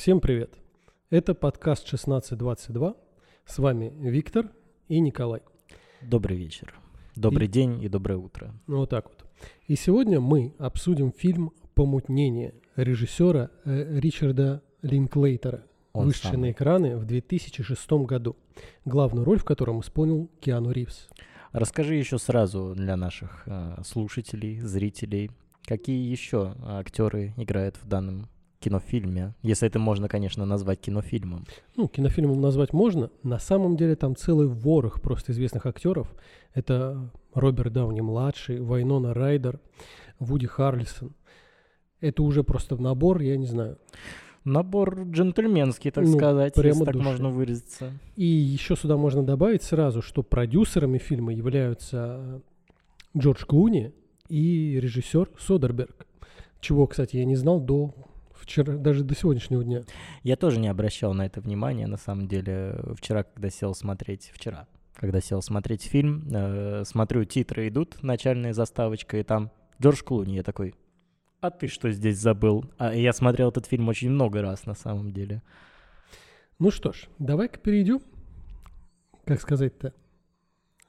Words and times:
Всем 0.00 0.22
привет! 0.22 0.54
Это 1.10 1.34
подкаст 1.34 1.84
1622. 1.84 2.94
С 3.44 3.58
вами 3.58 3.92
Виктор 3.98 4.46
и 4.88 4.98
Николай. 4.98 5.42
Добрый 6.00 6.38
вечер. 6.38 6.72
Добрый 7.16 7.48
И- 7.48 7.50
день 7.50 7.82
и 7.82 7.88
доброе 7.90 8.16
утро. 8.16 8.54
Ну, 8.66 8.78
вот 8.78 8.88
так 8.88 9.10
вот. 9.10 9.26
И 9.66 9.76
сегодня 9.76 10.18
мы 10.18 10.54
обсудим 10.58 11.12
фильм 11.12 11.52
«Помутнение» 11.74 12.54
режиссера 12.76 13.50
э, 13.66 14.00
Ричарда 14.00 14.62
Линклейтера, 14.80 15.66
Он 15.92 16.06
вышедший 16.06 16.30
самый. 16.30 16.48
на 16.48 16.52
экраны 16.52 16.96
в 16.96 17.04
2006 17.04 17.90
году, 18.06 18.38
главную 18.86 19.26
роль 19.26 19.38
в 19.38 19.44
котором 19.44 19.80
исполнил 19.80 20.30
Киану 20.40 20.70
Ривз. 20.70 21.10
Расскажи 21.52 21.96
еще 21.96 22.16
сразу 22.16 22.72
для 22.74 22.96
наших 22.96 23.42
э, 23.44 23.82
слушателей, 23.84 24.60
зрителей, 24.60 25.30
какие 25.66 26.10
еще 26.10 26.54
актеры 26.62 27.34
играют 27.36 27.76
в 27.76 27.86
данном 27.86 28.30
кинофильме, 28.60 29.34
если 29.42 29.66
это 29.66 29.78
можно, 29.78 30.08
конечно, 30.08 30.44
назвать 30.44 30.80
кинофильмом. 30.80 31.46
Ну, 31.76 31.88
кинофильмом 31.88 32.40
назвать 32.40 32.72
можно. 32.72 33.10
На 33.22 33.38
самом 33.38 33.76
деле 33.76 33.96
там 33.96 34.14
целый 34.14 34.46
ворох 34.46 35.00
просто 35.00 35.32
известных 35.32 35.66
актеров. 35.66 36.14
Это 36.54 37.10
Роберт 37.34 37.72
Дауни-младший, 37.72 38.60
Вайнона 38.60 39.14
Райдер, 39.14 39.60
Вуди 40.18 40.46
Харрельсон. 40.46 41.14
Это 42.00 42.22
уже 42.22 42.44
просто 42.44 42.76
набор, 42.76 43.20
я 43.20 43.36
не 43.36 43.46
знаю. 43.46 43.78
Набор 44.44 45.02
джентльменский, 45.02 45.90
так 45.90 46.04
Ну, 46.04 46.16
сказать, 46.16 46.54
прямо 46.54 46.68
если 46.68 46.84
так 46.84 46.94
можно 46.96 47.28
выразиться. 47.28 47.92
И 48.16 48.24
еще 48.24 48.74
сюда 48.76 48.96
можно 48.96 49.22
добавить 49.22 49.62
сразу, 49.62 50.00
что 50.00 50.22
продюсерами 50.22 50.98
фильма 50.98 51.32
являются 51.32 52.42
Джордж 53.16 53.44
Клуни 53.44 53.92
и 54.28 54.78
режиссер 54.80 55.30
Содерберг. 55.38 56.06
Чего, 56.60 56.86
кстати, 56.86 57.16
я 57.16 57.24
не 57.24 57.36
знал 57.36 57.60
до 57.60 57.94
вчера, 58.50 58.76
даже 58.76 59.04
до 59.04 59.14
сегодняшнего 59.14 59.62
дня. 59.62 59.82
Я 60.22 60.36
тоже 60.36 60.58
не 60.58 60.68
обращал 60.68 61.14
на 61.14 61.26
это 61.26 61.40
внимания, 61.40 61.86
на 61.86 61.96
самом 61.96 62.26
деле, 62.26 62.80
вчера, 62.96 63.22
когда 63.22 63.48
сел 63.48 63.74
смотреть, 63.74 64.32
вчера, 64.34 64.66
когда 64.94 65.20
сел 65.20 65.40
смотреть 65.40 65.84
фильм, 65.84 66.26
э, 66.32 66.82
смотрю, 66.84 67.24
титры 67.24 67.68
идут, 67.68 68.02
начальная 68.02 68.52
заставочка, 68.52 69.18
и 69.18 69.22
там 69.22 69.52
Джордж 69.80 70.02
Клуни, 70.02 70.34
я 70.34 70.42
такой, 70.42 70.74
а 71.40 71.50
ты 71.50 71.68
что 71.68 71.90
здесь 71.92 72.18
забыл? 72.18 72.64
А 72.76 72.92
я 72.92 73.12
смотрел 73.12 73.50
этот 73.50 73.66
фильм 73.66 73.88
очень 73.88 74.10
много 74.10 74.42
раз, 74.42 74.66
на 74.66 74.74
самом 74.74 75.12
деле. 75.12 75.42
Ну 76.58 76.70
что 76.70 76.92
ж, 76.92 77.06
давай-ка 77.18 77.58
перейдем, 77.58 78.00
как 79.24 79.40
сказать-то, 79.40 79.94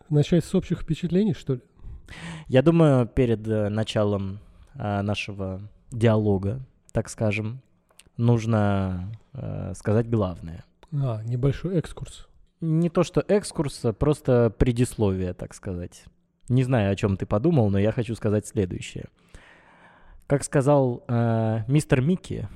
начать 0.09 0.43
с 0.43 0.55
общих 0.55 0.81
впечатлений, 0.81 1.33
что 1.33 1.53
ли? 1.53 1.61
Я 2.47 2.63
думаю, 2.63 3.07
перед 3.07 3.47
э, 3.47 3.69
началом 3.69 4.39
э, 4.73 5.01
нашего 5.01 5.61
диалога, 5.91 6.65
так 6.91 7.09
скажем, 7.09 7.61
нужно 8.17 9.11
э, 9.33 9.73
сказать 9.75 10.09
главное. 10.09 10.63
А, 10.93 11.21
небольшой 11.23 11.77
экскурс. 11.77 12.27
Не 12.59 12.89
то 12.89 13.03
что 13.03 13.23
экскурс, 13.27 13.85
а 13.85 13.93
просто 13.93 14.53
предисловие, 14.55 15.33
так 15.33 15.53
сказать. 15.53 16.03
Не 16.49 16.63
знаю, 16.63 16.91
о 16.91 16.95
чем 16.95 17.17
ты 17.17 17.25
подумал, 17.25 17.69
но 17.69 17.79
я 17.79 17.91
хочу 17.91 18.13
сказать 18.15 18.45
следующее. 18.45 19.05
Как 20.27 20.43
сказал 20.43 21.03
э, 21.07 21.63
мистер 21.67 22.01
Микки, 22.01 22.47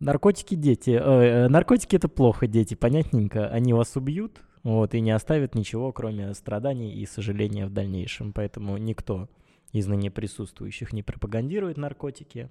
наркотики 0.00 0.54
дети, 0.54 0.90
э, 0.90 0.98
э, 1.00 1.48
наркотики 1.48 1.96
это 1.96 2.08
плохо, 2.08 2.46
дети, 2.46 2.74
понятненько, 2.74 3.48
они 3.48 3.72
вас 3.72 3.96
убьют, 3.96 4.40
вот, 4.62 4.94
и 4.94 5.00
не 5.00 5.12
оставят 5.12 5.54
ничего, 5.54 5.92
кроме 5.92 6.34
страданий 6.34 6.92
и 6.92 7.06
сожаления 7.06 7.66
в 7.66 7.72
дальнейшем. 7.72 8.32
Поэтому 8.32 8.76
никто 8.76 9.28
из 9.72 9.86
ныне 9.86 10.10
присутствующих 10.10 10.92
не 10.92 11.02
пропагандирует 11.02 11.76
наркотики 11.76 12.50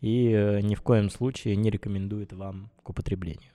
и 0.00 0.30
э, 0.30 0.60
ни 0.60 0.74
в 0.74 0.82
коем 0.82 1.10
случае 1.10 1.56
не 1.56 1.70
рекомендует 1.70 2.32
вам 2.32 2.70
к 2.82 2.90
употреблению. 2.90 3.52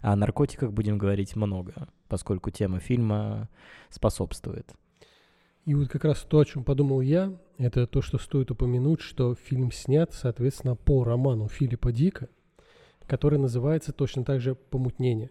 О 0.00 0.14
наркотиках 0.14 0.72
будем 0.72 0.98
говорить 0.98 1.36
много, 1.36 1.88
поскольку 2.08 2.50
тема 2.50 2.80
фильма 2.80 3.48
способствует. 3.88 4.72
И 5.64 5.74
вот 5.74 5.88
как 5.88 6.04
раз 6.04 6.20
то, 6.20 6.38
о 6.38 6.44
чем 6.44 6.62
подумал 6.62 7.00
я, 7.00 7.32
это 7.58 7.86
то, 7.86 8.00
что 8.00 8.18
стоит 8.18 8.50
упомянуть, 8.50 9.00
что 9.00 9.34
фильм 9.34 9.72
снят, 9.72 10.12
соответственно, 10.12 10.76
по 10.76 11.02
роману 11.02 11.48
Филиппа 11.48 11.92
Дика, 11.92 12.28
который 13.06 13.38
называется 13.38 13.92
точно 13.92 14.24
так 14.24 14.40
же 14.40 14.54
«Помутнение». 14.54 15.30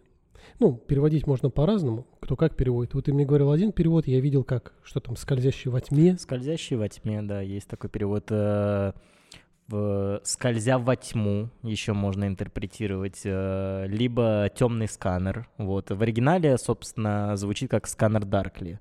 Ну, 0.59 0.75
переводить 0.75 1.25
можно 1.25 1.49
по-разному, 1.49 2.05
кто 2.19 2.35
как 2.35 2.55
переводит. 2.55 2.93
Вот 2.93 3.05
ты 3.05 3.13
мне 3.13 3.25
говорил 3.25 3.51
один 3.51 3.71
перевод, 3.71 4.07
я 4.07 4.19
видел 4.19 4.43
как, 4.43 4.73
что 4.83 4.99
там, 4.99 5.15
«Скользящий 5.15 5.71
во 5.71 5.79
тьме». 5.79 6.17
Скользящий 6.17 6.75
во 6.75 6.89
тьме, 6.89 7.21
да, 7.21 7.41
есть 7.41 7.67
такой 7.67 7.89
перевод. 7.89 8.25
В 9.67 10.21
скользя 10.23 10.77
во 10.77 10.95
тьму 10.95 11.49
еще 11.63 11.93
можно 11.93 12.25
интерпретировать, 12.25 13.21
э, 13.23 13.85
либо 13.87 14.49
темный 14.55 14.87
сканер. 14.87 15.47
Вот 15.57 15.89
в 15.89 16.01
оригинале, 16.01 16.57
собственно, 16.57 17.35
звучит 17.35 17.71
как 17.71 17.87
сканер 17.87 18.25
Даркли. 18.25 18.79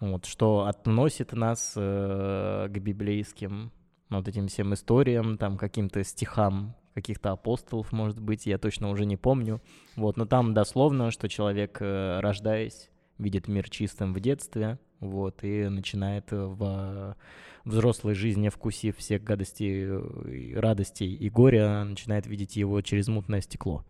Вот, 0.00 0.24
что 0.24 0.66
относит 0.66 1.32
нас 1.32 1.74
э, 1.76 2.68
к 2.70 2.78
библейским 2.78 3.72
вот 4.08 4.26
этим 4.26 4.48
всем 4.48 4.72
историям, 4.74 5.36
там 5.36 5.58
каким-то 5.58 6.02
стихам 6.02 6.74
каких-то 6.94 7.30
апостолов, 7.30 7.92
может 7.92 8.20
быть, 8.20 8.46
я 8.46 8.58
точно 8.58 8.90
уже 8.90 9.04
не 9.04 9.16
помню. 9.16 9.60
Вот, 9.96 10.16
но 10.16 10.24
там 10.26 10.54
дословно, 10.54 11.10
что 11.10 11.28
человек, 11.28 11.78
э, 11.80 12.20
рождаясь, 12.20 12.90
видит 13.18 13.48
мир 13.48 13.68
чистым 13.68 14.12
в 14.12 14.20
детстве, 14.20 14.78
вот, 15.00 15.42
и 15.42 15.68
начинает 15.68 16.32
э, 16.32 16.36
в 16.36 17.16
взрослой 17.64 18.14
жизни, 18.14 18.48
вкусив 18.48 18.96
всех 18.96 19.24
гадостей, 19.24 19.84
э, 19.86 20.58
радостей 20.58 21.14
и 21.14 21.28
горя, 21.28 21.84
начинает 21.84 22.26
видеть 22.26 22.56
его 22.56 22.80
через 22.82 23.08
мутное 23.08 23.40
стекло. 23.40 23.84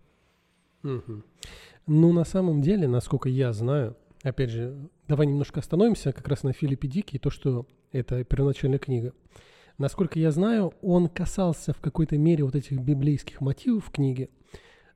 Мгм. 0.83 1.25
Ну, 1.87 2.13
на 2.13 2.25
самом 2.25 2.63
деле, 2.63 2.89
насколько 2.89 3.29
я 3.29 3.53
знаю, 3.53 3.97
опять 4.23 4.51
же, 4.51 4.89
давай 5.09 5.27
немножко 5.27 5.61
остановимся 5.61 6.13
как 6.13 6.29
раз 6.29 6.43
на 6.43 6.53
Филиппе 6.53 6.89
Дике 6.89 7.17
и 7.17 7.21
то, 7.21 7.31
что 7.31 7.67
это 7.93 8.25
первоначальная 8.25 8.79
книга. 8.79 9.13
Насколько 9.79 10.19
я 10.19 10.31
знаю, 10.31 10.75
он 10.83 11.09
касался 11.09 11.73
в 11.73 11.81
какой-то 11.81 12.19
мере 12.19 12.45
вот 12.45 12.55
этих 12.55 12.81
библейских 12.81 13.41
мотивов 13.41 13.87
в 13.87 13.91
книге, 13.91 14.29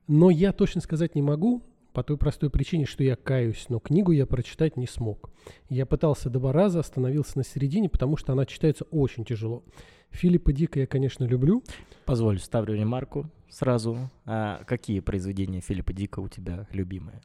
но 0.07 0.29
я 0.29 0.53
точно 0.53 0.81
сказать 0.81 1.15
не 1.15 1.21
могу, 1.21 1.63
по 1.95 2.03
той 2.03 2.17
простой 2.17 2.49
причине, 2.49 2.85
что 2.85 3.03
я 3.03 3.15
каюсь, 3.15 3.67
но 3.69 3.79
книгу 3.79 4.11
я 4.11 4.25
прочитать 4.25 4.75
не 4.75 4.85
смог. 4.85 5.31
Я 5.69 5.85
пытался 5.85 6.29
два 6.29 6.51
раза, 6.51 6.81
остановился 6.81 7.37
на 7.37 7.45
середине, 7.45 7.89
потому 7.89 8.17
что 8.17 8.33
она 8.33 8.45
читается 8.45 8.83
очень 8.91 9.23
тяжело. 9.23 9.63
Филиппа 10.11 10.51
Дика 10.51 10.79
я, 10.81 10.87
конечно, 10.87 11.23
люблю, 11.23 11.63
Позволь, 12.05 12.39
ставлю 12.39 12.75
ремарку 12.75 13.31
сразу. 13.49 14.11
А 14.25 14.63
какие 14.65 14.99
произведения 14.99 15.61
Филиппа 15.61 15.93
Дика 15.93 16.19
у 16.19 16.27
тебя 16.27 16.67
любимые? 16.71 17.21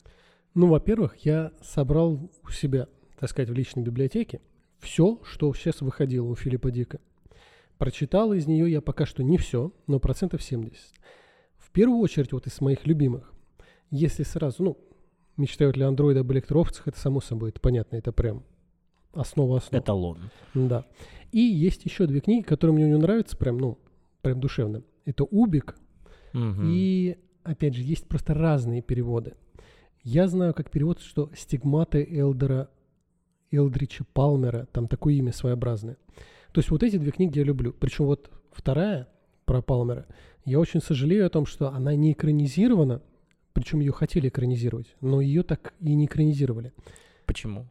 Ну, 0.54 0.69
во-первых, 0.69 1.16
я 1.19 1.53
собрал 1.62 2.30
у 2.44 2.50
себя, 2.50 2.86
так 3.19 3.28
сказать, 3.28 3.50
в 3.50 3.53
личной 3.53 3.82
библиотеке 3.82 4.41
все, 4.78 5.20
что 5.25 5.53
сейчас 5.53 5.80
выходило 5.80 6.26
у 6.26 6.36
Филиппа 6.36 6.70
Дика. 6.70 7.00
Прочитал 7.76 8.32
из 8.32 8.47
нее 8.47 8.70
я 8.70 8.80
пока 8.80 9.04
что 9.04 9.25
не 9.25 9.36
все, 9.36 9.72
но 9.88 9.98
процентов 9.98 10.42
70. 10.42 10.80
В 11.59 11.70
первую 11.72 11.98
очередь, 11.98 12.32
вот 12.32 12.47
из 12.47 12.60
моих 12.60 12.86
любимых, 12.86 13.32
если 13.90 14.22
сразу, 14.22 14.62
ну, 14.62 14.78
мечтают 15.36 15.76
ли 15.76 15.84
андроиды 15.84 16.20
об 16.20 16.32
электроовцах, 16.32 16.88
это 16.88 16.98
само 16.98 17.20
собой, 17.20 17.50
это 17.50 17.60
понятно, 17.60 17.96
это 17.96 18.12
прям 18.12 18.44
основа 19.12 19.58
основ. 19.58 19.82
Эталон. 19.82 20.18
Да. 20.54 20.84
И 21.32 21.40
есть 21.40 21.84
еще 21.84 22.06
две 22.06 22.20
книги, 22.20 22.42
которые 22.42 22.74
мне 22.74 22.86
не 22.86 22.96
нравятся, 22.96 23.36
прям, 23.36 23.58
ну, 23.58 23.78
прям 24.22 24.40
душевно. 24.40 24.82
Это 25.04 25.24
«Убик», 25.24 25.76
Мгм. 26.32 26.64
и, 26.66 27.16
опять 27.42 27.74
же, 27.74 27.82
есть 27.82 28.06
просто 28.06 28.34
разные 28.34 28.82
переводы. 28.82 29.34
Я 30.02 30.28
знаю 30.28 30.54
как 30.54 30.70
перевод, 30.70 31.00
что 31.00 31.30
«Стигматы 31.36 32.06
Элдера 32.09 32.68
Элдрича 33.50 34.04
Палмера», 34.12 34.66
там 34.72 34.86
такое 34.88 35.15
имя 35.15 35.32
своеобразное. 35.32 35.97
То 36.53 36.59
есть 36.60 36.70
вот 36.70 36.82
эти 36.82 36.97
две 36.97 37.10
книги 37.12 37.38
я 37.38 37.44
люблю. 37.44 37.72
Причем 37.72 38.06
вот 38.06 38.30
вторая 38.53 39.09
про 39.44 39.62
Палмера, 39.62 40.06
я 40.44 40.59
очень 40.59 40.80
сожалею 40.80 41.26
о 41.26 41.30
том, 41.30 41.47
что 41.47 41.70
она 41.70 41.94
не 41.94 42.12
экранизирована, 42.12 43.03
причем 43.52 43.80
ее 43.80 43.92
хотели 43.92 44.28
экранизировать, 44.28 44.94
но 45.00 45.20
ее 45.20 45.42
так 45.42 45.74
и 45.80 45.94
не 45.94 46.06
экранизировали. 46.06 46.72
Почему? 47.26 47.66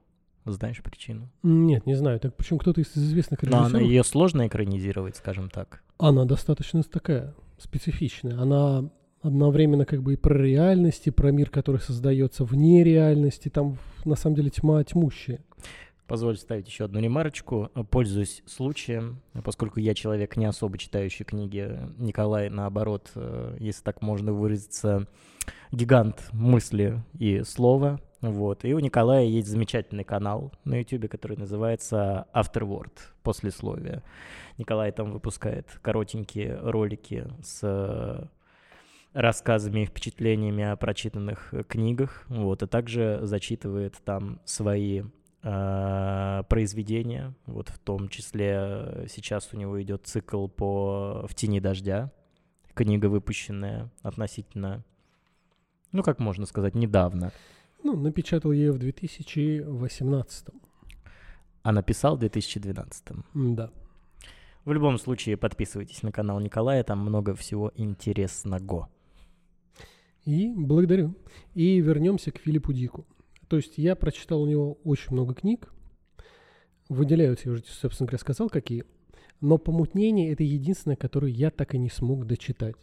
Знаешь 0.46 0.82
причину? 0.82 1.30
Нет, 1.44 1.86
не 1.86 1.96
знаю. 1.96 2.20
Так 2.20 2.36
почему 2.36 2.60
кто-то 2.60 2.82
из 2.82 2.96
известных 2.96 3.44
Но 3.44 3.62
режиссеров... 3.62 3.82
ее 3.82 4.04
сложно 4.04 4.48
экранизировать, 4.48 5.16
скажем 5.16 5.50
так. 5.50 5.84
Она 5.98 6.26
достаточно 6.26 6.82
такая 6.84 7.36
специфичная. 7.58 8.40
Она 8.40 8.90
одновременно 9.22 9.86
как 9.86 10.02
бы 10.02 10.14
и 10.14 10.18
про 10.18 10.36
реальность, 10.36 11.08
и 11.08 11.12
про 11.12 11.32
мир, 11.32 11.50
который 11.50 11.82
создается 11.82 12.46
вне 12.46 12.84
реальности. 12.84 13.50
Там 13.50 13.78
на 14.06 14.16
самом 14.16 14.36
деле 14.36 14.50
тьма 14.50 14.84
тьмущая. 14.84 15.44
Позволь 16.10 16.38
ставить 16.38 16.68
еще 16.68 16.86
одну 16.86 17.00
ремарочку. 17.00 17.70
Пользуюсь 17.92 18.42
случаем, 18.48 19.22
поскольку 19.44 19.80
я 19.80 19.94
человек 19.94 20.38
не 20.38 20.46
особо 20.46 20.80
читающий 20.80 21.24
книги. 21.24 21.80
Николай, 22.00 22.50
наоборот, 22.50 23.12
э, 23.14 23.56
если 23.60 23.84
так 23.84 24.02
можно 24.02 24.34
выразиться, 24.34 25.06
гигант 25.72 26.28
мысли 26.34 27.04
и 27.20 27.44
слова. 27.44 28.02
Вот. 28.22 28.66
И 28.66 28.74
у 28.74 28.80
Николая 28.80 29.26
есть 29.26 29.50
замечательный 29.50 30.04
канал 30.04 30.52
на 30.64 30.80
YouTube, 30.80 31.12
который 31.12 31.38
называется 31.38 32.26
Afterword, 32.34 32.94
послесловие. 33.22 34.02
Николай 34.58 34.92
там 34.92 35.12
выпускает 35.12 35.68
коротенькие 35.84 36.58
ролики 36.60 37.28
с 37.44 38.28
рассказами 39.14 39.82
и 39.82 39.86
впечатлениями 39.86 40.64
о 40.64 40.76
прочитанных 40.76 41.54
э, 41.54 41.64
книгах, 41.64 42.26
вот, 42.30 42.64
а 42.64 42.68
также 42.68 43.20
зачитывает 43.24 43.96
там 44.06 44.40
свои 44.46 45.02
э, 45.02 45.04
произведения, 45.42 47.34
вот 47.46 47.70
в 47.70 47.80
том 47.80 48.10
числе 48.10 48.56
э, 48.58 49.06
сейчас 49.10 49.50
у 49.54 49.58
него 49.58 49.82
идет 49.82 50.06
цикл 50.06 50.48
по 50.48 51.26
«В 51.30 51.34
тени 51.34 51.60
дождя», 51.60 52.12
книга, 52.74 53.08
выпущенная 53.08 53.90
относительно, 54.02 54.84
ну, 55.92 56.04
как 56.04 56.20
можно 56.20 56.46
сказать, 56.46 56.76
недавно. 56.76 57.32
Ну, 57.84 57.96
напечатал 57.96 58.52
ее 58.52 58.72
в 58.72 58.78
2018. 58.78 60.48
А 61.62 61.72
написал 61.72 62.16
в 62.16 62.20
2012. 62.20 63.06
Да. 63.34 63.70
В 64.66 64.72
любом 64.74 64.98
случае, 64.98 65.38
подписывайтесь 65.38 66.04
на 66.04 66.12
канал 66.12 66.40
Николая, 66.40 66.84
там 66.84 67.00
много 67.00 67.34
всего 67.34 67.72
интересного. 67.76 68.90
И 70.26 70.54
благодарю. 70.56 71.16
И 71.56 71.80
вернемся 71.80 72.32
к 72.32 72.38
Филиппу 72.40 72.74
Дику. 72.74 73.06
То 73.50 73.58
есть 73.58 73.78
я 73.78 73.96
прочитал 73.96 74.44
у 74.44 74.48
него 74.48 74.78
очень 74.84 75.12
много 75.12 75.34
книг. 75.34 75.74
Выделяются, 76.88 77.50
я 77.50 77.54
уже, 77.54 77.64
собственно 77.66 78.08
говоря, 78.08 78.20
сказал, 78.20 78.50
какие. 78.50 78.86
Но 79.42 79.58
«Помутнение»— 79.58 80.32
это 80.34 80.44
единственное, 80.44 80.96
которое 80.96 81.32
я 81.32 81.50
так 81.50 81.74
и 81.74 81.78
не 81.78 81.90
смог 81.90 82.26
дочитать. 82.26 82.76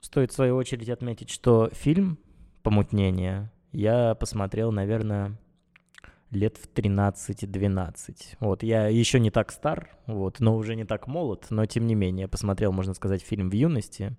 Стоит 0.00 0.30
в 0.32 0.34
свою 0.34 0.56
очередь 0.56 0.88
отметить, 0.88 1.30
что 1.30 1.70
фильм 1.72 2.18
«Помутнение» 2.62 3.50
я 3.72 4.14
посмотрел, 4.14 4.70
наверное, 4.70 5.36
лет 6.30 6.56
в 6.56 6.68
13-12. 6.72 8.36
Вот, 8.40 8.62
я 8.62 8.86
еще 8.88 9.18
не 9.18 9.30
так 9.30 9.50
стар, 9.50 9.96
вот, 10.06 10.40
но 10.40 10.56
уже 10.56 10.76
не 10.76 10.84
так 10.84 11.06
молод, 11.06 11.46
но 11.50 11.66
тем 11.66 11.86
не 11.86 11.94
менее, 11.94 12.28
посмотрел, 12.28 12.72
можно 12.72 12.94
сказать, 12.94 13.22
фильм 13.22 13.50
в 13.50 13.54
юности. 13.54 14.16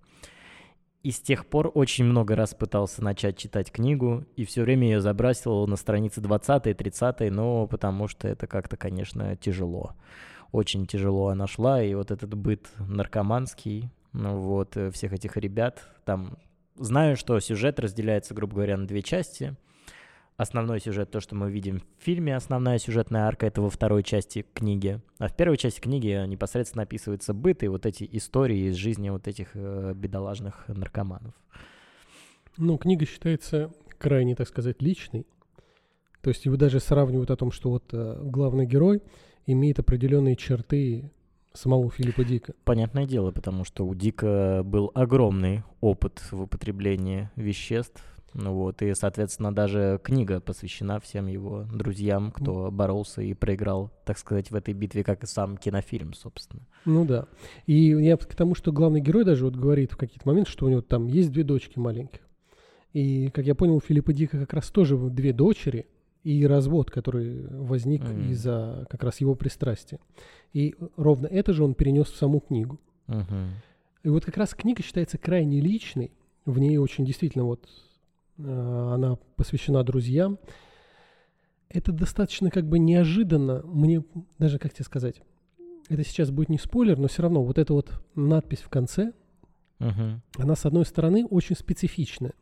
И 1.06 1.12
с 1.12 1.19
тех 1.19 1.46
пор 1.46 1.69
очень 1.75 2.04
много 2.04 2.36
раз 2.36 2.56
пытался 2.56 3.04
начать 3.04 3.38
читать 3.38 3.72
книгу, 3.72 4.25
и 4.36 4.44
все 4.44 4.63
время 4.63 4.88
ее 4.88 5.02
забрасывал 5.02 5.68
на 5.68 5.75
странице 5.75 6.19
20-30, 6.19 7.30
но 7.30 7.68
потому 7.68 8.07
что 8.07 8.28
это 8.28 8.48
как-то, 8.48 8.75
конечно, 8.75 9.36
тяжело. 9.36 9.94
Очень 10.52 10.88
тяжело 10.88 11.28
она 11.28 11.46
шла, 11.46 11.84
и 11.84 11.94
вот 11.94 12.10
этот 12.10 12.34
быт 12.34 12.72
наркоманский, 12.80 13.92
ну 14.13 14.40
вот, 14.40 14.78
э, 14.78 14.90
всех 14.90 15.13
этих 15.13 15.38
ребят, 15.38 15.88
там, 16.06 16.40
знаю, 16.75 17.18
что 17.18 17.40
сюжет 17.40 17.80
разделяется, 17.80 18.34
грубо 18.34 18.56
говоря, 18.56 18.75
на 18.75 18.88
две 18.88 19.04
части— 19.04 19.56
основной 20.38 20.80
сюжет, 20.80 21.12
то, 21.12 21.20
что 21.20 21.36
мы 21.36 21.50
видим 21.50 21.82
в 21.98 22.04
фильме, 22.04 22.36
основная 22.36 22.78
сюжетная 22.78 23.24
арка, 23.24 23.46
это 23.46 23.62
во 23.62 23.70
второй 23.70 24.04
части 24.04 24.46
книги. 24.54 25.02
А 25.18 25.28
в 25.28 25.36
первой 25.36 25.58
части 25.58 25.80
книги 25.80 26.26
непосредственно 26.28 26.84
описывается 26.84 27.34
быт 27.34 27.64
и 27.64 27.68
вот 27.68 27.86
эти 27.86 28.08
истории 28.12 28.70
из 28.70 28.76
жизни 28.76 29.10
вот 29.10 29.28
этих 29.28 29.50
э, 29.54 29.94
бедолажных 29.96 30.68
наркоманов. 30.68 31.34
Ну, 32.58 32.78
книга 32.78 33.06
считается 33.06 33.72
крайне, 33.98 34.36
так 34.36 34.48
сказать, 34.48 34.82
личной. 34.82 35.26
То 36.22 36.30
есть 36.30 36.46
его 36.46 36.58
даже 36.58 36.80
сравнивают 36.80 37.32
о 37.32 37.36
том, 37.36 37.52
что 37.52 37.70
вот 37.70 37.86
э, 37.94 38.20
главный 38.24 38.66
герой 38.66 39.02
имеет 39.46 39.80
определенные 39.80 40.36
черты 40.36 41.12
самого 41.54 41.90
Филиппа 41.90 42.24
Дика. 42.24 42.54
Понятное 42.64 43.06
дело, 43.06 43.32
потому 43.32 43.64
что 43.64 43.86
у 43.86 43.96
Дика 43.96 44.62
был 44.64 44.92
огромный 44.94 45.64
опыт 45.82 46.22
в 46.32 46.42
употреблении 46.42 47.30
веществ, 47.36 48.04
ну 48.36 48.54
вот, 48.54 48.82
и, 48.82 48.94
соответственно, 48.94 49.56
даже 49.56 49.98
книга 50.04 50.42
посвящена 50.42 51.00
всем 51.00 51.28
его 51.28 51.66
друзьям, 51.74 52.32
кто 52.32 52.70
боролся 52.70 53.22
и 53.22 53.34
проиграл, 53.34 53.92
так 54.04 54.18
сказать, 54.18 54.52
в 54.52 54.56
этой 54.56 54.74
битве, 54.74 55.06
как 55.06 55.24
и 55.24 55.28
сам 55.28 55.58
кинофильм, 55.58 56.14
собственно. 56.14 56.68
Ну 56.84 57.06
да. 57.06 57.28
И 57.66 57.92
я 57.92 58.18
к 58.18 58.36
тому, 58.36 58.54
что 58.54 58.74
главный 58.74 59.00
герой 59.00 59.24
даже 59.24 59.46
вот 59.46 59.56
говорит 59.56 59.94
в 59.94 59.98
какие-то 59.98 60.28
моменты, 60.28 60.52
что 60.52 60.66
у 60.66 60.70
него 60.70 60.82
там 60.82 61.08
есть 61.08 61.32
две 61.32 61.46
дочки 61.46 61.80
маленьких. 61.80 62.20
И, 62.92 63.30
как 63.30 63.46
я 63.46 63.56
понял, 63.56 63.78
у 63.78 63.80
Филиппа 63.80 64.12
Дика 64.12 64.38
как 64.38 64.54
раз 64.54 64.70
тоже 64.70 64.98
две 64.98 65.32
дочери 65.32 65.88
и 66.24 66.46
развод, 66.46 66.92
который 66.92 67.48
возник 67.48 68.04
mm. 68.04 68.32
из-за 68.32 68.86
как 68.90 69.04
раз 69.04 69.22
его 69.22 69.36
пристрастия. 69.36 70.00
И 70.52 70.76
ровно 70.98 71.28
это 71.28 71.54
же 71.54 71.64
он 71.64 71.74
перенес 71.74 72.08
в 72.08 72.18
саму 72.18 72.42
книгу. 72.42 72.80
Uh-huh. 73.08 73.50
И 74.04 74.10
вот 74.10 74.26
как 74.26 74.38
раз 74.38 74.54
книга 74.54 74.82
считается 74.84 75.18
крайне 75.18 75.62
личной. 75.62 76.12
В 76.46 76.60
ней 76.60 76.78
очень 76.78 77.06
действительно 77.06 77.44
вот 77.46 77.68
она 78.38 79.18
посвящена 79.36 79.84
друзьям. 79.84 80.40
Это 81.70 81.92
достаточно 81.92 82.52
как 82.52 82.68
бы 82.68 82.80
неожиданно. 82.80 83.62
Мне 83.64 84.04
даже, 84.40 84.60
как 84.60 84.74
тебе 84.74 84.86
сказать, 84.86 85.22
это 85.90 86.04
сейчас 86.04 86.32
будет 86.32 86.50
не 86.50 86.58
спойлер, 86.58 86.98
но 86.98 87.08
все 87.08 87.24
равно 87.24 87.44
вот 87.44 87.58
эта 87.58 87.74
вот 87.74 87.92
надпись 88.16 88.62
в 88.62 88.70
конце, 88.70 89.14
uh-huh. 89.80 90.20
она, 90.38 90.56
с 90.56 90.66
одной 90.66 90.86
стороны, 90.86 91.26
очень 91.26 91.56
специфичная. 91.56 92.34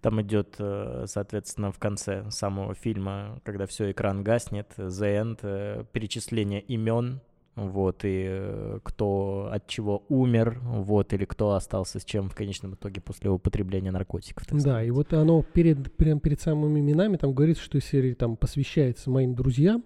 Там 0.00 0.20
идет, 0.22 0.56
э, 0.58 1.04
соответственно, 1.06 1.70
в 1.70 1.78
конце 1.78 2.30
самого 2.30 2.74
фильма, 2.74 3.40
когда 3.44 3.66
все 3.66 3.90
экран 3.90 4.22
гаснет, 4.22 4.72
The 4.76 5.22
End, 5.22 5.38
э, 5.42 5.84
перечисление 5.92 6.60
имен 6.60 7.20
вот, 7.56 8.00
и 8.04 8.78
кто 8.82 9.48
от 9.50 9.66
чего 9.66 10.04
умер, 10.10 10.60
вот, 10.62 11.14
или 11.14 11.24
кто 11.24 11.52
остался 11.52 11.98
с 11.98 12.04
чем 12.04 12.28
в 12.28 12.34
конечном 12.34 12.74
итоге 12.74 13.00
после 13.00 13.30
употребления 13.30 13.90
наркотиков. 13.90 14.46
Да, 14.62 14.82
и 14.82 14.90
вот 14.90 15.14
оно 15.14 15.42
перед, 15.42 15.96
прям 15.96 16.20
перед 16.20 16.40
самыми 16.40 16.80
именами 16.80 17.16
там 17.16 17.32
говорится, 17.32 17.62
что 17.62 17.80
серия 17.80 18.14
там 18.14 18.36
посвящается 18.36 19.10
моим 19.10 19.34
друзьям, 19.34 19.84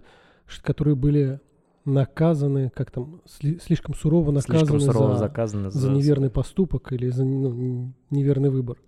которые 0.62 0.96
были 0.96 1.40
наказаны, 1.84 2.70
как 2.70 2.90
там, 2.90 3.22
сли, 3.25 3.58
слишком 3.61 3.94
сурово 3.94 4.32
наказаны, 4.32 4.58
слишком 4.58 4.81
сурово 4.81 5.12
за, 5.14 5.19
заказаны 5.20 5.70
за, 5.70 5.78
за 5.78 5.90
неверный 5.90 6.31
поступок 6.31 6.93
или 6.93 7.08
за 7.08 7.25
ну, 7.25 7.94
неверный 8.11 8.50
выбор. 8.50 8.78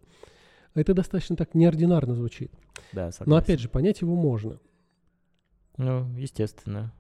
Это 0.75 0.93
достаточно 0.93 1.37
так 1.37 1.55
неординарно 1.55 2.14
звучит. 2.14 2.50
Да, 2.93 3.12
согласен. 3.12 3.31
Но 3.31 3.37
опять 3.37 3.61
же, 3.61 3.69
понять 3.69 4.00
его 4.00 4.17
можно. 4.17 4.58
Ну, 5.76 6.08
естественно. 6.17 6.93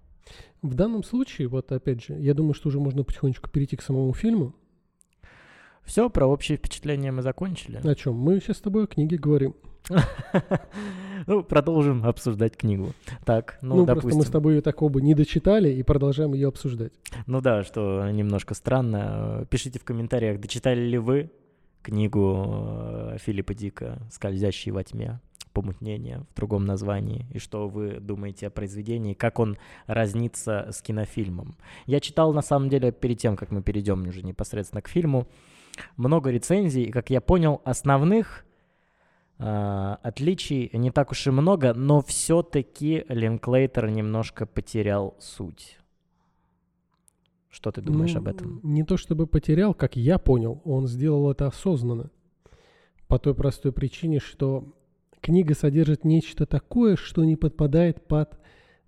В 0.62 0.74
данном 0.74 1.02
случае, 1.02 1.48
вот 1.48 1.72
опять 1.72 2.04
же, 2.04 2.14
я 2.14 2.34
думаю, 2.34 2.54
что 2.54 2.68
уже 2.68 2.78
можно 2.78 3.02
потихонечку 3.02 3.50
перейти 3.50 3.76
к 3.76 3.82
самому 3.82 4.12
фильму. 4.14 4.54
Все, 5.84 6.08
про 6.08 6.26
общее 6.26 6.56
впечатление 6.56 7.10
мы 7.10 7.22
закончили. 7.22 7.80
О 7.82 7.94
чем? 7.94 8.14
Мы 8.14 8.40
сейчас 8.40 8.58
с 8.58 8.60
тобой 8.60 8.84
о 8.84 8.86
книге 8.86 9.18
говорим. 9.18 9.54
Ну, 11.28 11.44
продолжим 11.44 12.04
обсуждать 12.04 12.56
книгу. 12.56 12.94
Так, 13.24 13.58
ну, 13.62 13.76
ну 13.76 13.86
допустим. 13.86 14.10
просто 14.10 14.18
мы 14.18 14.24
с 14.24 14.30
тобой 14.30 14.54
ее 14.56 14.60
так 14.60 14.82
оба 14.82 15.00
не 15.00 15.14
дочитали 15.14 15.72
и 15.72 15.80
продолжаем 15.84 16.32
ее 16.34 16.48
обсуждать. 16.48 16.92
Ну 17.26 17.40
да, 17.40 17.62
что 17.62 18.10
немножко 18.10 18.54
странно. 18.54 19.46
Пишите 19.48 19.78
в 19.78 19.84
комментариях, 19.84 20.40
дочитали 20.40 20.80
ли 20.80 20.98
вы 20.98 21.30
книгу 21.82 22.48
э, 22.48 23.16
Филиппа 23.20 23.54
Дика 23.54 23.98
«Скользящий 24.10 24.72
во 24.72 24.82
тьме» 24.82 25.20
помутнение 25.52 26.24
в 26.30 26.34
другом 26.34 26.64
названии, 26.64 27.26
и 27.32 27.38
что 27.38 27.68
вы 27.68 28.00
думаете 28.00 28.46
о 28.46 28.50
произведении, 28.50 29.14
как 29.14 29.38
он 29.38 29.58
разнится 29.86 30.68
с 30.70 30.82
кинофильмом. 30.82 31.56
Я 31.86 32.00
читал, 32.00 32.32
на 32.32 32.42
самом 32.42 32.68
деле, 32.68 32.92
перед 32.92 33.18
тем, 33.18 33.36
как 33.36 33.50
мы 33.50 33.62
перейдем 33.62 34.06
уже 34.06 34.22
непосредственно 34.22 34.82
к 34.82 34.88
фильму, 34.88 35.26
много 35.96 36.30
рецензий, 36.30 36.84
и, 36.84 36.90
как 36.90 37.10
я 37.10 37.20
понял, 37.20 37.60
основных 37.64 38.44
э, 39.38 39.96
отличий 40.02 40.70
не 40.72 40.90
так 40.90 41.10
уж 41.10 41.26
и 41.26 41.30
много, 41.30 41.74
но 41.74 42.02
все-таки 42.02 43.04
Линклейтер 43.08 43.88
немножко 43.90 44.46
потерял 44.46 45.16
суть. 45.18 45.78
Что 47.52 47.70
ты 47.70 47.82
думаешь 47.82 48.14
ну, 48.14 48.20
об 48.20 48.28
этом? 48.28 48.60
Не 48.62 48.82
то 48.82 48.96
чтобы 48.96 49.26
потерял, 49.26 49.74
как 49.74 49.94
я 49.96 50.18
понял, 50.18 50.62
он 50.64 50.86
сделал 50.86 51.30
это 51.30 51.46
осознанно. 51.46 52.10
По 53.08 53.18
той 53.18 53.34
простой 53.34 53.72
причине, 53.72 54.20
что 54.20 54.72
книга 55.22 55.54
содержит 55.54 56.04
нечто 56.04 56.44
такое, 56.44 56.96
что 56.96 57.24
не 57.24 57.36
подпадает 57.36 58.06
под 58.06 58.38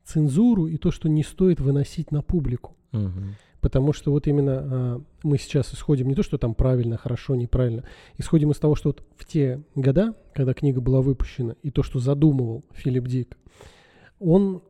цензуру 0.02 0.66
и 0.66 0.76
то, 0.76 0.90
что 0.90 1.08
не 1.08 1.22
стоит 1.22 1.60
выносить 1.60 2.10
на 2.12 2.20
публику. 2.20 2.76
Угу. 2.92 3.20
Потому 3.60 3.94
что 3.94 4.10
вот 4.10 4.26
именно 4.26 4.58
а, 4.58 5.02
мы 5.22 5.38
сейчас 5.38 5.72
исходим 5.72 6.08
не 6.08 6.14
то, 6.14 6.22
что 6.22 6.36
там 6.36 6.54
правильно, 6.54 6.98
хорошо, 6.98 7.34
неправильно, 7.34 7.84
исходим 8.18 8.50
из 8.50 8.58
того, 8.58 8.74
что 8.74 8.90
вот 8.90 9.02
в 9.16 9.24
те 9.24 9.62
года, 9.74 10.14
когда 10.34 10.52
книга 10.52 10.82
была 10.82 11.00
выпущена, 11.00 11.54
и 11.62 11.70
то, 11.70 11.82
что 11.82 11.98
задумывал 11.98 12.64
Филипп 12.72 13.08
Дик, 13.08 13.38
он 14.18 14.62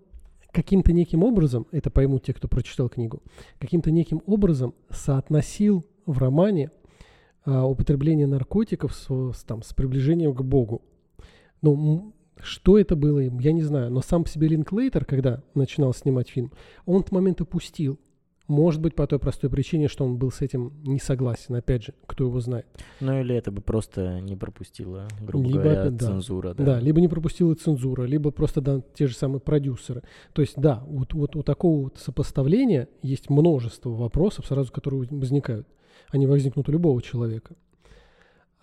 каким-то 0.53 0.93
неким 0.93 1.25
образом, 1.25 1.67
это 1.73 1.91
поймут 1.91 2.23
те, 2.23 2.33
кто 2.33 2.47
прочитал 2.47 2.89
книгу, 2.89 3.21
каким-то 3.59 3.91
неким 3.91 4.23
образом 4.27 4.75
соотносил 4.91 5.85
в 6.07 6.19
романе 6.19 6.71
а, 7.45 7.67
употребление 7.67 8.29
наркотиков 8.29 8.95
с, 8.95 9.09
с, 9.33 9.43
там, 9.43 9.63
с 9.63 9.75
приближением 9.75 10.35
к 10.35 10.43
Богу. 10.43 10.83
Ну, 11.65 12.13
что 12.43 12.79
это 12.79 12.95
было, 12.95 13.21
я 13.21 13.53
не 13.53 13.63
знаю. 13.63 13.91
Но 13.91 14.03
сам 14.03 14.25
по 14.25 14.29
себе 14.29 14.49
Линклейтер, 14.49 15.05
когда 15.07 15.43
начинал 15.55 15.95
снимать 15.95 16.29
фильм, 16.29 16.53
он 16.85 17.01
этот 17.01 17.13
момент 17.13 17.41
опустил. 17.41 17.99
Может 18.47 18.83
быть, 18.83 18.95
по 18.95 19.07
той 19.07 19.19
простой 19.19 19.49
причине, 19.49 19.89
что 19.89 20.05
он 20.05 20.19
был 20.19 20.31
с 20.31 20.43
этим 20.43 20.75
не 20.83 20.99
согласен. 20.99 21.55
Опять 21.55 21.85
же, 21.85 21.95
кто 22.07 22.25
его 22.25 22.41
знает. 22.41 22.67
Ну 23.01 23.19
или 23.19 23.35
это 23.35 23.51
бы 23.51 23.63
просто 23.63 24.21
не 24.21 24.37
пропустила, 24.37 25.09
грубо 25.23 25.49
либо, 25.49 25.63
говоря, 25.63 25.91
да, 25.91 26.07
цензура. 26.07 26.53
Да. 26.53 26.65
да, 26.65 26.81
либо 26.81 27.01
не 27.01 27.09
пропустила 27.09 27.55
цензура, 27.55 28.03
либо 28.03 28.31
просто 28.31 28.61
да, 28.61 28.83
те 28.93 29.07
же 29.07 29.15
самые 29.15 29.41
продюсеры. 29.41 30.03
То 30.35 30.43
есть 30.43 30.61
да, 30.61 30.85
вот, 30.87 31.15
вот 31.15 31.37
у 31.37 31.43
такого 31.43 31.85
вот 31.85 31.97
сопоставления 31.97 32.89
есть 33.01 33.31
множество 33.31 33.89
вопросов, 33.89 34.45
сразу 34.47 34.71
которые 34.71 35.09
возникают. 35.11 35.67
Они 36.11 36.27
возникнут 36.27 36.69
у 36.69 36.73
любого 36.73 37.01
человека. 37.01 37.57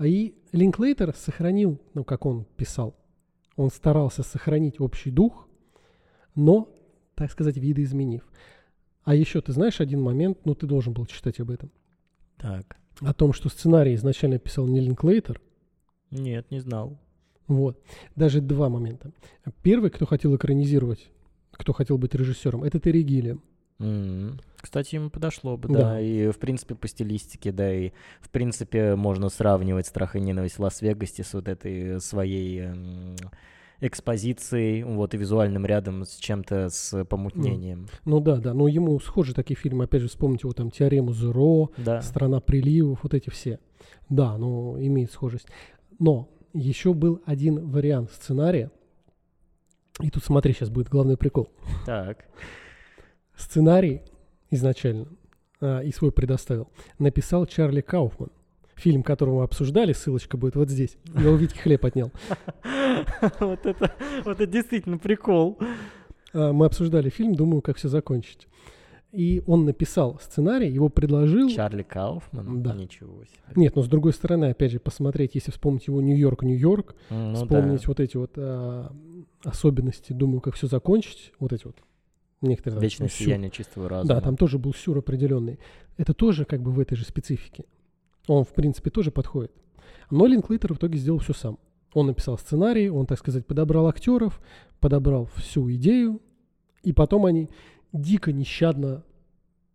А 0.01 0.07
и 0.07 0.33
Линклейтер 0.51 1.13
сохранил, 1.15 1.79
ну, 1.93 2.03
как 2.03 2.25
он 2.25 2.45
писал, 2.57 2.95
он 3.55 3.69
старался 3.69 4.23
сохранить 4.23 4.81
общий 4.81 5.11
дух, 5.11 5.47
но, 6.33 6.75
так 7.13 7.29
сказать, 7.29 7.55
видоизменив. 7.57 8.23
А 9.03 9.13
еще 9.13 9.41
ты 9.41 9.51
знаешь 9.53 9.79
один 9.79 10.01
момент, 10.01 10.39
ну, 10.43 10.55
ты 10.55 10.65
должен 10.65 10.93
был 10.93 11.05
читать 11.05 11.39
об 11.39 11.51
этом. 11.51 11.69
Так. 12.37 12.77
О 13.01 13.13
том, 13.13 13.31
что 13.31 13.49
сценарий 13.49 13.93
изначально 13.93 14.39
писал 14.39 14.65
не 14.65 14.79
Линклейтер. 14.79 15.39
Нет, 16.09 16.49
не 16.49 16.61
знал. 16.61 16.97
Вот. 17.45 17.79
Даже 18.15 18.41
два 18.41 18.69
момента. 18.69 19.11
Первый, 19.61 19.91
кто 19.91 20.07
хотел 20.07 20.35
экранизировать, 20.35 21.11
кто 21.51 21.73
хотел 21.73 21.99
быть 21.99 22.15
режиссером, 22.15 22.63
это 22.63 22.79
Терри 22.79 23.03
Гиллиам. 23.03 23.43
М, 23.77 24.39
Кстати, 24.61 24.95
ему 24.95 25.09
подошло 25.09 25.57
бы, 25.57 25.67
Да. 25.69 25.79
да. 25.79 25.99
И, 25.99 26.29
в 26.29 26.37
принципе, 26.39 26.75
по 26.75 26.87
стилистике, 26.87 27.51
да, 27.51 27.73
и, 27.73 27.91
в 28.21 28.29
принципе, 28.29 28.95
можно 28.95 29.29
сравнивать 29.29 29.87
«Страх 29.87 30.15
и 30.15 30.19
ненависть» 30.21 30.57
в 30.57 30.61
Лас-Вегасе 30.61 31.23
с 31.23 31.33
вот 31.33 31.47
этой 31.47 31.99
своей 31.99 32.69
экспозицией, 33.79 34.83
вот, 34.83 35.13
и 35.13 35.17
визуальным 35.17 35.65
рядом 35.65 36.05
с 36.05 36.15
чем-то 36.17 36.69
с 36.69 37.03
помутнением. 37.05 37.87
Ну 38.05 38.19
да, 38.19 38.37
да, 38.37 38.53
но 38.53 38.67
ему 38.67 38.99
схожи 38.99 39.33
такие 39.33 39.55
фильмы, 39.55 39.85
опять 39.85 40.01
же, 40.03 40.07
вспомните 40.07 40.45
вот 40.47 40.57
там 40.57 40.69
«Теорему 40.69 41.13
Зеро», 41.13 41.71
Да. 41.77 42.01
«Страна 42.01 42.39
приливов», 42.39 42.99
вот 43.01 43.15
эти 43.15 43.29
все. 43.31 43.59
Да, 44.09 44.37
ну, 44.37 44.77
имеет 44.79 45.11
схожесть. 45.11 45.47
Но 45.97 46.29
еще 46.53 46.93
был 46.93 47.21
один 47.25 47.71
вариант 47.71 48.11
сценария, 48.11 48.69
и 49.99 50.11
тут 50.11 50.23
смотри, 50.23 50.53
сейчас 50.53 50.69
будет 50.69 50.89
главный 50.89 51.17
прикол. 51.17 51.49
Так. 51.85 52.25
Сценарий 53.35 54.01
изначально, 54.51 55.07
а, 55.59 55.79
и 55.79 55.91
свой 55.91 56.11
предоставил, 56.11 56.67
написал 56.99 57.45
Чарли 57.45 57.81
Кауфман. 57.81 58.29
Фильм, 58.75 59.03
который 59.03 59.33
мы 59.33 59.43
обсуждали, 59.43 59.93
ссылочка 59.93 60.37
будет 60.37 60.55
вот 60.55 60.69
здесь. 60.69 60.97
Я 61.15 61.29
у 61.29 61.35
Витьки 61.35 61.57
хлеб 61.57 61.83
отнял. 61.85 62.11
Вот 63.39 63.65
это, 63.65 63.91
вот 64.25 64.41
это 64.41 64.47
действительно 64.47 64.97
прикол. 64.97 65.57
А, 66.33 66.51
Мы 66.51 66.65
обсуждали 66.65 67.09
фильм, 67.09 67.35
думаю, 67.35 67.61
как 67.61 67.77
все 67.77 67.87
закончить. 67.87 68.47
И 69.11 69.43
он 69.45 69.65
написал 69.65 70.19
сценарий, 70.21 70.69
его 70.69 70.87
предложил... 70.89 71.49
Чарли 71.49 71.83
Кауфман? 71.83 72.63
Да. 72.63 72.73
Ничего 72.73 73.23
себе. 73.25 73.53
Нет, 73.55 73.75
но 73.75 73.81
с 73.81 73.87
другой 73.87 74.13
стороны, 74.13 74.45
опять 74.45 74.71
же, 74.71 74.79
посмотреть, 74.79 75.35
если 75.35 75.51
вспомнить 75.51 75.87
его 75.87 76.01
Нью-Йорк, 76.01 76.43
Нью-Йорк, 76.43 76.95
Ну 77.09 77.35
вспомнить 77.35 77.81
да. 77.81 77.87
вот 77.87 77.99
эти 77.99 78.15
вот 78.17 78.31
а, 78.37 78.91
особенности, 79.43 80.13
думаю, 80.13 80.39
как 80.39 80.55
все 80.55 80.67
закончить, 80.67 81.33
вот 81.39 81.51
эти 81.51 81.65
вот 81.65 81.75
некоторые... 82.41 82.75
там, 82.75 82.83
Вечное 82.83 83.07
сюр. 83.07 83.25
сияние 83.25 83.51
чистого 83.51 83.89
разума. 83.89 84.15
Да, 84.15 84.21
там 84.21 84.37
тоже 84.37 84.57
был 84.57 84.73
сюр 84.73 84.97
определенный. 84.97 85.59
Это 85.97 86.13
тоже 86.13 86.45
как 86.45 86.61
бы 86.61 86.71
в 86.71 86.79
этой 86.79 86.95
же 86.95 87.05
специфике. 87.05 87.65
Он, 88.27 88.43
в 88.43 88.53
принципе, 88.53 88.89
тоже 88.89 89.11
подходит. 89.11 89.51
Но 90.09 90.25
Линклейтер 90.25 90.73
в 90.73 90.77
итоге 90.77 90.97
сделал 90.97 91.19
все 91.19 91.33
сам. 91.33 91.59
Он 91.93 92.07
написал 92.07 92.37
сценарий, 92.37 92.89
он, 92.89 93.05
так 93.05 93.19
сказать, 93.19 93.45
подобрал 93.45 93.87
актеров, 93.87 94.41
подобрал 94.79 95.25
всю 95.35 95.71
идею, 95.73 96.21
и 96.83 96.93
потом 96.93 97.25
они 97.25 97.49
дико 97.91 98.31
нещадно 98.31 99.03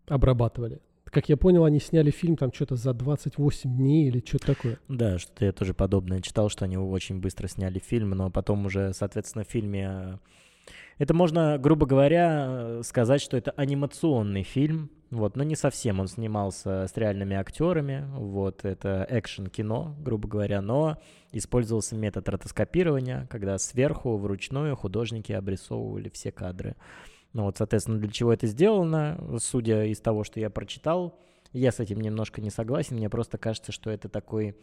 обрабатывали. 0.06 0.80
Как 1.04 1.28
я 1.28 1.36
понял, 1.36 1.64
они 1.64 1.78
сняли 1.78 2.10
фильм 2.10 2.36
там 2.36 2.52
что-то 2.52 2.76
за 2.76 2.92
28 2.92 3.76
дней 3.76 4.08
или 4.08 4.22
что-то 4.26 4.46
такое. 4.46 4.78
Да, 4.88 5.18
что-то 5.18 5.44
я 5.44 5.52
тоже 5.52 5.72
подобное 5.72 6.20
читал, 6.20 6.48
что 6.48 6.64
они 6.64 6.76
очень 6.76 7.20
быстро 7.20 7.48
сняли 7.48 7.78
фильм, 7.78 8.10
но 8.10 8.30
потом 8.30 8.66
уже, 8.66 8.92
соответственно, 8.92 9.44
в 9.44 9.48
фильме... 9.48 10.18
Это 10.98 11.12
можно, 11.12 11.58
грубо 11.58 11.84
говоря, 11.84 12.46
э, 12.48 12.82
сказать, 12.82 13.20
что 13.20 13.36
это 13.36 13.50
анимационный 13.50 14.42
фильм, 14.42 14.90
вот, 15.10 15.36
но 15.36 15.44
не 15.44 15.54
совсем. 15.54 16.00
Он 16.00 16.08
снимался 16.08 16.86
с 16.86 16.96
реальными 16.96 17.36
актерами, 17.36 18.06
вот, 18.14 18.64
это 18.64 19.06
экшен-кино, 19.08 19.94
грубо 20.00 20.26
говоря, 20.26 20.62
но 20.62 20.98
использовался 21.32 21.96
метод 21.96 22.28
ротоскопирования, 22.28 23.26
когда 23.30 23.58
сверху 23.58 24.16
вручную 24.16 24.74
художники 24.74 25.32
обрисовывали 25.32 26.08
все 26.08 26.32
кадры. 26.32 26.76
Ну 27.34 27.44
вот, 27.44 27.58
соответственно, 27.58 27.98
для 27.98 28.10
чего 28.10 28.32
это 28.32 28.46
сделано, 28.46 29.38
судя 29.38 29.84
из 29.84 30.00
того, 30.00 30.24
что 30.24 30.40
я 30.40 30.48
прочитал, 30.48 31.18
я 31.52 31.72
с 31.72 31.80
этим 31.80 32.00
немножко 32.00 32.40
не 32.40 32.50
согласен, 32.50 32.96
мне 32.96 33.10
просто 33.10 33.36
кажется, 33.36 33.70
что 33.70 33.90
это 33.90 34.08
такой 34.08 34.56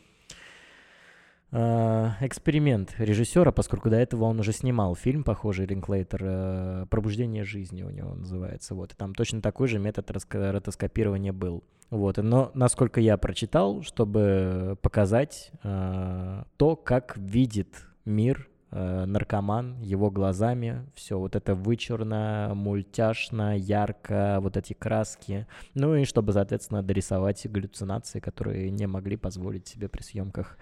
эксперимент 1.54 2.96
режиссера, 2.98 3.52
поскольку 3.52 3.90
до 3.90 3.98
этого 3.98 4.24
он 4.26 4.40
уже 4.40 4.52
снимал 4.54 4.96
фильм, 4.96 5.24
похожий 5.24 5.68
Ринклейтер, 5.68 6.22
э, 6.24 6.86
«Пробуждение 6.90 7.44
жизни» 7.44 7.84
у 7.84 7.92
него 7.92 8.16
называется, 8.16 8.74
вот, 8.74 8.94
и 8.94 8.96
там 8.96 9.14
точно 9.14 9.42
такой 9.42 9.68
же 9.68 9.78
метод 9.78 10.10
ротоскопирования 10.32 11.32
был. 11.32 11.64
Вот, 11.92 12.18
но 12.18 12.50
насколько 12.56 13.00
я 13.00 13.18
прочитал, 13.18 13.84
чтобы 13.84 14.80
показать 14.82 15.52
э, 15.64 16.44
то, 16.58 16.76
как 16.76 17.18
видит 17.18 17.86
мир 18.04 18.50
э, 18.72 19.06
наркоман 19.06 19.80
его 19.80 20.10
глазами, 20.10 20.88
все 20.96 21.20
вот 21.20 21.36
это 21.36 21.54
вычурно, 21.54 22.54
мультяшно, 22.56 23.56
ярко, 23.56 24.40
вот 24.42 24.58
эти 24.58 24.74
краски, 24.74 25.46
ну 25.76 25.96
и 25.96 26.06
чтобы, 26.06 26.34
соответственно, 26.34 26.82
дорисовать 26.82 27.46
галлюцинации, 27.48 28.20
которые 28.20 28.72
не 28.72 28.88
могли 28.88 29.16
позволить 29.16 29.68
себе 29.68 29.88
при 29.88 30.02
съемках 30.02 30.58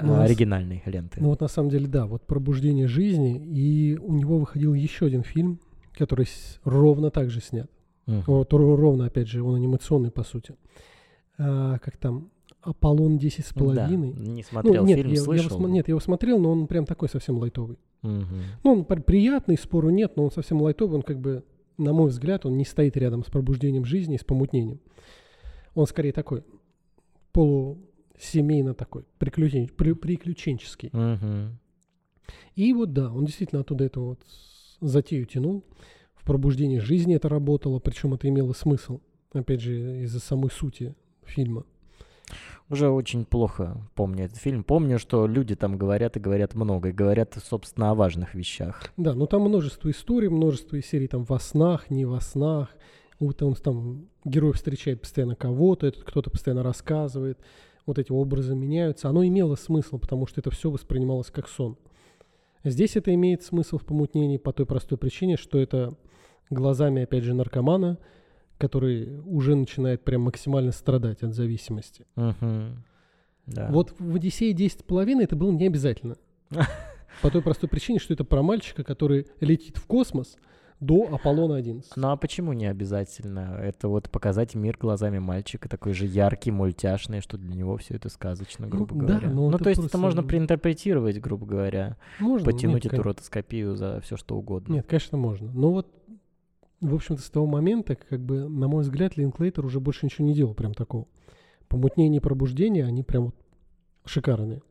Ну, 0.00 0.14
а 0.14 0.24
оригинальной 0.24 0.82
ленты. 0.86 1.20
Ну 1.20 1.28
вот 1.28 1.40
на 1.40 1.48
самом 1.48 1.70
деле, 1.70 1.86
да, 1.86 2.06
вот 2.06 2.22
«Пробуждение 2.26 2.86
жизни», 2.86 3.36
и 3.44 3.96
у 3.96 4.12
него 4.14 4.38
выходил 4.38 4.74
еще 4.74 5.06
один 5.06 5.22
фильм, 5.22 5.58
который 5.94 6.26
с- 6.26 6.60
ровно 6.64 7.10
так 7.10 7.30
же 7.30 7.40
снят. 7.40 7.68
Мгм. 8.06 8.22
Вот 8.26 8.52
ро- 8.52 8.76
ровно, 8.76 9.06
опять 9.06 9.28
же, 9.28 9.42
он 9.42 9.56
анимационный, 9.56 10.10
по 10.10 10.22
сути. 10.22 10.54
А, 11.38 11.78
как 11.78 11.96
там, 11.96 12.30
«Аполлон 12.62 13.18
10 13.18 13.44
с 13.46 13.52
Да, 13.52 13.60
половиной». 13.60 14.12
не 14.12 14.42
смотрел 14.42 14.82
ну, 14.82 14.88
нет, 14.88 14.98
фильм, 14.98 15.08
я, 15.10 15.14
я 15.16 15.22
его 15.22 15.24
слышал. 15.32 15.66
нет, 15.68 15.88
я 15.88 15.92
его 15.92 16.00
смотрел, 16.00 16.38
но 16.38 16.52
он 16.52 16.66
прям 16.66 16.86
такой 16.86 17.08
совсем 17.08 17.38
лайтовый. 17.38 17.78
Мгм. 18.02 18.26
Ну, 18.64 18.72
он 18.72 18.84
при- 18.84 19.00
приятный, 19.00 19.56
спору 19.58 19.90
нет, 19.90 20.12
но 20.16 20.24
он 20.24 20.30
совсем 20.30 20.60
лайтовый, 20.62 20.96
он 20.96 21.02
как 21.02 21.18
бы, 21.18 21.42
на 21.76 21.92
мой 21.92 22.08
взгляд, 22.10 22.46
он 22.46 22.56
не 22.56 22.64
стоит 22.64 22.96
рядом 22.96 23.24
с 23.24 23.28
пробуждением 23.30 23.84
жизни, 23.84 24.16
с 24.16 24.24
помутнением. 24.24 24.80
Он 25.74 25.86
скорее 25.86 26.12
такой 26.12 26.44
полусемейно 28.18 28.74
такой, 28.74 29.04
приключен- 29.18 29.72
при- 29.72 29.92
приключенческий. 29.92 30.90
Мгм. 30.92 31.58
И 32.56 32.72
вот 32.72 32.92
да, 32.92 33.10
он 33.12 33.24
действительно 33.24 33.60
оттуда 33.60 33.84
эту 33.84 34.02
вот 34.02 34.20
затею 34.80 35.26
тянул. 35.26 35.64
В 36.14 36.24
пробуждении 36.24 36.78
жизни 36.78 37.14
это 37.16 37.28
работало, 37.28 37.78
причем 37.78 38.14
это 38.14 38.28
имело 38.28 38.52
смысл, 38.52 39.00
опять 39.32 39.60
же, 39.60 40.02
из-за 40.02 40.20
самой 40.20 40.50
сути 40.50 40.94
фильма. 41.24 41.64
Уже 42.68 42.90
очень 42.90 43.24
плохо 43.24 43.88
помню 43.94 44.26
этот 44.26 44.36
фильм. 44.36 44.62
Помню, 44.62 44.98
что 44.98 45.26
люди 45.26 45.56
там 45.56 45.78
говорят 45.78 46.18
и 46.18 46.20
говорят 46.20 46.54
много, 46.54 46.90
и 46.90 46.92
говорят, 46.92 47.38
собственно, 47.42 47.90
о 47.90 47.94
важных 47.94 48.34
вещах. 48.34 48.82
Да, 48.98 49.14
но 49.14 49.24
там 49.24 49.42
множество 49.42 49.90
историй, 49.90 50.28
множество 50.28 50.80
серий 50.82 51.08
там 51.08 51.24
во 51.24 51.38
снах, 51.38 51.88
не 51.88 52.04
во 52.04 52.20
снах. 52.20 52.68
Вот 53.20 53.42
он 53.42 53.54
там 53.54 54.08
герой 54.26 54.52
встречает 54.52 55.00
постоянно 55.00 55.34
кого-то, 55.34 55.86
этот 55.86 56.04
кто-то 56.04 56.28
постоянно 56.28 56.62
рассказывает, 56.62 57.38
вот 57.88 57.98
эти 57.98 58.12
образы 58.12 58.54
меняются. 58.54 59.08
Оно 59.08 59.26
имело 59.26 59.56
смысл, 59.56 59.98
потому 59.98 60.26
что 60.26 60.40
это 60.40 60.50
все 60.50 60.70
воспринималось 60.70 61.30
как 61.30 61.48
сон. 61.48 61.76
Здесь 62.64 62.96
это 62.96 63.12
имеет 63.14 63.42
смысл 63.42 63.78
в 63.78 63.84
помутнении 63.84 64.36
по 64.36 64.52
той 64.52 64.66
простой 64.66 64.98
причине, 64.98 65.36
что 65.36 65.58
это 65.58 65.96
глазами, 66.50 67.02
опять 67.02 67.24
же, 67.24 67.34
наркомана, 67.34 67.98
который 68.58 69.20
уже 69.20 69.54
начинает 69.54 70.04
прям 70.04 70.22
максимально 70.22 70.72
страдать 70.72 71.22
от 71.22 71.34
зависимости. 71.34 72.06
Да. 73.46 73.68
Вот 73.70 73.94
в 73.98 74.16
«Одиссее 74.16 74.52
10,5» 74.52 75.22
это 75.22 75.34
было 75.34 75.50
не 75.50 75.66
обязательно. 75.66 76.16
По 77.22 77.30
той 77.30 77.40
простой 77.40 77.68
причине, 77.68 77.98
что 77.98 78.12
это 78.12 78.22
про 78.22 78.42
мальчика, 78.42 78.84
который 78.84 79.26
летит 79.40 79.78
в 79.78 79.86
космос 79.86 80.36
до 80.80 81.08
Аполлона 81.12 81.56
11. 81.56 81.92
Ну 81.96 82.08
а 82.10 82.16
почему 82.16 82.52
не 82.52 82.66
обязательно? 82.66 83.58
Это 83.60 83.88
вот 83.88 84.10
показать 84.10 84.54
мир 84.54 84.76
глазами 84.80 85.18
мальчика, 85.18 85.68
такой 85.68 85.92
же 85.92 86.06
яркий, 86.06 86.50
мультяшный, 86.50 87.20
что 87.20 87.36
для 87.36 87.54
него 87.54 87.76
все 87.78 87.94
это 87.96 88.08
сказочно, 88.08 88.66
грубо 88.68 88.94
Ну, 88.94 89.00
да, 89.06 89.18
говоря. 89.18 89.30
но 89.30 89.50
ну, 89.50 89.58
то 89.58 89.68
есть 89.70 89.80
просто- 89.80 89.96
это 89.96 89.98
можно 89.98 90.22
проинтерпретировать, 90.22 91.20
грубо 91.20 91.46
говоря, 91.46 91.96
Можно? 92.20 92.44
потянуть 92.44 92.84
Нет, 92.84 92.92
эту 92.92 93.02
кон- 93.02 93.10
ротоскопию 93.12 93.74
за 93.76 94.00
все 94.00 94.16
что 94.16 94.36
угодно. 94.36 94.74
Нет, 94.74 94.86
конечно, 94.86 95.18
можно. 95.18 95.50
Но 95.52 95.72
вот, 95.72 95.88
в 96.80 96.94
общем-то, 96.94 97.22
с 97.22 97.30
того 97.30 97.46
момента, 97.46 97.96
как 97.96 98.20
бы, 98.20 98.48
на 98.48 98.68
мой 98.68 98.82
взгляд, 98.82 99.16
Линклейтер 99.16 99.64
уже 99.66 99.80
больше 99.80 100.06
ничего 100.06 100.26
не 100.28 100.34
делал 100.34 100.54
прям 100.54 100.74
такого. 100.74 101.06
Помутнение 101.66 102.18
и 102.18 102.22
пробуждение, 102.22 102.84
они 102.86 103.02
прям 103.02 103.24
вот 103.26 103.34
шикарные. 104.04 104.62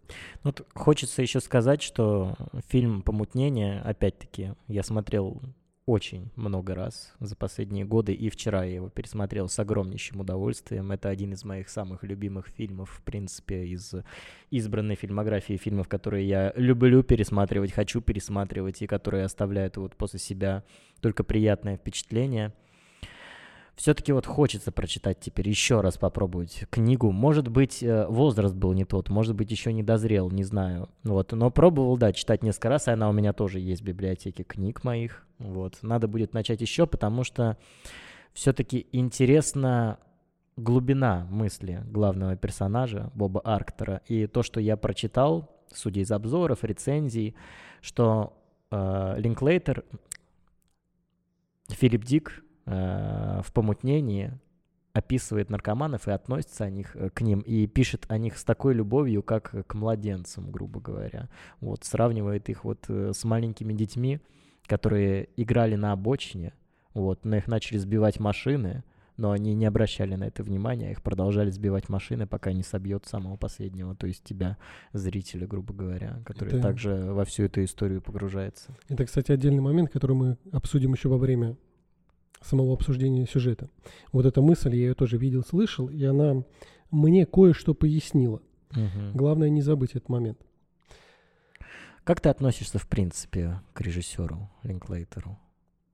Ну, 0.43 0.51
Вот 0.51 0.65
хочется 0.73 1.21
еще 1.21 1.41
сказать, 1.41 1.81
что 1.81 2.33
фильм 2.69 3.01
«Помутнение», 3.03 3.81
опять-таки, 3.81 4.53
я 4.67 4.81
смотрел 4.83 5.41
очень 5.87 6.29
много 6.35 6.75
раз 6.75 7.15
за 7.21 7.37
последние 7.37 7.85
годы, 7.85 8.13
и 8.13 8.29
вчера 8.29 8.65
я 8.65 8.75
его 8.75 8.89
пересмотрел 8.89 9.47
с 9.47 9.57
огромнейшим 9.57 10.19
удовольствием. 10.19 10.91
Это 10.91 11.07
один 11.07 11.31
из 11.31 11.45
моих 11.45 11.69
самых 11.69 12.03
любимых 12.03 12.49
фильмов, 12.49 12.89
в 12.89 13.01
принципе, 13.01 13.65
из 13.65 13.95
избранной 14.51 14.95
фильмографии 14.95 15.55
фильмов, 15.55 15.87
которые 15.87 16.27
я 16.27 16.51
люблю 16.57 17.03
пересматривать, 17.03 17.71
хочу 17.71 18.01
пересматривать, 18.01 18.81
и 18.81 18.87
которые 18.87 19.23
оставляют 19.23 19.77
вот 19.77 19.95
после 19.95 20.19
себя 20.19 20.65
только 20.99 21.23
приятное 21.23 21.77
впечатление. 21.77 22.53
Все-таки 23.77 24.11
вот 24.11 24.25
хочется 24.25 24.71
прочитать 24.71 25.19
теперь 25.19 25.47
еще 25.47 25.81
раз 25.81 25.99
попробовать 25.99 26.65
книгу. 26.71 27.11
Может 27.11 27.47
быть, 27.47 27.83
э, 27.83 28.07
возраст 28.07 28.55
был 28.55 28.73
не 28.73 28.85
тот, 28.85 29.09
может 29.09 29.35
быть, 29.35 29.51
еще 29.51 29.71
не 29.71 29.83
дозрел, 29.83 30.31
не 30.31 30.43
знаю. 30.43 30.89
Вот, 31.03 31.31
но 31.31 31.51
пробовал, 31.51 31.95
да, 31.95 32.11
читать 32.11 32.41
несколько 32.41 32.69
раз, 32.69 32.87
и 32.87 32.91
она 32.91 33.07
у 33.07 33.13
меня 33.13 33.33
тоже 33.33 33.59
есть 33.59 33.83
в 33.83 33.85
библиотеке 33.85 34.43
книг 34.43 34.83
моих. 34.83 35.27
Вот, 35.37 35.77
надо 35.83 36.07
будет 36.07 36.33
начать 36.33 36.59
еще, 36.59 36.87
потому 36.87 37.23
что 37.23 37.55
все-таки 38.33 38.87
интересна 38.91 39.99
глубина 40.57 41.27
мысли 41.29 41.83
главного 41.85 42.35
персонажа 42.35 43.11
Боба 43.13 43.41
Арктора 43.43 44.01
и 44.07 44.25
то, 44.25 44.41
что 44.41 44.59
я 44.59 44.75
прочитал, 44.75 45.55
судя 45.71 46.01
из 46.01 46.11
обзоров, 46.11 46.63
рецензий, 46.63 47.35
что 47.81 48.33
э, 48.71 49.15
Линклейтер, 49.19 49.85
Филипп 51.69 52.03
Дик 52.03 52.43
Э, 52.67 53.41
в 53.43 53.53
помутнении 53.53 54.37
описывает 54.91 55.49
наркоманов 55.49 56.07
и 56.07 56.11
относится 56.11 56.65
о 56.65 56.69
них, 56.69 56.95
э, 56.95 57.09
к 57.09 57.21
ним 57.21 57.39
и 57.39 57.65
пишет 57.65 58.05
о 58.09 58.17
них 58.17 58.37
с 58.37 58.43
такой 58.43 58.73
любовью, 58.73 59.23
как 59.23 59.55
к 59.67 59.73
младенцам, 59.73 60.51
грубо 60.51 60.81
говоря. 60.81 61.29
Вот, 61.61 61.85
сравнивает 61.85 62.49
их 62.49 62.65
вот 62.65 62.85
э, 62.89 63.13
с 63.15 63.23
маленькими 63.23 63.71
детьми, 63.71 64.19
которые 64.65 65.29
играли 65.37 65.75
на 65.75 65.93
обочине, 65.93 66.53
вот, 66.93 67.23
но 67.23 67.37
их 67.37 67.47
начали 67.47 67.77
сбивать 67.77 68.19
машины, 68.19 68.83
но 69.15 69.31
они 69.31 69.53
не 69.53 69.65
обращали 69.65 70.15
на 70.15 70.25
это 70.25 70.43
внимания, 70.43 70.91
их 70.91 71.01
продолжали 71.01 71.49
сбивать 71.51 71.87
машины, 71.87 72.27
пока 72.27 72.51
не 72.51 72.63
собьет 72.63 73.05
самого 73.05 73.37
последнего, 73.37 73.95
то 73.95 74.07
есть 74.07 74.25
тебя, 74.25 74.57
зрителя, 74.91 75.47
грубо 75.47 75.73
говоря, 75.73 76.21
который 76.25 76.49
это... 76.49 76.61
также 76.61 77.13
во 77.13 77.23
всю 77.23 77.43
эту 77.43 77.63
историю 77.63 78.01
погружается. 78.01 78.75
Это, 78.89 79.05
кстати, 79.05 79.31
отдельный 79.31 79.61
момент, 79.61 79.89
который 79.89 80.17
мы 80.17 80.37
обсудим 80.51 80.93
еще 80.93 81.07
во 81.07 81.17
время 81.17 81.55
самого 82.41 82.73
обсуждения 82.73 83.25
сюжета. 83.25 83.69
Вот 84.11 84.25
эта 84.25 84.41
мысль, 84.41 84.75
я 84.75 84.87
ее 84.87 84.93
тоже 84.93 85.17
видел, 85.17 85.43
слышал, 85.43 85.89
и 85.89 86.03
она 86.03 86.43
мне 86.91 87.25
кое-что 87.25 87.73
пояснила. 87.73 88.41
Угу. 88.71 89.15
Главное 89.17 89.49
не 89.49 89.61
забыть 89.61 89.91
этот 89.91 90.09
момент. 90.09 90.39
Как 92.03 92.21
ты 92.21 92.29
относишься, 92.29 92.79
в 92.79 92.87
принципе, 92.87 93.61
к 93.73 93.81
режиссеру 93.81 94.49
Линклейтеру? 94.63 95.37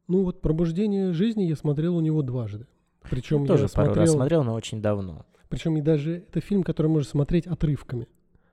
Ну 0.07 0.23
вот 0.23 0.41
«Пробуждение 0.41 1.13
жизни» 1.13 1.43
я 1.43 1.55
смотрел 1.55 1.95
у 1.95 2.01
него 2.01 2.21
дважды. 2.21 2.67
Причем 3.09 3.41
ну, 3.41 3.47
тоже 3.47 3.63
я 3.63 3.69
пару 3.69 3.87
смотрел, 3.87 4.03
раз 4.03 4.11
смотрел, 4.11 4.43
но 4.43 4.53
очень 4.53 4.81
давно. 4.81 5.25
Причем 5.49 5.77
и 5.77 5.81
даже 5.81 6.17
это 6.17 6.39
фильм, 6.39 6.63
который 6.63 6.87
можно 6.87 7.09
смотреть 7.09 7.47
отрывками. 7.47 8.07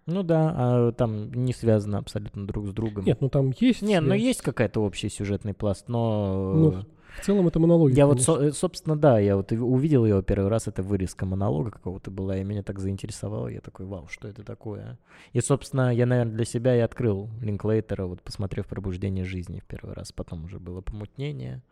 Ну 0.06 0.22
да, 0.22 0.54
а 0.56 0.92
там 0.92 1.32
не 1.32 1.52
связано 1.52 1.98
абсолютно 1.98 2.46
друг 2.46 2.66
с 2.66 2.72
другом. 2.72 3.04
Нет, 3.04 3.20
ну 3.20 3.28
там 3.28 3.52
есть. 3.58 3.82
Не, 3.82 4.00
ну 4.00 4.14
есть 4.14 4.42
какая-то 4.42 4.80
общий 4.80 5.08
сюжетный 5.08 5.54
пласт, 5.54 5.88
но. 5.88 6.54
Ну, 6.54 6.84
в 7.18 7.24
целом 7.24 7.48
это 7.48 7.58
монолог. 7.58 7.90
Я 7.90 8.06
конечно. 8.06 8.34
вот, 8.34 8.56
собственно, 8.56 8.96
да, 8.96 9.18
я 9.18 9.36
вот 9.36 9.52
увидел 9.52 10.04
его 10.04 10.22
первый 10.22 10.48
раз, 10.48 10.68
это 10.68 10.82
вырезка 10.82 11.26
монолога 11.26 11.70
какого-то 11.70 12.10
была, 12.10 12.36
и 12.38 12.44
меня 12.44 12.62
так 12.62 12.78
заинтересовало, 12.78 13.48
я 13.48 13.60
такой, 13.60 13.86
вау, 13.86 14.06
что 14.08 14.28
это 14.28 14.42
такое? 14.42 14.98
И, 15.32 15.40
собственно, 15.40 15.94
я, 15.94 16.06
наверное, 16.06 16.34
для 16.34 16.44
себя 16.44 16.76
и 16.76 16.80
открыл 16.80 17.30
Линклейтера, 17.40 18.06
вот 18.06 18.22
посмотрев 18.22 18.66
«Пробуждение 18.66 19.24
жизни» 19.24 19.60
в 19.60 19.64
первый 19.64 19.94
раз, 19.94 20.12
потом 20.12 20.44
уже 20.44 20.58
было 20.58 20.80
«Помутнение». 20.80 21.62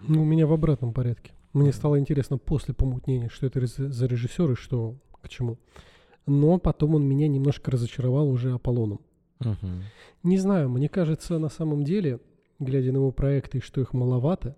Ну, 0.00 0.22
у 0.22 0.24
меня 0.24 0.46
в 0.46 0.52
обратном 0.52 0.92
порядке. 0.92 1.32
Мне 1.52 1.72
стало 1.72 1.98
интересно 1.98 2.38
после 2.38 2.74
«Помутнения», 2.74 3.28
что 3.28 3.46
это 3.46 3.64
за 3.66 4.06
режиссер 4.06 4.52
и 4.52 4.54
что 4.54 4.96
к 5.20 5.28
чему. 5.28 5.58
Но 6.26 6.58
потом 6.58 6.94
он 6.94 7.04
меня 7.04 7.28
немножко 7.28 7.70
разочаровал 7.70 8.28
уже 8.28 8.52
Аполлоном. 8.52 9.00
Угу. 9.40 9.68
Не 10.22 10.38
знаю, 10.38 10.68
мне 10.70 10.88
кажется, 10.88 11.38
на 11.38 11.48
самом 11.48 11.84
деле, 11.84 12.20
глядя 12.58 12.92
на 12.92 12.98
его 12.98 13.12
проекты, 13.12 13.60
что 13.60 13.80
их 13.80 13.92
маловато, 13.92 14.56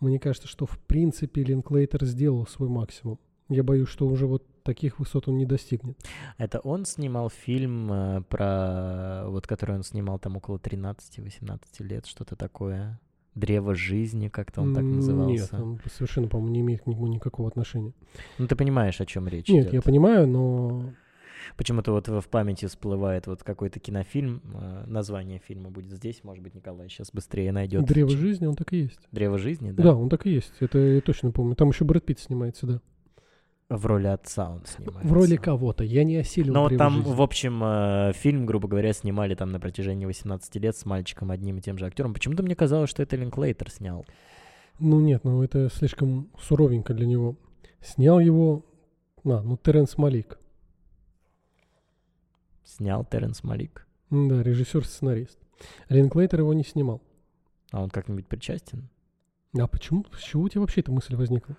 мне 0.00 0.18
кажется, 0.18 0.48
что 0.48 0.66
в 0.66 0.78
принципе 0.78 1.42
Линклейтер 1.42 2.04
сделал 2.04 2.46
свой 2.46 2.68
максимум. 2.68 3.18
Я 3.48 3.62
боюсь, 3.62 3.88
что 3.88 4.06
уже 4.06 4.26
вот 4.26 4.44
таких 4.62 4.98
высот 4.98 5.28
он 5.28 5.36
не 5.36 5.46
достигнет. 5.46 5.98
Это 6.38 6.60
он 6.60 6.84
снимал 6.84 7.30
фильм 7.30 7.92
э, 7.92 8.22
про... 8.28 9.24
Вот 9.26 9.46
который 9.46 9.74
он 9.74 9.82
снимал 9.82 10.18
там 10.18 10.36
около 10.36 10.58
13-18 10.58 11.58
лет, 11.80 12.06
что-то 12.06 12.36
такое? 12.36 13.00
Древо 13.34 13.74
жизни, 13.74 14.28
как-то 14.28 14.60
он 14.60 14.74
так 14.74 14.84
назывался. 14.84 15.32
Нет, 15.32 15.54
он 15.54 15.80
совершенно, 15.92 16.28
по-моему, 16.28 16.52
не 16.52 16.60
имеет 16.60 16.82
к 16.82 16.86
нему 16.86 17.06
никакого 17.06 17.48
отношения. 17.48 17.92
Ну, 18.38 18.46
ты 18.46 18.56
понимаешь, 18.56 19.00
о 19.00 19.06
чем 19.06 19.28
речь 19.28 19.48
Нет, 19.48 19.64
идет. 19.64 19.72
я 19.74 19.82
понимаю, 19.82 20.26
но 20.26 20.92
Почему-то 21.56 21.92
вот 21.92 22.08
в 22.08 22.28
памяти 22.28 22.66
всплывает 22.66 23.26
вот 23.26 23.42
какой-то 23.42 23.80
кинофильм, 23.80 24.42
э, 24.54 24.84
название 24.86 25.38
фильма 25.38 25.70
будет 25.70 25.90
здесь, 25.90 26.22
может 26.24 26.42
быть, 26.42 26.54
Николай 26.54 26.88
сейчас 26.88 27.10
быстрее 27.12 27.52
найдет. 27.52 27.84
Древо 27.84 28.10
жизни, 28.10 28.46
он 28.46 28.56
так 28.56 28.72
и 28.72 28.78
есть. 28.78 29.00
Древо 29.12 29.38
жизни, 29.38 29.70
да? 29.70 29.82
Да, 29.82 29.94
он 29.94 30.08
так 30.08 30.26
и 30.26 30.30
есть, 30.30 30.52
это 30.60 30.78
я 30.78 31.00
точно 31.00 31.30
помню. 31.30 31.54
Там 31.54 31.68
еще 31.70 31.84
Брэд 31.84 32.04
Питт 32.04 32.20
снимается, 32.20 32.66
да. 32.66 32.80
В 33.70 33.86
роли 33.86 34.08
отца 34.08 34.50
он 34.50 34.64
снимается. 34.66 35.08
В 35.08 35.12
роли 35.12 35.36
кого-то, 35.36 35.84
я 35.84 36.02
не 36.02 36.16
осилил 36.16 36.52
Но 36.52 36.68
там, 36.70 36.96
жизни. 36.96 37.14
в 37.14 37.22
общем, 37.22 37.62
э, 37.62 38.12
фильм, 38.14 38.44
грубо 38.44 38.66
говоря, 38.66 38.92
снимали 38.92 39.36
там 39.36 39.52
на 39.52 39.60
протяжении 39.60 40.06
18 40.06 40.56
лет 40.56 40.76
с 40.76 40.84
мальчиком 40.84 41.30
одним 41.30 41.58
и 41.58 41.60
тем 41.60 41.78
же 41.78 41.86
актером. 41.86 42.12
Почему-то 42.12 42.42
мне 42.42 42.56
казалось, 42.56 42.90
что 42.90 43.04
это 43.04 43.14
Линклейтер 43.14 43.70
снял. 43.70 44.04
Ну 44.80 44.98
нет, 44.98 45.22
ну 45.22 45.44
это 45.44 45.68
слишком 45.70 46.30
суровенько 46.40 46.94
для 46.94 47.06
него. 47.06 47.36
Снял 47.80 48.18
его, 48.18 48.64
а, 49.24 49.40
ну 49.40 49.56
Теренс 49.56 49.96
Малик 49.96 50.39
снял 52.76 53.04
Теренс 53.04 53.42
Малик. 53.44 53.86
Да, 54.10 54.42
режиссер-сценарист. 54.42 55.38
Линклейтер 55.88 56.40
его 56.40 56.54
не 56.54 56.64
снимал. 56.64 57.02
А 57.70 57.82
он 57.82 57.90
как-нибудь 57.90 58.26
причастен? 58.26 58.88
А 59.58 59.66
почему? 59.66 60.04
С 60.16 60.22
чего 60.22 60.44
у 60.44 60.48
тебя 60.48 60.60
вообще 60.60 60.80
эта 60.80 60.92
мысль 60.92 61.14
возникла? 61.16 61.56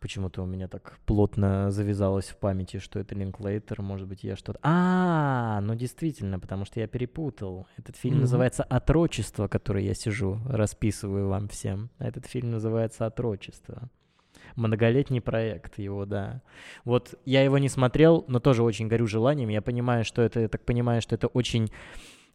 Почему-то 0.00 0.42
у 0.42 0.46
меня 0.46 0.66
так 0.66 0.98
плотно 1.06 1.70
завязалось 1.70 2.26
в 2.26 2.36
памяти, 2.36 2.78
что 2.78 2.98
это 2.98 3.14
Линклейтер, 3.14 3.82
может 3.82 4.08
быть, 4.08 4.24
я 4.24 4.34
что-то... 4.34 4.58
А, 4.62 5.60
ну 5.60 5.76
действительно, 5.76 6.40
потому 6.40 6.64
что 6.64 6.80
я 6.80 6.88
перепутал. 6.88 7.68
Этот 7.76 7.96
фильм 7.96 8.16
mm-hmm. 8.16 8.20
называется 8.22 8.64
«Отрочество», 8.64 9.46
который 9.46 9.84
я 9.84 9.94
сижу, 9.94 10.40
расписываю 10.46 11.28
вам 11.28 11.46
всем. 11.46 11.88
А 11.98 12.08
этот 12.08 12.26
фильм 12.26 12.50
называется 12.50 13.06
«Отрочество» 13.06 13.90
многолетний 14.56 15.20
проект 15.20 15.78
его, 15.78 16.06
да. 16.06 16.42
Вот 16.84 17.14
я 17.24 17.42
его 17.42 17.58
не 17.58 17.68
смотрел, 17.68 18.24
но 18.28 18.40
тоже 18.40 18.62
очень 18.62 18.88
горю 18.88 19.06
желанием. 19.06 19.48
Я 19.48 19.62
понимаю, 19.62 20.04
что 20.04 20.22
это, 20.22 20.40
я 20.40 20.48
так 20.48 20.64
понимаю, 20.64 21.02
что 21.02 21.14
это 21.14 21.26
очень 21.28 21.70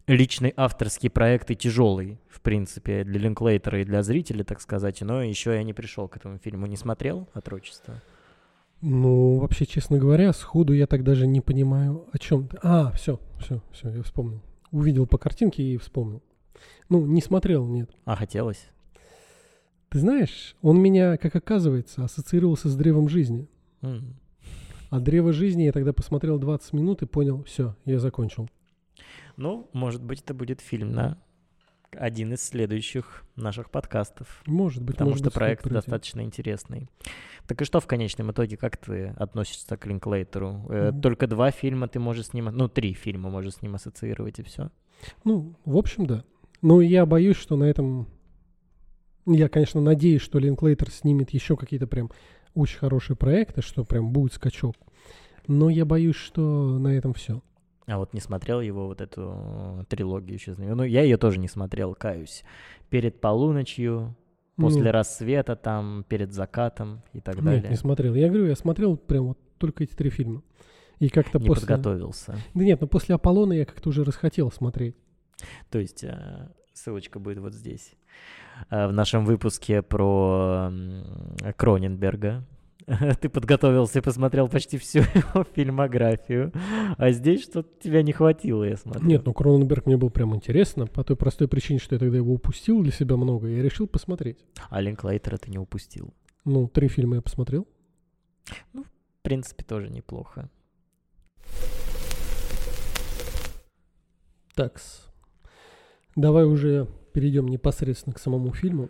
личный 0.08 0.54
авторский 0.56 1.10
проект 1.10 1.52
и 1.52 1.56
тяжелый, 1.56 2.20
в 2.30 2.42
принципе, 2.42 3.04
для 3.04 3.20
Линклейтера 3.20 3.82
и 3.82 3.86
для 3.86 4.04
зрителя, 4.04 4.44
так 4.44 4.62
сказать. 4.62 5.02
Но 5.02 5.22
еще 5.22 5.52
я 5.54 5.64
не 5.64 5.74
пришел 5.74 6.08
к 6.08 6.16
этому 6.18 6.38
фильму. 6.38 6.66
Не 6.66 6.78
смотрел 6.78 7.28
«Отрочество»? 7.34 8.02
Ну, 8.82 9.40
вообще, 9.40 9.66
честно 9.66 9.98
говоря, 9.98 10.32
сходу 10.34 10.72
я 10.72 10.86
так 10.86 11.04
даже 11.04 11.26
не 11.26 11.42
понимаю, 11.42 12.06
о 12.12 12.20
чем 12.20 12.48
ты. 12.48 12.60
А, 12.62 12.92
все, 12.92 13.20
все, 13.40 13.62
все, 13.72 13.90
я 13.90 14.04
вспомнил. 14.04 14.42
Увидел 14.72 15.08
по 15.08 15.18
картинке 15.18 15.64
и 15.64 15.78
вспомнил. 15.78 16.22
Ну, 16.88 17.06
не 17.06 17.22
смотрел, 17.22 17.66
нет. 17.66 17.90
А 18.06 18.16
хотелось? 18.16 18.70
Ты 19.90 20.00
знаешь, 20.00 20.56
он 20.62 20.82
меня, 20.82 21.18
как 21.18 21.36
оказывается, 21.36 22.04
ассоциировался 22.04 22.70
с 22.70 22.76
древом 22.76 23.08
жизни. 23.08 23.48
Mm. 23.82 24.04
А 24.90 25.00
древо 25.00 25.34
жизни 25.34 25.64
я 25.64 25.72
тогда 25.72 25.94
посмотрел 25.94 26.40
20 26.40 26.74
минут 26.74 27.02
и 27.02 27.06
понял, 27.06 27.44
все, 27.44 27.76
я 27.86 28.00
закончил. 28.00 28.50
Ну, 29.36 29.70
может 29.74 30.04
быть, 30.04 30.22
это 30.22 30.34
будет 30.34 30.62
фильм 30.62 30.94
на 30.94 31.18
один 31.92 32.34
из 32.34 32.44
следующих 32.44 33.24
наших 33.36 33.70
подкастов. 33.70 34.42
Может 34.46 34.84
быть, 34.84 34.96
потому 34.96 35.12
может 35.12 35.24
что 35.24 35.30
быть, 35.30 35.36
проект 35.36 35.68
достаточно 35.68 36.22
интересный. 36.22 36.90
Так 37.48 37.62
и 37.62 37.66
что 37.66 37.80
в 37.80 37.88
конечном 37.88 38.32
итоге, 38.32 38.58
как 38.58 38.78
ты 38.78 39.14
относишься 39.18 39.78
к 39.78 39.86
Линклейтеру? 39.86 40.66
Mm-hmm. 40.68 41.02
Только 41.02 41.28
два 41.28 41.52
фильма 41.52 41.88
ты 41.88 42.00
можешь 42.00 42.28
с 42.28 42.34
ним, 42.34 42.46
ну, 42.46 42.68
три 42.68 42.94
фильма 42.94 43.30
можешь 43.30 43.56
с 43.56 43.62
ним 43.62 43.76
ассоциировать, 43.76 44.40
и 44.40 44.44
все? 44.44 44.70
Ну, 45.24 45.56
в 45.66 45.78
общем, 45.78 46.08
да. 46.08 46.24
Ну, 46.62 46.82
я 46.82 47.06
боюсь, 47.06 47.38
что 47.38 47.56
на 47.56 47.66
этом 47.66 48.08
я, 49.36 49.50
конечно, 49.50 49.82
надеюсь, 49.82 50.22
что 50.22 50.40
Линклейтер 50.40 50.90
снимет 50.90 51.32
еще 51.32 51.56
какие-то 51.58 51.88
прям 51.88 52.10
очень 52.54 52.80
хорошие 52.80 53.16
проекты, 53.16 53.62
что 53.62 53.84
прям 53.84 54.12
будет 54.12 54.34
скачок. 54.34 54.76
Но 55.48 55.70
я 55.70 55.86
боюсь, 55.86 56.16
что 56.16 56.78
на 56.80 56.90
этом 56.90 57.14
все. 57.14 57.42
А 57.86 57.98
вот 57.98 58.14
не 58.14 58.20
смотрел 58.20 58.60
его 58.60 58.88
вот 58.88 59.00
эту 59.00 59.86
трилогию 59.88 60.34
еще. 60.34 60.56
Ну, 60.58 60.84
я 60.84 61.04
ее 61.04 61.18
тоже 61.18 61.40
не 61.40 61.48
смотрел, 61.48 61.96
каюсь. 61.96 62.44
Перед 62.90 63.22
полуночью, 63.22 64.16
после 64.58 64.84
ну, 64.84 64.92
рассвета, 64.92 65.56
там, 65.56 66.04
перед 66.10 66.34
закатом 66.34 67.02
и 67.14 67.22
так 67.22 67.42
далее. 67.42 67.62
Нет, 67.62 67.70
не 67.70 67.78
смотрел. 67.78 68.14
Я 68.16 68.28
говорю, 68.28 68.48
я 68.48 68.56
смотрел 68.56 68.98
прям 68.98 69.28
вот 69.28 69.40
только 69.58 69.84
эти 69.84 69.94
три 69.94 70.10
фильма. 70.10 70.44
И 71.00 71.10
как-то 71.10 71.40
не 71.40 71.48
после... 71.48 71.68
подготовился. 71.68 72.36
Да 72.54 72.64
нет, 72.64 72.82
но 72.82 72.88
после 72.88 73.16
Аполлона 73.16 73.54
я 73.54 73.66
как-то 73.66 73.90
уже 73.90 74.04
расхотел 74.04 74.52
смотреть. 74.52 74.96
То 75.70 75.80
есть 75.80 76.04
э, 76.04 76.50
ссылочка 76.78 77.20
будет 77.20 77.40
вот 77.40 77.54
здесь. 77.54 77.94
Э, 78.70 78.88
в 78.88 78.94
нашем 78.94 79.26
выпуске 79.26 79.82
про 79.82 80.72
Кроненберга. 81.58 82.46
Ты 83.20 83.28
подготовился 83.28 84.00
и 84.00 84.02
посмотрел 84.02 84.48
почти 84.48 84.78
всю 84.78 85.00
его 85.14 85.44
фильмографию, 85.56 86.54
а 86.98 87.12
здесь 87.12 87.44
что-то 87.44 87.70
тебя 87.82 88.02
не 88.02 88.14
хватило, 88.14 88.64
я 88.64 88.78
смотрю. 88.78 89.06
Нет, 89.06 89.26
ну 89.26 89.34
Кроненберг 89.34 89.86
мне 89.86 89.98
был 89.98 90.10
прям 90.10 90.34
интересно, 90.36 90.88
по 90.88 91.04
той 91.04 91.18
простой 91.18 91.50
причине, 91.50 91.80
что 91.80 91.96
я 91.96 92.00
тогда 92.00 92.18
его 92.18 92.34
упустил 92.34 92.82
для 92.82 92.94
себя 92.94 93.18
много, 93.18 93.48
я 93.48 93.62
решил 93.62 93.88
посмотреть. 93.88 94.46
А 94.70 94.80
Линклейтера 94.80 95.38
ты 95.38 95.52
не 95.52 95.58
упустил. 95.58 96.14
Ну, 96.46 96.70
три 96.70 96.88
фильма 96.88 97.18
я 97.18 97.22
посмотрел. 97.22 97.68
Ну, 98.72 98.84
в 98.84 99.22
принципе, 99.22 99.66
тоже 99.66 99.90
неплохо. 99.90 100.50
Так, 104.56 104.80
давай 106.18 106.46
уже 106.46 106.88
перейдем 107.14 107.48
непосредственно 107.48 108.14
к 108.14 108.20
самому 108.20 108.52
фильму. 108.52 108.90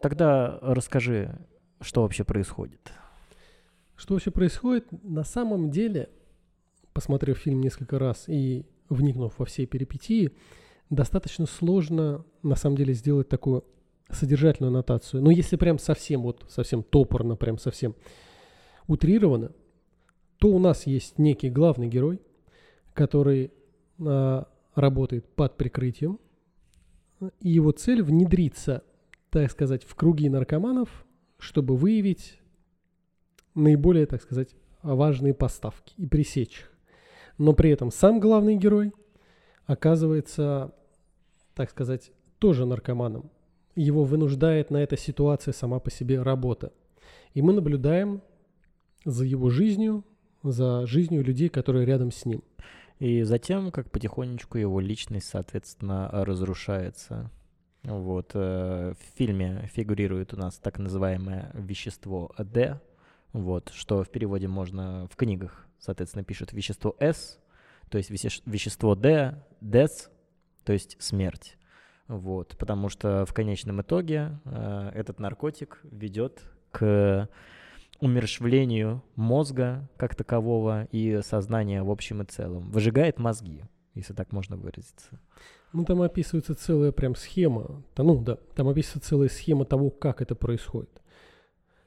Тогда 0.00 0.58
расскажи, 0.62 1.38
что 1.82 2.02
вообще 2.02 2.24
происходит. 2.24 2.92
Что 3.96 4.14
вообще 4.14 4.30
происходит? 4.30 4.86
На 5.02 5.24
самом 5.24 5.70
деле, 5.70 6.08
посмотрев 6.94 7.36
фильм 7.36 7.60
несколько 7.60 7.98
раз 7.98 8.24
и 8.28 8.64
вникнув 8.88 9.38
во 9.38 9.44
все 9.44 9.66
перипетии, 9.66 10.32
достаточно 10.88 11.46
сложно, 11.46 12.24
на 12.42 12.56
самом 12.56 12.76
деле, 12.76 12.94
сделать 12.94 13.28
такую 13.28 13.64
содержательную 14.08 14.70
аннотацию. 14.70 15.22
Но 15.22 15.30
если 15.30 15.56
прям 15.56 15.78
совсем 15.78 16.22
вот, 16.22 16.46
совсем 16.48 16.82
топорно, 16.82 17.36
прям 17.36 17.58
совсем 17.58 17.94
утрированно, 18.86 19.52
то 20.38 20.48
у 20.48 20.58
нас 20.58 20.86
есть 20.86 21.18
некий 21.18 21.50
главный 21.50 21.88
герой, 21.88 22.20
который 22.94 23.52
а, 24.00 24.48
работает 24.74 25.28
под 25.34 25.56
прикрытием, 25.56 26.18
и 27.40 27.50
его 27.50 27.72
цель 27.72 28.02
внедриться, 28.02 28.82
так 29.30 29.50
сказать, 29.50 29.84
в 29.84 29.94
круги 29.94 30.28
наркоманов, 30.28 31.06
чтобы 31.38 31.76
выявить 31.76 32.38
наиболее, 33.54 34.06
так 34.06 34.22
сказать, 34.22 34.54
важные 34.82 35.34
поставки 35.34 35.94
и 35.96 36.06
пресечь 36.06 36.60
их. 36.60 36.72
Но 37.38 37.52
при 37.52 37.70
этом 37.70 37.90
сам 37.90 38.20
главный 38.20 38.56
герой 38.56 38.92
оказывается, 39.66 40.74
так 41.54 41.70
сказать, 41.70 42.12
тоже 42.38 42.66
наркоманом. 42.66 43.30
Его 43.76 44.04
вынуждает 44.04 44.70
на 44.70 44.78
эта 44.78 44.96
ситуация 44.96 45.52
сама 45.52 45.78
по 45.78 45.90
себе 45.90 46.22
работа. 46.22 46.72
И 47.34 47.42
мы 47.42 47.52
наблюдаем 47.52 48.22
за 49.04 49.24
его 49.24 49.48
жизнью, 49.48 50.04
за 50.42 50.86
жизнью 50.86 51.22
людей, 51.24 51.48
которые 51.48 51.86
рядом 51.86 52.10
с 52.10 52.24
ним. 52.24 52.42
И 53.00 53.22
затем, 53.22 53.72
как 53.72 53.90
потихонечку 53.90 54.58
его 54.58 54.78
личность, 54.78 55.28
соответственно, 55.28 56.08
разрушается. 56.12 57.30
Вот. 57.82 58.32
Э, 58.34 58.92
в 58.92 59.16
фильме 59.16 59.68
фигурирует 59.72 60.34
у 60.34 60.36
нас 60.36 60.58
так 60.58 60.78
называемое 60.78 61.50
вещество 61.54 62.30
D, 62.38 62.78
вот, 63.32 63.70
что 63.74 64.04
в 64.04 64.10
переводе 64.10 64.48
можно 64.48 65.08
в 65.10 65.16
книгах, 65.16 65.66
соответственно, 65.78 66.24
пишут 66.24 66.52
вещество 66.52 66.94
S, 66.98 67.38
то 67.88 67.96
есть 67.96 68.10
вещество 68.10 68.94
D, 68.94 69.42
death, 69.62 70.10
то 70.64 70.74
есть 70.74 70.96
смерть. 71.00 71.56
Вот, 72.06 72.56
потому 72.58 72.90
что 72.90 73.24
в 73.24 73.32
конечном 73.32 73.80
итоге 73.80 74.38
э, 74.44 74.90
этот 74.94 75.20
наркотик 75.20 75.80
ведет 75.84 76.42
к 76.70 77.28
умершвлению 78.00 79.02
мозга 79.14 79.88
как 79.96 80.14
такового 80.14 80.88
и 80.90 81.20
сознания 81.22 81.82
в 81.82 81.90
общем 81.90 82.22
и 82.22 82.24
целом. 82.24 82.70
Выжигает 82.70 83.18
мозги, 83.18 83.64
если 83.94 84.14
так 84.14 84.32
можно 84.32 84.56
выразиться. 84.56 85.20
Ну, 85.72 85.84
там 85.84 86.02
описывается 86.02 86.54
целая 86.54 86.92
прям 86.92 87.14
схема. 87.14 87.84
Да, 87.94 88.02
ну, 88.02 88.20
да, 88.22 88.36
там 88.54 88.68
описывается 88.68 89.08
целая 89.08 89.28
схема 89.28 89.64
того, 89.64 89.90
как 89.90 90.20
это 90.20 90.34
происходит. 90.34 90.90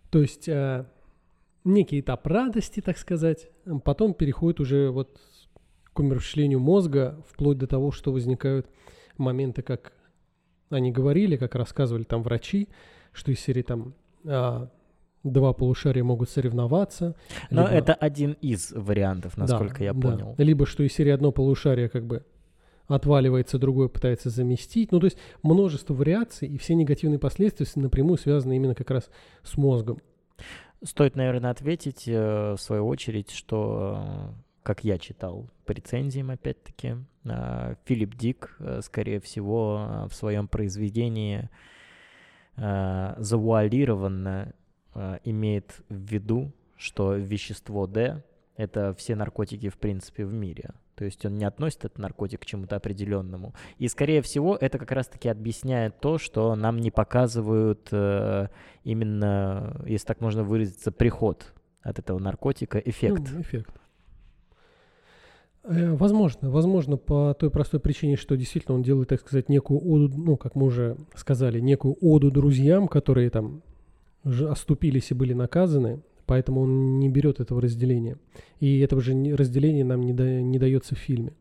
То 0.09 0.21
есть 0.21 0.47
э, 0.47 0.85
некий 1.63 1.99
этап 1.99 2.25
радости, 2.27 2.79
так 2.79 2.97
сказать, 2.97 3.49
потом 3.83 4.13
переходит 4.13 4.59
уже 4.59 4.89
вот 4.89 5.19
к 5.91 5.99
умерщвлению 5.99 6.59
мозга, 6.59 7.23
вплоть 7.29 7.57
до 7.57 7.67
того, 7.67 7.91
что 7.91 8.11
возникают 8.11 8.67
моменты, 9.17 9.61
как 9.61 9.93
они 10.69 10.91
говорили, 10.91 11.37
как 11.37 11.55
рассказывали 11.55 12.03
там 12.03 12.23
врачи, 12.23 12.69
что 13.11 13.31
из 13.31 13.39
серии 13.39 13.61
там 13.61 13.93
а, 14.25 14.69
два 15.23 15.53
полушария 15.53 16.03
могут 16.03 16.29
соревноваться. 16.29 17.15
Но 17.49 17.63
либо... 17.63 17.73
это 17.73 17.93
один 17.93 18.33
из 18.41 18.71
вариантов, 18.71 19.37
насколько 19.37 19.79
да, 19.79 19.85
я 19.85 19.93
понял. 19.93 20.35
Да. 20.37 20.43
Либо 20.43 20.65
что 20.65 20.83
из 20.83 20.93
серии 20.93 21.11
одно 21.11 21.31
полушарие 21.31 21.89
как 21.89 22.05
бы 22.05 22.25
отваливается, 22.87 23.57
другое 23.57 23.87
пытается 23.87 24.29
заместить. 24.29 24.91
Ну, 24.91 24.99
то 24.99 25.05
есть 25.05 25.17
множество 25.41 25.93
вариаций, 25.93 26.47
и 26.47 26.57
все 26.57 26.75
негативные 26.75 27.19
последствия 27.19 27.65
напрямую 27.81 28.17
связаны 28.17 28.55
именно 28.55 28.75
как 28.75 28.91
раз 28.91 29.09
с 29.43 29.57
мозгом. 29.57 29.99
Стоит, 30.83 31.15
наверное, 31.15 31.51
ответить 31.51 32.03
э, 32.07 32.55
в 32.57 32.57
свою 32.57 32.85
очередь, 32.87 33.31
что, 33.31 34.03
э, 34.05 34.33
как 34.63 34.83
я 34.83 34.97
читал 34.97 35.49
по 35.65 35.71
рецензиям, 35.71 36.29
опять-таки, 36.29 36.95
э, 37.23 37.75
Филипп 37.85 38.15
Дик, 38.15 38.57
скорее 38.81 39.21
всего, 39.21 40.07
в 40.09 40.13
своем 40.13 40.47
произведении 40.47 41.49
завуалированно 42.55 44.53
э, 44.95 45.19
имеет 45.23 45.81
в 45.89 45.95
виду, 45.95 46.51
что 46.77 47.15
вещество 47.15 47.87
D— 47.87 48.23
это 48.57 48.93
все 48.93 49.15
наркотики, 49.15 49.69
в 49.69 49.77
принципе, 49.77 50.25
в 50.25 50.33
мире. 50.33 50.71
То 50.95 51.05
есть 51.05 51.25
он 51.25 51.37
не 51.37 51.45
относит 51.45 51.85
этот 51.85 51.97
наркотик 51.97 52.41
к 52.41 52.45
чему-то 52.45 52.75
определенному. 52.75 53.53
И, 53.79 53.87
скорее 53.87 54.21
всего, 54.21 54.55
это 54.55 54.77
как 54.77 54.91
раз-таки 54.91 55.27
объясняет 55.27 55.99
то, 55.99 56.17
что 56.17 56.55
нам 56.55 56.77
не 56.77 56.91
показывают 56.91 57.87
э, 57.91 58.47
именно, 58.83 59.81
если 59.87 60.05
так 60.05 60.21
можно 60.21 60.43
выразиться, 60.43 60.91
приход 60.91 61.53
от 61.81 61.99
этого 61.99 62.19
наркотика, 62.19 62.77
эффект. 62.77 63.23
Ну, 63.33 63.41
эффект. 63.41 63.81
Э, 65.63 65.93
возможно, 65.95 66.51
возможно, 66.51 66.97
по 66.97 67.33
той 67.33 67.49
простой 67.49 67.79
причине, 67.79 68.15
что 68.15 68.35
действительно 68.35 68.75
он 68.75 68.83
делает, 68.83 69.09
так 69.09 69.21
сказать, 69.21 69.49
некую 69.49 69.79
оду, 69.79 70.09
ну, 70.15 70.37
как 70.37 70.55
мы 70.55 70.67
уже 70.67 70.97
сказали, 71.15 71.59
некую 71.59 71.97
оду 72.01 72.29
друзьям, 72.29 72.87
которые 72.87 73.29
там 73.29 73.63
оступились 74.23 75.11
и 75.11 75.13
были 75.13 75.33
наказаны, 75.33 76.01
поэтому 76.25 76.61
он 76.61 76.99
не 76.99 77.09
берет 77.09 77.39
этого 77.39 77.61
разделения. 77.61 78.17
И 78.59 78.79
этого 78.79 79.01
же 79.01 79.13
разделения 79.35 79.83
нам 79.83 80.01
не, 80.01 80.13
да, 80.13 80.41
не 80.41 80.59
дается 80.59 80.95
в 80.95 80.99
фильме. 80.99 81.33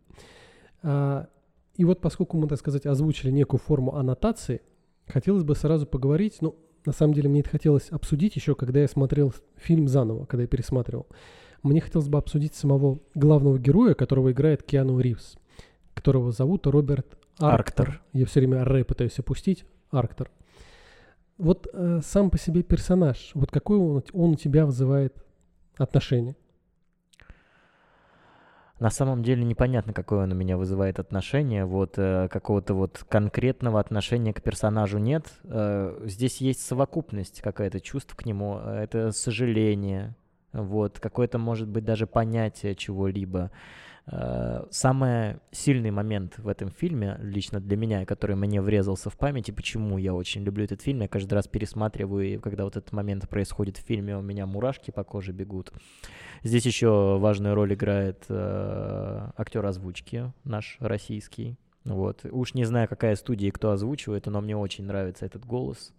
А, 0.82 1.28
и 1.76 1.84
вот 1.84 2.00
поскольку 2.00 2.36
мы, 2.36 2.48
так 2.48 2.58
сказать, 2.58 2.86
озвучили 2.86 3.30
некую 3.30 3.60
форму 3.60 3.94
аннотации, 3.94 4.60
хотелось 5.06 5.44
бы 5.44 5.54
сразу 5.54 5.86
поговорить, 5.86 6.38
ну, 6.40 6.56
на 6.84 6.92
самом 6.92 7.14
деле 7.14 7.28
мне 7.28 7.40
это 7.40 7.50
хотелось 7.50 7.90
обсудить 7.90 8.34
еще, 8.34 8.54
когда 8.54 8.80
я 8.80 8.88
смотрел 8.88 9.32
фильм 9.56 9.86
заново, 9.86 10.26
когда 10.26 10.42
я 10.42 10.48
пересматривал. 10.48 11.06
Мне 11.62 11.80
хотелось 11.80 12.08
бы 12.08 12.18
обсудить 12.18 12.54
самого 12.54 12.98
главного 13.14 13.56
героя, 13.56 13.94
которого 13.94 14.32
играет 14.32 14.64
Киану 14.64 14.98
Ривз, 14.98 15.36
которого 15.94 16.32
зовут 16.32 16.66
Роберт 16.66 17.06
Арктор. 17.38 17.88
Арктор. 17.88 18.02
Я 18.12 18.26
все 18.26 18.40
время 18.40 18.58
Р 18.58 18.84
пытаюсь 18.84 19.18
опустить. 19.20 19.64
Арктор 19.92 20.28
вот 21.38 21.66
э, 21.72 22.00
сам 22.02 22.30
по 22.30 22.38
себе 22.38 22.62
персонаж, 22.62 23.32
вот 23.34 23.50
какой 23.50 23.78
он, 23.78 24.02
он 24.12 24.30
у 24.32 24.36
тебя 24.36 24.66
вызывает 24.66 25.14
отношение? 25.76 26.36
На 28.78 28.90
самом 28.90 29.22
деле 29.22 29.44
непонятно, 29.44 29.92
какое 29.92 30.24
он 30.24 30.32
у 30.32 30.34
меня 30.34 30.56
вызывает 30.56 30.98
отношение. 30.98 31.64
Вот 31.64 31.94
э, 31.98 32.28
какого-то 32.28 32.74
вот 32.74 33.04
конкретного 33.08 33.78
отношения 33.78 34.32
к 34.32 34.42
персонажу 34.42 34.98
нет. 34.98 35.26
Э, 35.44 36.00
здесь 36.04 36.40
есть 36.40 36.66
совокупность 36.66 37.42
какая-то 37.42 37.80
чувств 37.80 38.16
к 38.16 38.26
нему. 38.26 38.58
Это 38.58 39.12
сожаление, 39.12 40.16
вот 40.52 40.98
какое-то 41.00 41.38
может 41.38 41.68
быть 41.68 41.84
даже 41.84 42.06
понятие 42.06 42.74
чего-либо. 42.74 43.50
Э, 43.52 43.91
самый 44.70 45.36
сильный 45.52 45.92
момент 45.92 46.38
в 46.38 46.48
этом 46.48 46.70
фильме, 46.70 47.18
лично 47.20 47.60
для 47.60 47.76
меня, 47.76 48.04
который 48.04 48.34
мне 48.34 48.60
врезался 48.60 49.10
в 49.10 49.16
память, 49.16 49.48
и 49.48 49.52
почему 49.52 49.96
я 49.96 50.12
очень 50.12 50.42
люблю 50.42 50.64
этот 50.64 50.82
фильм, 50.82 51.02
я 51.02 51.08
каждый 51.08 51.34
раз 51.34 51.46
пересматриваю, 51.46 52.34
и 52.34 52.38
когда 52.38 52.64
вот 52.64 52.76
этот 52.76 52.92
момент 52.92 53.28
происходит 53.28 53.76
в 53.76 53.82
фильме, 53.82 54.16
у 54.16 54.22
меня 54.22 54.46
мурашки 54.46 54.90
по 54.90 55.04
коже 55.04 55.32
бегут. 55.32 55.72
Здесь 56.42 56.66
еще 56.66 57.18
важную 57.18 57.54
роль 57.54 57.74
играет 57.74 58.24
э, 58.28 59.30
актер 59.36 59.64
озвучки 59.64 60.32
наш 60.42 60.76
российский. 60.80 61.56
Вот. 61.84 62.24
Уж 62.30 62.54
не 62.54 62.64
знаю, 62.64 62.88
какая 62.88 63.14
студия 63.14 63.48
и 63.48 63.52
кто 63.52 63.70
озвучивает, 63.70 64.26
но 64.26 64.40
мне 64.40 64.56
очень 64.56 64.84
нравится 64.84 65.26
этот 65.26 65.44
голос. 65.44 65.92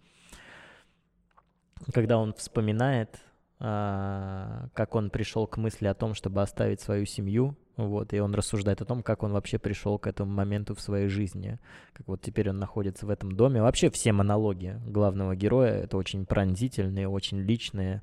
Когда 1.92 2.18
он 2.18 2.34
вспоминает, 2.34 3.16
э, 3.16 3.33
как 3.58 4.94
он 4.94 5.10
пришел 5.10 5.46
к 5.46 5.56
мысли 5.56 5.86
о 5.86 5.94
том, 5.94 6.14
чтобы 6.14 6.42
оставить 6.42 6.80
свою 6.80 7.06
семью, 7.06 7.56
вот, 7.76 8.12
и 8.12 8.20
он 8.20 8.34
рассуждает 8.34 8.80
о 8.82 8.84
том, 8.84 9.02
как 9.02 9.22
он 9.22 9.32
вообще 9.32 9.58
пришел 9.58 9.98
к 9.98 10.06
этому 10.06 10.32
моменту 10.32 10.74
в 10.74 10.80
своей 10.80 11.08
жизни. 11.08 11.58
Как 11.92 12.06
вот 12.06 12.22
теперь 12.22 12.50
он 12.50 12.58
находится 12.58 13.06
в 13.06 13.10
этом 13.10 13.32
доме. 13.32 13.62
Вообще 13.62 13.90
все 13.90 14.12
монологи 14.12 14.80
главного 14.86 15.34
героя— 15.34 15.72
это 15.84 15.96
очень 15.96 16.24
пронзительные, 16.24 17.08
очень 17.08 17.40
личные 17.40 18.02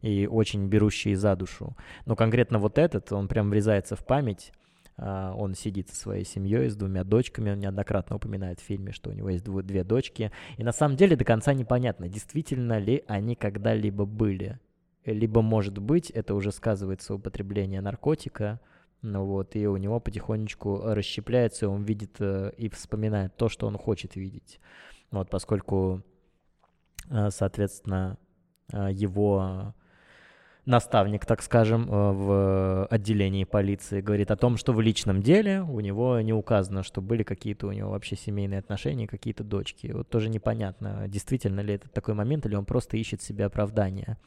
и 0.00 0.26
очень 0.26 0.66
берущие 0.66 1.16
за 1.16 1.36
душу. 1.36 1.76
Но 2.04 2.16
конкретно 2.16 2.58
вот 2.58 2.78
этот, 2.78 3.12
он 3.12 3.28
прям 3.28 3.50
врезается 3.50 3.96
в 3.96 4.04
память. 4.04 4.52
Uh, 4.98 5.32
он 5.32 5.54
сидит 5.54 5.88
со 5.88 5.96
своей 5.96 6.24
семьей, 6.24 6.68
с 6.68 6.76
двумя 6.76 7.02
дочками. 7.02 7.50
Он 7.50 7.58
неоднократно 7.58 8.16
упоминает 8.16 8.60
в 8.60 8.62
фильме, 8.62 8.92
что 8.92 9.08
у 9.08 9.14
него 9.14 9.30
есть 9.30 9.42
дв- 9.42 9.62
две 9.62 9.84
дочки. 9.84 10.30
И 10.58 10.62
на 10.62 10.70
самом 10.70 10.96
деле 10.96 11.16
до 11.16 11.24
конца 11.24 11.54
непонятно, 11.54 12.08
действительно 12.08 12.78
ли 12.78 13.02
они 13.08 13.34
когда-либо 13.34 14.04
были. 14.04 14.60
Либо, 15.04 15.42
может 15.42 15.78
быть, 15.78 16.10
это 16.10 16.34
уже 16.34 16.52
сказывается 16.52 17.14
употребление 17.14 17.80
наркотика, 17.80 18.60
ну 19.02 19.24
вот, 19.24 19.56
и 19.56 19.66
у 19.66 19.76
него 19.76 19.98
потихонечку 19.98 20.80
расщепляется, 20.84 21.66
и 21.66 21.68
он 21.68 21.82
видит 21.82 22.16
э, 22.20 22.52
и 22.56 22.68
вспоминает 22.68 23.36
то, 23.36 23.48
что 23.48 23.66
он 23.66 23.76
хочет 23.76 24.14
видеть. 24.14 24.60
Вот, 25.10 25.28
поскольку, 25.28 26.02
э, 27.10 27.30
соответственно, 27.30 28.16
э, 28.72 28.90
его 28.92 29.74
наставник, 30.64 31.26
так 31.26 31.42
скажем, 31.42 31.90
э, 31.90 32.12
в 32.12 32.86
отделении 32.86 33.44
полиции 33.44 34.00
говорит 34.00 34.30
о 34.30 34.36
том, 34.36 34.56
что 34.56 34.72
в 34.72 34.80
личном 34.80 35.20
деле 35.20 35.62
у 35.62 35.80
него 35.80 36.20
не 36.20 36.32
указано, 36.32 36.82
что 36.82 37.00
были 37.00 37.24
какие-то 37.24 37.66
у 37.66 37.72
него 37.72 37.90
вообще 37.90 38.16
семейные 38.16 38.60
отношения, 38.60 39.08
какие-то 39.08 39.42
дочки. 39.42 39.88
Вот 39.88 40.08
тоже 40.08 40.28
непонятно, 40.28 41.06
действительно 41.08 41.60
ли 41.60 41.74
это 41.74 41.88
такой 41.88 42.14
момент, 42.14 42.46
или 42.46 42.54
он 42.54 42.64
просто 42.64 42.96
ищет 42.96 43.20
себе 43.20 43.46
оправдания. 43.46 44.18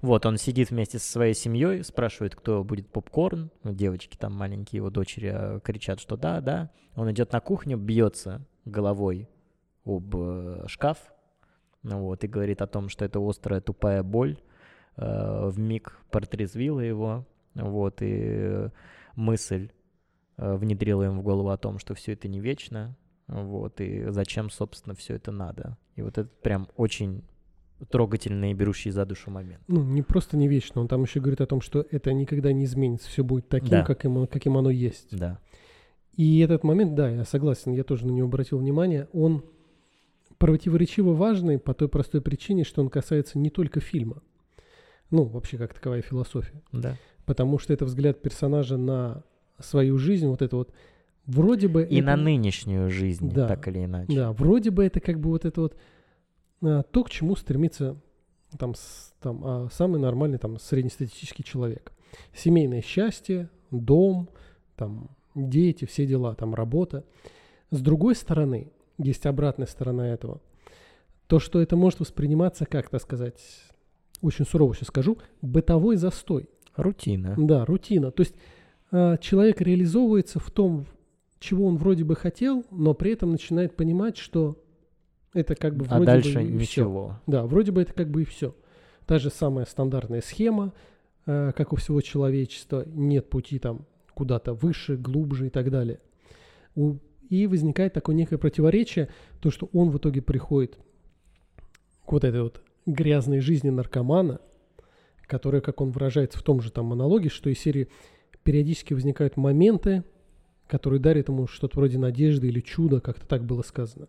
Вот, 0.00 0.26
он 0.26 0.36
сидит 0.36 0.70
вместе 0.70 0.98
со 0.98 1.10
своей 1.10 1.34
семьей, 1.34 1.82
спрашивает, 1.82 2.34
кто 2.34 2.64
будет 2.64 2.88
попкорн. 2.88 3.50
Ну, 3.62 3.72
девочки 3.72 4.16
там 4.16 4.34
маленькие, 4.34 4.78
его 4.78 4.90
дочери 4.90 5.32
э, 5.34 5.60
кричат, 5.60 6.00
что 6.00 6.16
да, 6.16 6.40
да. 6.40 6.70
Он 6.94 7.10
идет 7.10 7.32
на 7.32 7.40
кухню, 7.40 7.76
бьется 7.76 8.46
головой 8.64 9.28
об 9.84 10.14
э, 10.16 10.64
шкаф, 10.66 10.98
ну 11.82 12.00
вот, 12.02 12.24
и 12.24 12.28
говорит 12.28 12.62
о 12.62 12.66
том, 12.66 12.88
что 12.88 13.04
это 13.04 13.18
острая 13.26 13.60
тупая 13.60 14.02
боль, 14.02 14.38
э, 14.96 15.48
в 15.48 15.58
миг 15.58 15.98
портрезвила 16.10 16.80
его, 16.80 17.26
вот, 17.54 17.98
и 18.00 18.68
мысль 19.16 19.70
э, 20.36 20.54
внедрила 20.56 21.04
ему 21.04 21.20
в 21.20 21.24
голову 21.24 21.50
о 21.50 21.56
том, 21.56 21.78
что 21.78 21.94
все 21.94 22.12
это 22.12 22.28
не 22.28 22.40
вечно, 22.40 22.96
вот, 23.26 23.80
и 23.80 24.10
зачем, 24.10 24.50
собственно, 24.50 24.94
все 24.94 25.14
это 25.14 25.32
надо. 25.32 25.76
И 25.96 26.02
вот 26.02 26.18
это 26.18 26.28
прям 26.42 26.68
очень 26.76 27.24
трогательный 27.90 28.50
и 28.50 28.54
берущий 28.54 28.90
за 28.90 29.04
душу 29.06 29.30
момент. 29.30 29.62
Ну, 29.68 29.82
не 29.82 30.02
просто 30.02 30.36
не 30.36 30.48
вечно, 30.48 30.80
он 30.80 30.88
там 30.88 31.02
еще 31.04 31.20
говорит 31.20 31.40
о 31.40 31.46
том, 31.46 31.60
что 31.60 31.86
это 31.90 32.12
никогда 32.12 32.52
не 32.52 32.64
изменится, 32.64 33.08
все 33.08 33.22
будет 33.24 33.48
таким, 33.48 33.70
Да. 33.70 33.84
каким, 33.84 34.26
каким 34.26 34.56
оно 34.56 34.70
есть. 34.70 35.16
Да. 35.16 35.38
И 36.16 36.40
этот 36.40 36.64
момент, 36.64 36.94
да, 36.94 37.08
я 37.08 37.24
согласен, 37.24 37.72
я 37.72 37.84
тоже 37.84 38.06
на 38.06 38.10
него 38.10 38.26
обратил 38.26 38.58
внимание, 38.58 39.08
он 39.12 39.44
противоречиво 40.38 41.12
важный 41.14 41.58
по 41.58 41.74
той 41.74 41.88
простой 41.88 42.20
причине, 42.20 42.64
что 42.64 42.80
он 42.82 42.88
касается 42.90 43.38
не 43.38 43.50
только 43.50 43.80
фильма. 43.80 44.22
Ну, 45.10 45.24
вообще 45.24 45.56
как 45.56 45.74
таковая 45.74 46.02
философия. 46.02 46.62
Да. 46.72 46.96
Потому 47.24 47.58
что 47.58 47.72
это 47.72 47.84
взгляд 47.84 48.20
персонажа 48.22 48.76
на 48.76 49.22
свою 49.58 49.98
жизнь, 49.98 50.26
вот 50.26 50.42
это 50.42 50.56
вот 50.56 50.72
вроде 51.26 51.68
бы... 51.68 51.82
И 51.82 51.96
это- 51.98 52.06
на 52.06 52.16
нынешнюю 52.16 52.90
жизнь, 52.90 53.30
Да. 53.32 53.48
так 53.48 53.66
или 53.68 53.84
иначе. 53.84 54.12
Да, 54.14 54.32
вроде 54.32 54.70
бы 54.70 54.84
это 54.84 55.00
как 55.00 55.18
бы 55.18 55.30
вот 55.30 55.44
это 55.44 55.60
вот 55.62 55.76
то, 56.60 57.04
к 57.04 57.10
чему 57.10 57.36
стремится 57.36 57.96
там, 58.58 58.74
с- 58.74 59.12
там 59.20 59.42
а, 59.44 59.68
самый 59.70 60.00
нормальный 60.00 60.38
там 60.38 60.58
среднестатистический 60.58 61.44
человек. 61.44 61.92
Семейное 62.34 62.82
счастье, 62.82 63.50
дом, 63.70 64.28
там 64.76 65.10
дети, 65.34 65.84
все 65.84 66.06
дела, 66.06 66.34
там 66.34 66.54
работа. 66.54 67.04
С 67.70 67.80
другой 67.80 68.14
стороны, 68.14 68.72
есть 68.96 69.26
обратная 69.26 69.66
сторона 69.66 70.08
этого. 70.08 70.40
То, 71.26 71.38
что 71.38 71.60
это 71.60 71.76
может 71.76 72.00
восприниматься, 72.00 72.64
как 72.64 72.88
так 72.88 73.02
сказать, 73.02 73.40
очень 74.22 74.46
сурово 74.46 74.74
сейчас 74.74 74.88
скажу, 74.88 75.18
бытовой 75.42 75.96
застой. 75.96 76.48
Рутина. 76.74 77.34
Да, 77.36 77.64
рутина. 77.64 78.10
То 78.10 78.22
есть 78.22 78.34
а, 78.90 79.16
человек 79.18 79.60
реализовывается 79.60 80.38
в 80.38 80.50
том, 80.50 80.86
чего 81.38 81.66
он 81.66 81.76
вроде 81.76 82.04
бы 82.04 82.16
хотел, 82.16 82.64
но 82.70 82.94
при 82.94 83.12
этом 83.12 83.30
начинает 83.30 83.76
понимать, 83.76 84.16
что 84.16 84.60
это 85.38 85.54
как 85.54 85.76
бы 85.76 85.86
А 85.88 85.94
вроде 85.96 86.06
дальше 86.06 86.34
бы 86.34 86.42
и 86.42 86.52
ничего. 86.52 87.20
Да, 87.26 87.46
вроде 87.46 87.72
бы 87.72 87.82
это 87.82 87.92
как 87.92 88.08
бы 88.10 88.22
и 88.22 88.24
все. 88.24 88.54
Та 89.06 89.18
же 89.18 89.30
самая 89.30 89.64
стандартная 89.64 90.20
схема, 90.20 90.72
э, 91.26 91.52
как 91.56 91.72
у 91.72 91.76
всего 91.76 92.00
человечества, 92.00 92.84
нет 92.86 93.30
пути 93.30 93.58
там 93.58 93.86
куда-то 94.14 94.52
выше, 94.54 94.96
глубже 94.96 95.46
и 95.46 95.50
так 95.50 95.70
далее. 95.70 96.00
У- 96.74 96.96
и 97.28 97.46
возникает 97.46 97.92
такое 97.92 98.14
некое 98.16 98.38
противоречие, 98.38 99.08
то, 99.40 99.50
что 99.50 99.68
он 99.72 99.90
в 99.90 99.98
итоге 99.98 100.22
приходит 100.22 100.78
к 102.06 102.12
вот 102.12 102.24
этой 102.24 102.42
вот 102.42 102.62
грязной 102.86 103.40
жизни 103.40 103.68
наркомана, 103.70 104.40
которая, 105.26 105.60
как 105.60 105.80
он 105.80 105.90
выражается 105.90 106.38
в 106.38 106.42
том 106.42 106.60
же 106.62 106.72
там 106.72 106.86
монологе, 106.86 107.28
что 107.28 107.50
из 107.50 107.58
серии 107.58 107.88
периодически 108.44 108.94
возникают 108.94 109.36
моменты, 109.36 110.04
которые 110.68 111.00
дарят 111.00 111.28
ему 111.28 111.46
что-то 111.46 111.76
вроде 111.78 111.98
надежды 111.98 112.48
или 112.48 112.60
чуда, 112.60 113.00
как-то 113.00 113.26
так 113.26 113.42
было 113.42 113.62
сказано. 113.62 114.06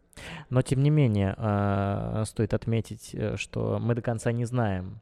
Но 0.49 0.61
тем 0.61 0.83
не 0.83 0.89
менее, 0.89 1.33
а, 1.37 2.23
стоит 2.25 2.53
отметить, 2.53 3.11
э, 3.13 3.37
что 3.37 3.79
мы 3.79 3.95
до 3.95 4.01
конца 4.01 4.31
не 4.31 4.45
знаем, 4.45 4.99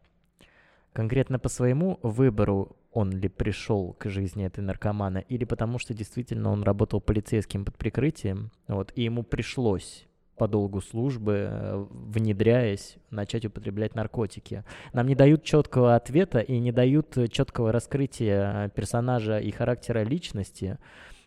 конкретно 0.94 1.40
по 1.40 1.50
своему 1.50 2.00
выбору 2.04 2.76
он 2.94 3.12
ли 3.12 3.28
пришел 3.28 3.96
к 4.00 4.10
жизни 4.10 4.46
этой 4.46 4.62
наркомана, 4.62 5.20
или 5.20 5.46
потому 5.46 5.78
что 5.78 5.94
действительно 5.94 6.52
он 6.52 6.64
работал 6.64 7.02
полицейским 7.02 7.66
под 7.66 7.76
прикрытием, 7.76 8.50
вот, 8.68 8.92
и 8.96 9.04
ему 9.04 9.24
пришлось 9.24 10.08
по 10.38 10.48
долгу 10.48 10.82
службы, 10.82 11.48
э, 11.50 11.86
внедряясь, 11.92 12.98
начать 13.10 13.46
употреблять 13.46 13.96
наркотики. 13.96 14.64
Нам 14.94 15.08
не 15.08 15.16
дают 15.16 15.44
четкого 15.44 15.96
ответа 15.96 16.40
и 16.40 16.60
не 16.60 16.72
дают 16.72 17.18
э, 17.18 17.28
четкого 17.28 17.72
раскрытия 17.72 18.70
персонажа 18.70 19.40
и 19.40 19.52
характера 19.52 20.04
личности, 20.04 20.78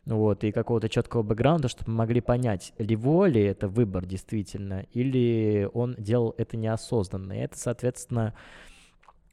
вот, 0.07 0.45
и 0.45 0.53
какого-то 0.53 0.89
четкого 0.89 1.23
бэкграунда, 1.23 1.69
чтобы 1.69 1.91
мы 1.91 1.99
могли 1.99 2.21
понять, 2.21 2.73
его 2.79 3.27
ли 3.27 3.43
это 3.43 3.69
выбор 3.69 4.07
действительно, 4.07 4.87
или 4.93 5.69
он 5.73 5.95
делал 5.99 6.35
это 6.39 6.57
неосознанно. 6.57 7.35
И 7.35 7.39
это, 7.39 7.59
соответственно, 7.59 8.35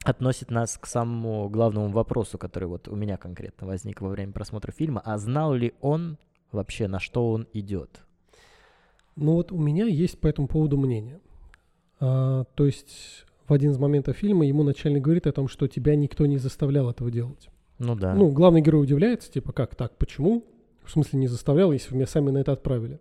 относит 0.04 0.52
нас 0.52 0.78
к 0.78 0.86
самому 0.86 1.50
главному 1.50 1.90
вопросу, 1.90 2.38
который 2.38 2.68
вот 2.68 2.88
у 2.88 2.96
меня 2.96 3.18
конкретно 3.18 3.68
возник 3.68 4.02
во 4.02 4.10
время 4.10 4.34
просмотра 4.34 4.72
фильма. 4.72 5.02
А 5.04 5.18
знал 5.18 5.54
ли 5.54 5.74
он 5.82 6.18
вообще, 6.52 6.88
на 6.88 7.00
что 7.00 7.32
он 7.32 7.48
идет? 7.54 8.02
Ну 9.16 9.34
вот 9.34 9.52
у 9.52 9.58
меня 9.58 9.86
есть 9.86 10.20
по 10.20 10.28
этому 10.28 10.48
поводу 10.48 10.78
мнение. 10.78 11.20
А, 12.00 12.44
то 12.56 12.66
есть 12.66 13.26
в 13.48 13.54
один 13.54 13.72
из 13.72 13.78
моментов 13.78 14.18
фильма 14.18 14.46
ему 14.46 14.64
начальник 14.64 15.02
говорит 15.02 15.26
о 15.28 15.32
том, 15.32 15.48
что 15.48 15.68
тебя 15.68 15.96
никто 15.96 16.26
не 16.26 16.38
заставлял 16.38 16.90
этого 16.90 17.10
делать. 17.10 17.50
Ну 17.80 17.96
да. 17.96 18.14
Ну, 18.14 18.30
главный 18.30 18.62
герой 18.62 18.84
удивляется, 18.84 19.32
типа, 19.32 19.54
как 19.54 19.76
так, 19.76 19.98
почему? 19.98 20.44
В 20.88 20.92
смысле 20.92 21.20
не 21.20 21.28
заставлял, 21.28 21.72
если 21.72 21.92
вы 21.92 21.98
меня 21.98 22.08
сами 22.08 22.32
на 22.32 22.38
это 22.40 22.54
отправили. 22.54 23.00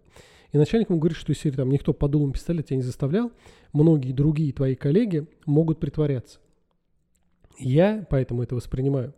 И 0.53 0.59
начальник 0.59 0.91
ему 0.91 0.99
говорит, 0.99 1.17
что 1.17 1.31
если 1.31 1.51
там 1.51 1.71
никто 1.71 1.93
под 1.93 2.11
дулом 2.11 2.33
пистолета 2.33 2.69
тебя 2.69 2.77
не 2.79 2.83
заставлял, 2.83 3.31
многие 3.73 4.13
другие 4.13 4.53
твои 4.53 4.75
коллеги 4.75 5.27
могут 5.45 5.79
притворяться. 5.81 6.41
Я 7.59 8.07
поэтому 8.11 8.43
это 8.43 8.55
воспринимаю 8.55 9.15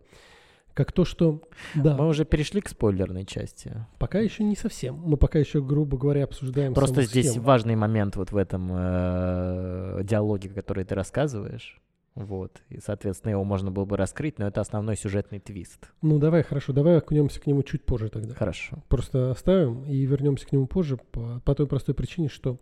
как 0.74 0.92
то, 0.92 1.04
что 1.04 1.42
да, 1.74 1.96
Мы 1.96 2.06
уже 2.06 2.24
перешли 2.24 2.60
к 2.60 2.68
спойлерной 2.68 3.24
части. 3.24 3.84
пока 3.98 4.20
еще 4.20 4.44
не 4.44 4.54
совсем. 4.54 4.94
Мы 5.04 5.16
пока 5.16 5.40
еще, 5.40 5.60
грубо 5.60 5.98
говоря, 5.98 6.22
обсуждаем 6.22 6.72
Просто 6.72 7.02
здесь 7.02 7.30
схему. 7.30 7.44
важный 7.44 7.74
момент 7.74 8.14
вот 8.14 8.30
в 8.30 8.36
этом 8.36 8.68
э, 8.70 10.02
диалоге, 10.04 10.50
который 10.50 10.84
ты 10.84 10.94
рассказываешь. 10.94 11.80
Вот. 12.18 12.62
И, 12.68 12.80
соответственно, 12.80 13.30
его 13.30 13.44
можно 13.44 13.70
было 13.70 13.84
бы 13.84 13.96
раскрыть, 13.96 14.40
но 14.40 14.48
это 14.48 14.60
основной 14.60 14.96
сюжетный 14.96 15.38
твист. 15.38 15.92
Ну 16.02 16.18
давай, 16.18 16.42
хорошо, 16.42 16.72
давай 16.72 16.98
окунемся 16.98 17.40
к 17.40 17.46
нему 17.46 17.62
чуть 17.62 17.84
позже 17.84 18.08
тогда. 18.08 18.34
Хорошо. 18.34 18.82
Просто 18.88 19.30
оставим 19.30 19.84
и 19.84 20.04
вернемся 20.04 20.44
к 20.44 20.50
нему 20.50 20.66
позже 20.66 20.96
по, 20.96 21.40
по 21.44 21.54
той 21.54 21.68
простой 21.68 21.94
причине, 21.94 22.28
что 22.28 22.58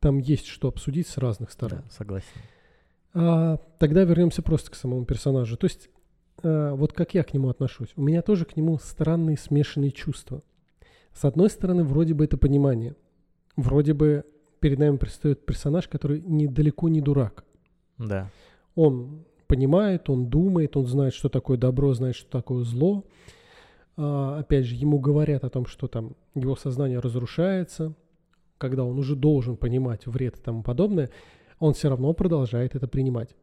там 0.00 0.16
есть 0.16 0.46
что 0.46 0.68
обсудить 0.68 1.06
с 1.06 1.18
разных 1.18 1.52
сторон. 1.52 1.80
Да, 1.80 1.90
согласен. 1.90 2.26
А, 3.12 3.58
тогда 3.78 4.04
вернемся 4.04 4.40
просто 4.40 4.70
к 4.70 4.74
самому 4.74 5.04
персонажу. 5.04 5.58
То 5.58 5.66
есть, 5.66 5.90
а, 6.42 6.74
вот 6.74 6.94
как 6.94 7.12
я 7.12 7.24
к 7.24 7.34
нему 7.34 7.50
отношусь. 7.50 7.92
У 7.96 8.02
меня 8.02 8.22
тоже 8.22 8.46
к 8.46 8.56
нему 8.56 8.78
странные 8.78 9.36
смешанные 9.36 9.90
чувства. 9.90 10.42
С 11.12 11.26
одной 11.26 11.50
стороны, 11.50 11.84
вроде 11.84 12.14
бы 12.14 12.24
это 12.24 12.38
понимание. 12.38 12.96
Вроде 13.54 13.92
бы 13.92 14.24
перед 14.60 14.78
нами 14.78 14.96
предстает 14.96 15.44
персонаж, 15.44 15.88
который 15.88 16.22
недалеко 16.22 16.88
не 16.88 17.02
дурак. 17.02 17.44
Да. 17.98 18.30
Он 18.74 19.24
понимает, 19.46 20.08
он 20.08 20.28
думает, 20.28 20.76
он 20.76 20.86
знает, 20.86 21.14
что 21.14 21.28
такое 21.28 21.58
добро, 21.58 21.92
знает, 21.94 22.16
что 22.16 22.30
такое 22.30 22.64
зло. 22.64 23.04
А, 23.96 24.38
опять 24.38 24.64
же, 24.64 24.74
ему 24.74 24.98
говорят 24.98 25.44
о 25.44 25.50
том, 25.50 25.66
что 25.66 25.88
там 25.88 26.16
его 26.34 26.56
сознание 26.56 26.98
разрушается, 26.98 27.94
когда 28.58 28.84
он 28.84 28.98
уже 28.98 29.16
должен 29.16 29.56
понимать 29.56 30.06
вред 30.06 30.38
и 30.38 30.40
тому 30.40 30.62
подобное, 30.62 31.10
он 31.58 31.74
все 31.74 31.88
равно 31.88 32.12
продолжает 32.12 32.74
это 32.74 32.88
принимать. 32.88 33.36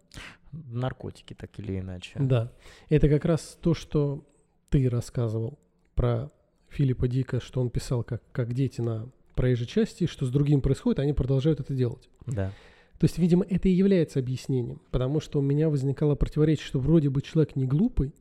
Наркотики, 0.52 1.34
так 1.34 1.58
или 1.60 1.80
иначе. 1.80 2.12
Да. 2.20 2.52
Это 2.90 3.08
как 3.08 3.26
раз 3.26 3.58
то, 3.62 3.74
что 3.74 4.26
ты 4.70 4.90
рассказывал 4.90 5.60
про 5.94 6.32
Филиппа 6.70 7.08
Дика, 7.08 7.40
что 7.40 7.62
он 7.62 7.70
писал 7.70 8.04
как, 8.04 8.24
как 8.32 8.54
дети 8.54 8.82
на 8.82 9.10
проезжей 9.36 9.68
части, 9.68 10.06
что 10.06 10.26
с 10.26 10.32
другим 10.32 10.62
происходит, 10.62 11.00
они 11.00 11.14
продолжают 11.14 11.60
это 11.60 11.74
делать. 11.74 12.10
Да. 12.26 12.52
То 13.00 13.06
есть, 13.06 13.18
видимо, 13.18 13.46
это 13.50 13.70
и 13.70 13.72
является 13.72 14.20
объяснением, 14.20 14.82
потому 14.92 15.22
что 15.22 15.40
у 15.40 15.42
меня 15.42 15.70
возникало 15.70 16.16
противоречие, 16.16 16.66
что 16.66 16.80
вроде 16.80 17.10
бы 17.10 17.22
человек 17.22 17.56
не 17.56 17.66
глупый, 17.66 18.14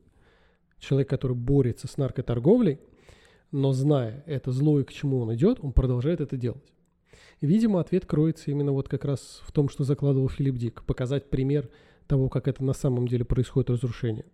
человек, 0.79 1.09
который 1.09 1.35
борется 1.35 1.87
с 1.87 1.97
наркоторговлей, 1.97 2.79
но 3.51 3.73
зная 3.73 4.23
это 4.25 4.51
зло 4.51 4.79
и 4.79 4.85
к 4.85 4.93
чему 4.93 5.19
он 5.19 5.35
идет, 5.35 5.59
он 5.61 5.73
продолжает 5.73 6.21
это 6.21 6.37
делать. 6.37 6.71
Видимо, 7.41 7.81
ответ 7.81 8.05
кроется 8.05 8.51
именно 8.51 8.71
вот 8.71 8.87
как 8.87 9.03
раз 9.03 9.41
в 9.43 9.51
том, 9.51 9.67
что 9.67 9.83
закладывал 9.83 10.29
Филипп 10.29 10.55
Дик. 10.55 10.83
Показать 10.83 11.29
пример 11.29 11.69
того, 12.09 12.27
как 12.27 12.47
это 12.47 12.63
на 12.63 12.73
самом 12.73 13.07
деле 13.07 13.23
происходит 13.23 13.69
разрушение. 13.69 14.25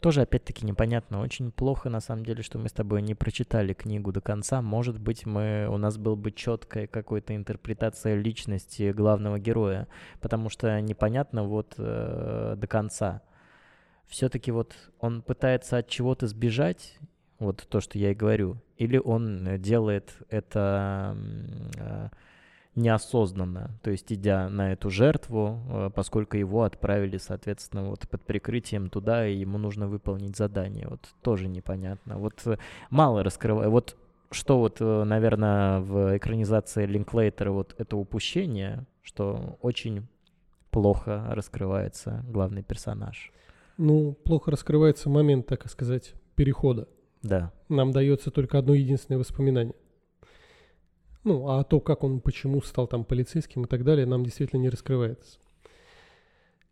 Тоже, 0.00 0.22
опять-таки, 0.22 0.66
непонятно. 0.66 1.20
Очень 1.20 1.52
плохо, 1.52 1.88
на 1.88 2.00
самом 2.00 2.26
деле, 2.26 2.42
что 2.42 2.58
мы 2.58 2.68
с 2.68 2.72
тобой 2.72 3.00
не 3.00 3.14
прочитали 3.14 3.74
книгу 3.74 4.12
до 4.12 4.20
конца. 4.20 4.60
Может 4.60 4.98
быть, 4.98 5.24
мы, 5.24 5.68
у 5.70 5.76
нас 5.78 5.98
был 5.98 6.16
бы 6.16 6.32
четкая 6.32 6.88
какая-то 6.88 7.36
интерпретация 7.36 8.16
личности 8.16 8.90
главного 8.90 9.38
героя, 9.38 9.86
потому 10.20 10.50
что 10.50 10.80
непонятно 10.80 11.44
вот 11.44 11.74
э, 11.78 12.56
до 12.58 12.66
конца. 12.66 13.22
Все-таки 14.08 14.50
вот 14.50 14.74
он 14.98 15.22
пытается 15.22 15.78
от 15.78 15.88
чего-то 15.88 16.26
сбежать, 16.26 16.98
вот 17.38 17.64
то, 17.68 17.80
что 17.80 17.98
я 17.98 18.10
и 18.10 18.14
говорю, 18.14 18.56
или 18.76 18.98
он 18.98 19.60
делает 19.60 20.12
это... 20.28 21.16
Э, 21.78 22.08
неосознанно, 22.74 23.78
то 23.82 23.90
есть 23.90 24.12
идя 24.12 24.48
на 24.48 24.72
эту 24.72 24.88
жертву, 24.88 25.60
э, 25.68 25.90
поскольку 25.94 26.36
его 26.36 26.62
отправили, 26.62 27.18
соответственно, 27.18 27.90
вот 27.90 28.08
под 28.08 28.22
прикрытием 28.22 28.88
туда, 28.88 29.26
и 29.26 29.36
ему 29.36 29.58
нужно 29.58 29.88
выполнить 29.88 30.36
задание. 30.36 30.88
Вот 30.88 31.06
тоже 31.22 31.48
непонятно. 31.48 32.18
Вот 32.18 32.40
э, 32.46 32.56
мало 32.88 33.22
раскрываю. 33.22 33.70
Вот 33.70 33.96
что 34.30 34.58
вот, 34.58 34.78
э, 34.80 35.04
наверное, 35.04 35.80
в 35.80 36.16
экранизации 36.16 36.86
Линклейтера 36.86 37.50
вот 37.50 37.74
это 37.76 37.96
упущение, 37.96 38.86
что 39.02 39.58
очень 39.60 40.06
плохо 40.70 41.26
раскрывается 41.30 42.24
главный 42.26 42.62
персонаж. 42.62 43.30
Ну, 43.76 44.12
плохо 44.24 44.50
раскрывается 44.50 45.10
момент, 45.10 45.46
так 45.46 45.68
сказать, 45.68 46.14
перехода. 46.34 46.88
Да. 47.22 47.52
Нам 47.68 47.92
дается 47.92 48.30
только 48.30 48.58
одно 48.58 48.74
единственное 48.74 49.18
воспоминание. 49.18 49.74
Ну, 51.24 51.48
а 51.48 51.62
то, 51.64 51.80
как 51.80 52.02
он, 52.04 52.20
почему 52.20 52.60
стал 52.62 52.86
там 52.86 53.04
полицейским 53.04 53.64
и 53.64 53.68
так 53.68 53.84
далее, 53.84 54.06
нам 54.06 54.24
действительно 54.24 54.60
не 54.60 54.68
раскрывается. 54.68 55.38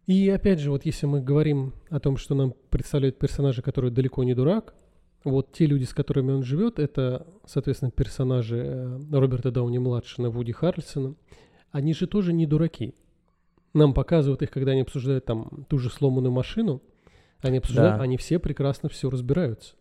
И 0.07 0.29
опять 0.29 0.59
же, 0.59 0.71
вот 0.71 0.85
если 0.85 1.07
мы 1.07 1.21
говорим 1.21 1.73
о 1.89 2.01
том, 2.01 2.17
что 2.17 2.35
нам 2.35 2.55
представляют 2.71 3.19
персонажа, 3.19 3.63
который 3.63 3.93
далеко 3.93 4.25
не 4.25 4.35
дурак, 4.35 4.75
вот 5.23 5.53
те 5.53 5.67
люди, 5.67 5.85
с 5.85 5.95
которыми 5.95 6.33
он 6.33 6.43
живет, 6.43 6.79
это, 6.79 7.27
соответственно, 7.47 7.91
персонажи 7.91 8.57
э, 8.57 8.99
Роберта 9.13 9.51
Дауни-младшего, 9.51 10.31
Вуди 10.31 10.53
Харрельсона. 10.53 11.15
Они 11.71 11.95
же 11.95 12.07
тоже 12.07 12.33
не 12.33 12.47
дураки. 12.47 12.95
Нам 13.75 13.95
показывают 13.95 14.43
их, 14.43 14.51
когда 14.51 14.73
они 14.73 14.81
обсуждают 14.81 15.27
там 15.27 15.67
ту 15.69 15.79
же 15.79 15.91
сломанную 15.91 16.33
машину. 16.33 16.83
Они 17.41 17.59
обсуждают, 17.59 17.99
да. 17.99 18.03
они 18.03 18.17
все 18.17 18.39
прекрасно 18.39 18.89
все 18.89 19.11
разбираются. 19.11 19.75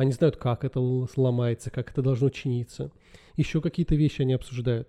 Они 0.00 0.12
знают, 0.12 0.38
как 0.38 0.64
это 0.64 0.80
сломается, 1.12 1.70
как 1.70 1.90
это 1.90 2.00
должно 2.00 2.30
чиниться. 2.30 2.90
Еще 3.36 3.60
какие-то 3.60 3.96
вещи 3.96 4.22
они 4.22 4.32
обсуждают. 4.32 4.88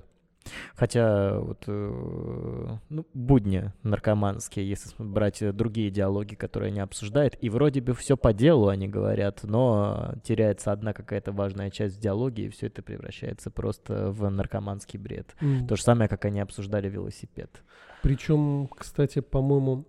Хотя 0.73 1.37
вот 1.37 1.65
э, 1.67 2.77
ну, 2.87 3.05
будни 3.13 3.73
наркоманские, 3.83 4.69
если 4.69 4.89
брать 4.97 5.43
другие 5.53 5.91
диалоги, 5.91 6.35
которые 6.35 6.69
они 6.69 6.79
обсуждают, 6.79 7.37
и 7.41 7.49
вроде 7.49 7.81
бы 7.81 7.93
все 7.93 8.15
по 8.15 8.31
делу 8.31 8.69
они 8.69 8.87
говорят, 8.87 9.41
но 9.43 10.13
теряется 10.23 10.71
одна 10.71 10.93
какая-то 10.93 11.33
важная 11.33 11.71
часть 11.71 11.97
в 11.97 11.99
диалоге, 11.99 12.45
и 12.45 12.49
все 12.49 12.67
это 12.67 12.81
превращается 12.81 13.51
просто 13.51 14.13
в 14.13 14.29
наркоманский 14.29 14.97
бред. 14.97 15.35
Mm. 15.41 15.67
То 15.67 15.75
же 15.75 15.83
самое, 15.83 16.07
как 16.07 16.23
они 16.23 16.39
обсуждали 16.39 16.87
велосипед. 16.87 17.63
Причем, 18.01 18.69
кстати, 18.73 19.19
по-моему, 19.19 19.85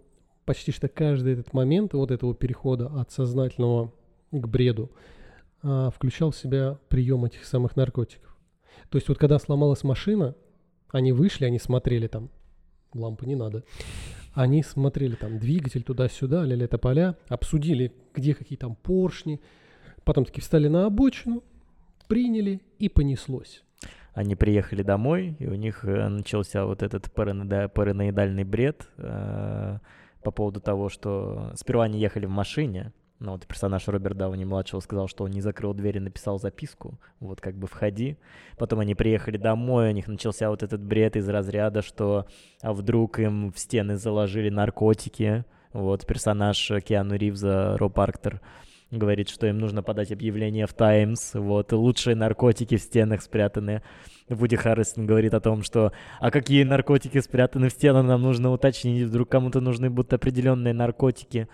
почти 0.46 0.72
что 0.72 0.88
каждый 0.88 1.35
этот 1.35 1.52
момент 1.52 1.94
вот 1.94 2.11
этого 2.11 2.35
перехода 2.35 2.88
от 2.88 3.12
сознательного 3.12 3.92
к 4.33 4.49
бреду, 4.49 4.90
а, 5.62 5.90
включал 5.90 6.31
в 6.31 6.37
себя 6.37 6.79
прием 6.88 7.25
этих 7.25 7.45
самых 7.45 7.77
наркотиков. 7.77 8.37
То 8.88 8.99
есть 8.99 9.09
вот 9.09 9.18
когда 9.18 9.38
сломалась 9.38 9.85
машина, 9.85 10.35
они 10.90 11.12
вышли, 11.12 11.45
они 11.45 11.59
смотрели 11.59 12.09
там, 12.09 12.31
лампы 12.95 13.27
не 13.27 13.37
надо, 13.37 13.64
они 14.35 14.62
смотрели 14.62 15.14
там 15.14 15.38
двигатель 15.38 15.83
туда-сюда, 15.83 16.45
ля-ля 16.45 16.68
поля, 16.68 17.16
обсудили, 17.29 17.92
где 18.14 18.35
какие 18.35 18.59
там 18.59 18.75
поршни, 18.75 19.40
потом 20.05 20.25
таки 20.25 20.40
встали 20.40 20.68
на 20.68 20.87
обочину, 20.87 21.42
приняли 22.09 22.61
и 22.79 22.88
понеслось. 22.88 23.62
Они 24.14 24.35
приехали 24.35 24.83
домой, 24.83 25.37
и 25.38 25.47
у 25.47 25.55
них 25.55 25.85
начался 25.85 26.66
вот 26.66 26.83
этот 26.83 27.11
параноидальный 27.12 28.45
бред 28.45 28.88
э, 28.99 29.79
по 30.23 30.31
поводу 30.31 30.61
того, 30.61 30.90
что 30.90 31.53
сперва 31.57 31.85
они 31.85 31.99
ехали 31.99 32.27
в 32.27 32.31
машине, 32.31 32.92
ну, 33.22 33.32
вот 33.32 33.46
персонаж 33.46 33.87
Роберт 33.87 34.16
Дауни-младшего 34.16 34.80
сказал, 34.80 35.06
что 35.06 35.24
он 35.24 35.30
не 35.30 35.40
закрыл 35.40 35.74
дверь 35.74 35.98
и 35.98 36.00
написал 36.00 36.40
записку, 36.40 36.98
вот 37.20 37.40
как 37.40 37.54
бы 37.54 37.68
входи. 37.68 38.16
Потом 38.58 38.80
они 38.80 38.96
приехали 38.96 39.37
домой, 39.37 39.90
у 39.90 39.92
них 39.92 40.08
начался 40.08 40.50
вот 40.50 40.64
этот 40.64 40.82
бред 40.82 41.16
из 41.16 41.28
разряда, 41.28 41.82
что 41.82 42.26
а 42.62 42.72
вдруг 42.72 43.20
им 43.20 43.52
в 43.52 43.58
стены 43.58 43.96
заложили 43.96 44.50
наркотики. 44.50 45.44
Вот 45.72 46.04
персонаж 46.04 46.72
Киану 46.85 47.14
Ривза, 47.14 47.76
Роб 47.78 47.98
Арктер, 47.98 48.40
говорит, 48.90 49.28
что 49.28 49.46
им 49.46 49.58
нужно 49.58 49.82
подать 49.82 50.11
объявление 50.11 50.66
в 50.66 50.74
Таймс, 50.74 51.35
вот, 51.35 51.72
лучшие 51.72 52.16
наркотики 52.16 52.76
в 52.76 52.82
стенах 52.82 53.22
спрятаны. 53.22 53.82
Вуди 54.28 54.56
Харрисон 54.56 55.06
говорит 55.06 55.32
о 55.35 55.40
том, 55.40 55.62
что 55.62 55.92
а 56.20 56.30
какие 56.30 56.64
наркотики 56.64 57.20
спрятаны 57.20 57.68
в 57.68 57.72
стенах, 57.72 58.04
нам 58.04 58.20
нужно 58.22 58.50
уточнить, 58.50 59.06
вдруг 59.06 59.28
кому-то 59.28 59.61
нужны 59.61 59.90
будут 59.90 60.12
определенные 60.12 60.74
наркотики. 60.74 61.48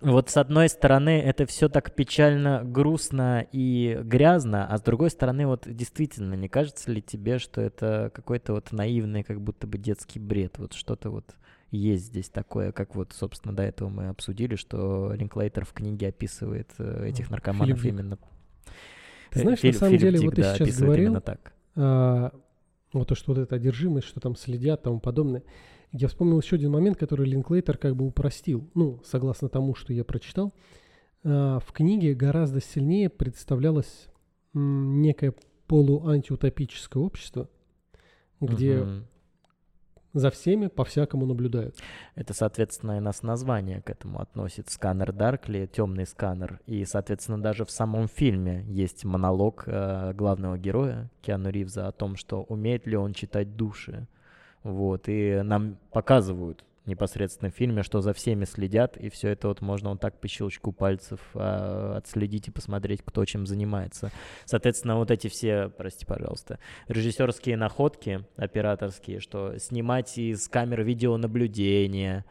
Вот 0.00 0.28
с 0.28 0.36
одной 0.36 0.68
стороны 0.68 1.20
это 1.20 1.46
все 1.46 1.68
так 1.68 1.94
печально, 1.94 2.62
грустно 2.64 3.46
и 3.52 3.98
грязно, 4.02 4.66
а 4.66 4.76
с 4.76 4.82
другой 4.82 5.10
стороны 5.10 5.46
вот 5.46 5.62
действительно, 5.66 6.34
не 6.34 6.48
кажется 6.48 6.90
ли 6.90 7.00
тебе, 7.00 7.38
что 7.38 7.60
это 7.60 8.10
какой-то 8.14 8.52
вот 8.52 8.72
наивный, 8.72 9.22
как 9.22 9.40
будто 9.40 9.66
бы 9.66 9.78
детский 9.78 10.18
бред, 10.18 10.58
вот 10.58 10.74
что-то 10.74 11.10
вот 11.10 11.34
есть 11.70 12.06
здесь 12.06 12.28
такое, 12.28 12.72
как 12.72 12.94
вот, 12.94 13.12
собственно, 13.12 13.54
до 13.54 13.62
этого 13.62 13.88
мы 13.88 14.08
обсудили, 14.08 14.56
что 14.56 15.12
Линклейтер 15.14 15.64
в 15.64 15.72
книге 15.72 16.08
описывает 16.08 16.70
э, 16.78 17.08
этих 17.08 17.30
наркоманов 17.30 17.80
Филипп 17.80 17.94
именно. 17.94 18.18
Ты 19.30 19.40
знаешь, 19.40 19.58
Фили, 19.60 19.72
на 19.72 19.78
самом 19.78 19.90
Филипп 19.90 20.02
деле, 20.02 20.18
Дик, 20.18 20.26
вот 20.26 20.34
ты 20.36 20.42
да, 20.42 20.54
сейчас 20.54 20.80
говорил, 20.80 21.20
так. 21.20 21.52
А, 21.76 22.32
вот 22.92 23.08
то, 23.08 23.14
что 23.14 23.32
вот 23.32 23.40
эта 23.40 23.56
одержимость, 23.56 24.06
что 24.06 24.20
там 24.20 24.36
следят, 24.36 24.82
тому 24.82 25.00
подобное. 25.00 25.42
Я 25.96 26.08
вспомнил 26.08 26.40
еще 26.40 26.56
один 26.56 26.72
момент, 26.72 26.98
который 26.98 27.24
Линклейтер 27.24 27.78
как 27.78 27.94
бы 27.94 28.04
упростил. 28.04 28.68
Ну, 28.74 29.00
согласно 29.04 29.48
тому, 29.48 29.76
что 29.76 29.92
я 29.92 30.02
прочитал. 30.02 30.52
А, 31.22 31.60
в 31.60 31.70
книге 31.70 32.14
гораздо 32.14 32.60
сильнее 32.60 33.08
представлялось 33.08 34.08
некое 34.54 35.34
полуантиутопическое 35.68 37.00
общество, 37.00 37.48
где 38.40 38.80
угу. 38.80 38.90
за 40.14 40.32
всеми 40.32 40.66
по-всякому 40.66 41.26
наблюдают. 41.26 41.76
Это, 42.16 42.34
соответственно, 42.34 42.96
и 42.96 43.00
нас 43.00 43.22
название 43.22 43.80
к 43.80 43.88
этому 43.88 44.20
относит. 44.20 44.70
Сканер 44.70 45.12
Даркли, 45.12 45.70
темный 45.72 46.06
сканер. 46.06 46.60
И, 46.66 46.84
соответственно, 46.86 47.40
даже 47.40 47.64
в 47.64 47.70
самом 47.70 48.08
фильме 48.08 48.64
есть 48.66 49.04
монолог 49.04 49.62
э, 49.66 50.12
главного 50.12 50.58
героя 50.58 51.08
Киану 51.22 51.50
Ривза 51.50 51.86
о 51.86 51.92
том, 51.92 52.16
что 52.16 52.42
умеет 52.42 52.84
ли 52.84 52.96
он 52.96 53.12
читать 53.12 53.54
души. 53.54 54.08
Вот, 54.64 55.08
и 55.08 55.42
нам 55.42 55.76
показывают 55.92 56.64
непосредственно 56.86 57.50
в 57.50 57.54
фильме, 57.54 57.82
что 57.82 58.00
за 58.00 58.12
всеми 58.12 58.44
следят, 58.44 58.96
и 58.96 59.08
все 59.08 59.28
это 59.28 59.48
вот 59.48 59.60
можно 59.60 59.90
вот 59.90 60.00
так 60.00 60.18
по 60.20 60.28
щелчку 60.28 60.72
пальцев 60.72 61.20
а, 61.34 61.96
отследить 61.96 62.48
и 62.48 62.50
посмотреть, 62.50 63.02
кто 63.04 63.24
чем 63.24 63.46
занимается. 63.46 64.10
Соответственно, 64.44 64.96
вот 64.96 65.10
эти 65.10 65.28
все, 65.28 65.68
прости, 65.68 66.04
пожалуйста, 66.04 66.58
режиссерские 66.88 67.56
находки 67.56 68.24
операторские, 68.36 69.20
что 69.20 69.58
снимать 69.58 70.18
из 70.18 70.48
камер 70.48 70.82
видеонаблюдения, 70.82 72.24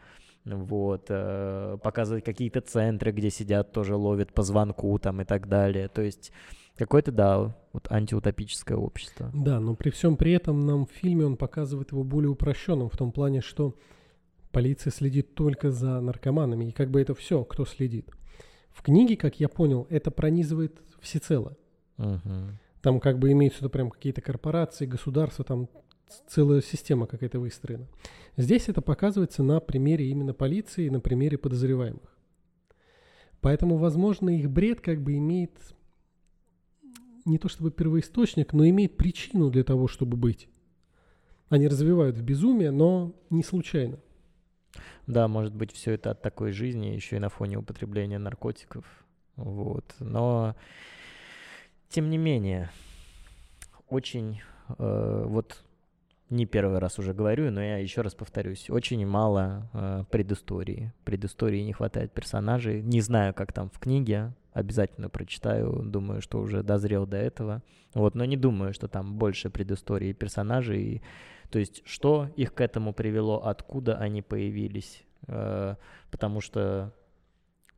вот, 0.44 1.06
э, 1.08 1.78
показывать 1.82 2.24
какие-то 2.24 2.60
центры, 2.60 3.12
где 3.12 3.30
сидят, 3.30 3.72
тоже 3.72 3.96
ловят 3.96 4.32
по 4.34 4.42
звонку 4.42 4.98
там 4.98 5.22
и 5.22 5.24
так 5.24 5.48
далее. 5.48 5.88
То 5.88 6.02
есть 6.02 6.32
Какое-то, 6.76 7.12
да, 7.12 7.56
вот 7.72 7.90
антиутопическое 7.90 8.76
общество. 8.76 9.30
Да, 9.32 9.60
но 9.60 9.74
при 9.76 9.90
всем 9.90 10.16
при 10.16 10.32
этом 10.32 10.60
нам 10.60 10.86
в 10.86 10.90
фильме 10.90 11.24
он 11.24 11.36
показывает 11.36 11.92
его 11.92 12.02
более 12.02 12.30
упрощенным 12.30 12.88
в 12.88 12.96
том 12.96 13.12
плане, 13.12 13.40
что 13.40 13.76
полиция 14.50 14.90
следит 14.90 15.34
только 15.34 15.70
за 15.70 16.00
наркоманами, 16.00 16.66
и 16.66 16.72
как 16.72 16.90
бы 16.90 17.00
это 17.00 17.14
все, 17.14 17.44
кто 17.44 17.64
следит. 17.64 18.10
В 18.70 18.82
книге, 18.82 19.16
как 19.16 19.38
я 19.38 19.48
понял, 19.48 19.86
это 19.88 20.10
пронизывает 20.10 20.82
всецело. 21.00 21.56
Угу. 21.98 22.58
Там 22.82 23.00
как 23.00 23.18
бы 23.18 23.30
имеются 23.30 23.68
прям 23.68 23.90
какие-то 23.90 24.20
корпорации, 24.20 24.86
государства, 24.86 25.44
там 25.44 25.68
целая 26.28 26.60
система 26.60 27.06
какая-то 27.06 27.38
выстроена. 27.38 27.86
Здесь 28.36 28.68
это 28.68 28.82
показывается 28.82 29.42
на 29.42 29.60
примере 29.60 30.08
именно 30.08 30.34
полиции, 30.34 30.88
на 30.88 31.00
примере 31.00 31.38
подозреваемых. 31.38 32.18
Поэтому, 33.40 33.76
возможно, 33.76 34.30
их 34.30 34.50
бред 34.50 34.80
как 34.80 35.02
бы 35.02 35.16
имеет 35.16 35.52
не 37.24 37.38
то 37.38 37.48
чтобы 37.48 37.70
первоисточник, 37.70 38.52
но 38.52 38.68
имеет 38.68 38.96
причину 38.96 39.50
для 39.50 39.64
того, 39.64 39.88
чтобы 39.88 40.16
быть. 40.16 40.48
Они 41.48 41.68
развивают 41.68 42.16
в 42.16 42.22
безумие, 42.22 42.70
но 42.70 43.14
не 43.30 43.42
случайно. 43.42 43.98
Да, 45.06 45.28
может 45.28 45.54
быть, 45.54 45.72
все 45.72 45.92
это 45.92 46.12
от 46.12 46.22
такой 46.22 46.52
жизни, 46.52 46.86
еще 46.86 47.16
и 47.16 47.20
на 47.20 47.28
фоне 47.28 47.58
употребления 47.58 48.18
наркотиков. 48.18 48.84
Вот. 49.36 49.94
Но, 50.00 50.56
тем 51.88 52.10
не 52.10 52.18
менее, 52.18 52.70
очень 53.88 54.40
э, 54.78 55.24
вот 55.26 55.62
не 56.30 56.46
первый 56.46 56.78
раз 56.78 56.98
уже 56.98 57.12
говорю, 57.12 57.50
но 57.50 57.62
я 57.62 57.78
еще 57.78 58.00
раз 58.00 58.14
повторюсь, 58.14 58.70
очень 58.70 59.06
мало 59.06 59.68
э, 59.72 60.04
предыстории. 60.10 60.92
Предыстории 61.04 61.60
не 61.60 61.72
хватает 61.72 62.12
персонажей. 62.12 62.82
Не 62.82 63.00
знаю, 63.00 63.34
как 63.34 63.52
там 63.52 63.70
в 63.70 63.78
книге, 63.78 64.32
обязательно 64.54 65.10
прочитаю, 65.10 65.82
думаю, 65.82 66.22
что 66.22 66.40
уже 66.40 66.62
дозрел 66.62 67.06
до 67.06 67.18
этого. 67.18 67.62
Вот, 67.92 68.14
но 68.14 68.24
не 68.24 68.36
думаю, 68.36 68.72
что 68.72 68.88
там 68.88 69.18
больше 69.18 69.50
предыстории 69.50 70.12
персонажей. 70.12 71.02
То 71.50 71.58
есть, 71.58 71.82
что 71.84 72.30
их 72.36 72.54
к 72.54 72.60
этому 72.60 72.94
привело, 72.94 73.44
откуда 73.44 73.96
они 73.96 74.22
появились. 74.22 75.04
Э, 75.26 75.74
потому 76.10 76.40
что 76.40 76.94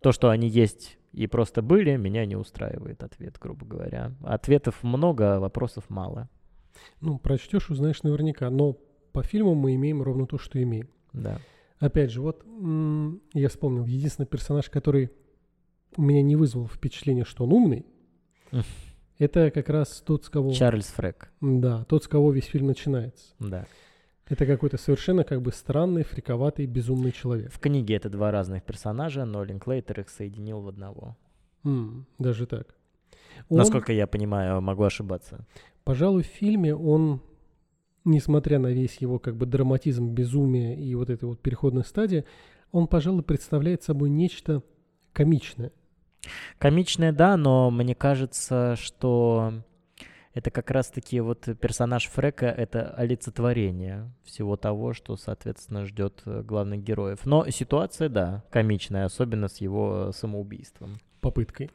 то, 0.01 0.13
что 0.13 0.29
они 0.29 0.49
есть 0.49 0.99
и 1.13 1.27
просто 1.27 1.63
были, 1.63 1.97
меня 1.97 2.27
не 2.27 2.37
устраивает 2.37 3.03
ответ, 3.03 3.39
грубо 3.41 3.65
говоря. 3.67 4.13
Ответов 4.23 4.83
много, 4.83 5.37
а 5.37 5.41
вопросов 5.41 5.89
мало. 5.89 6.29
Ну, 7.01 7.19
прочтешь, 7.19 7.71
узнаешь 7.71 8.03
наверняка. 8.03 8.51
Но 8.51 8.77
по 9.13 9.23
фильму 9.23 9.55
мы 9.55 9.75
имеем 9.77 10.03
ровно 10.03 10.27
то, 10.27 10.37
что 10.37 10.63
имеем. 10.63 10.91
Да. 11.15 11.41
Опять 11.79 12.11
же, 12.11 12.21
вот 12.21 12.45
я 13.33 13.49
вспомнил, 13.49 13.87
единственный 13.87 14.27
персонаж, 14.27 14.69
который 14.69 15.11
у 15.97 16.03
меня 16.03 16.23
не 16.23 16.37
вызвал 16.37 16.69
впечатление, 16.69 17.25
что 17.25 17.45
он 17.45 17.53
умный, 17.53 17.87
это 19.19 19.51
как 19.51 19.69
раз 19.69 20.03
тот, 20.05 20.25
с 20.25 20.29
кого... 20.29 20.53
Чарльз 20.53 20.87
Фрек. 20.87 21.31
Да, 21.41 21.85
тот, 21.85 22.05
с 22.05 22.09
кого 22.09 22.33
весь 22.33 22.47
фильм 22.47 22.67
начинается. 22.67 23.35
Да. 23.39 23.67
Это 24.29 24.45
какой-то 24.45 24.77
совершенно 24.77 25.23
как 25.23 25.41
бы 25.41 25.53
странный, 25.53 26.03
фриковатый, 26.03 26.67
безумный 26.67 27.13
человек. 27.13 27.53
В 27.53 27.61
книге 27.61 27.95
это 27.95 28.11
два 28.11 28.33
разных 28.33 28.65
персонажа, 28.65 29.25
но 29.25 29.45
Линклейтер 29.45 30.01
их 30.01 30.09
соединил 30.09 30.61
в 30.61 30.69
одного. 30.69 31.17
Mm, 31.65 32.05
даже 32.19 32.47
так. 32.47 32.75
Он, 33.49 33.59
Насколько 33.59 33.93
я 33.93 34.07
понимаю, 34.07 34.61
могу 34.61 34.83
ошибаться. 34.83 35.47
Пожалуй, 35.85 36.25
в 36.25 36.27
фильме 36.27 36.75
он, 36.75 37.21
несмотря 38.05 38.59
на 38.59 38.69
весь 38.69 38.97
его 38.97 39.21
как 39.21 39.37
бы 39.37 39.47
драматизм, 39.47 40.09
безумие 40.09 40.77
и 40.77 40.95
вот 40.97 41.09
этой 41.09 41.27
вот 41.27 41.41
переходной 41.41 41.85
стадии, 41.85 42.25
он, 42.73 42.89
пожалуй, 42.89 43.23
представляет 43.23 43.85
собой 43.85 44.11
нечто 44.11 44.65
комичное. 45.13 45.71
Комичное, 46.59 47.13
да, 47.13 47.37
но 47.37 47.71
мне 47.71 47.95
кажется, 47.95 48.77
что 48.77 49.53
это 50.37 50.51
как 50.51 50.71
раз-таки 50.71 51.19
вот 51.21 51.49
персонаж 51.61 52.09
Фрека— 52.09 52.47
это 52.59 52.91
олицетворение 52.91 54.11
всего 54.23 54.57
того, 54.57 54.93
что, 54.93 55.17
соответственно, 55.17 55.87
ждет 55.87 56.21
э, 56.27 56.43
главных 56.43 56.83
героев. 56.83 57.21
Но 57.25 57.49
ситуация, 57.49 58.11
да, 58.11 58.45
комичная, 58.51 59.07
особенно 59.07 59.49
с 59.49 59.63
его 59.63 60.13
самоубийством. 60.13 60.99
Попыткой. 61.23 61.71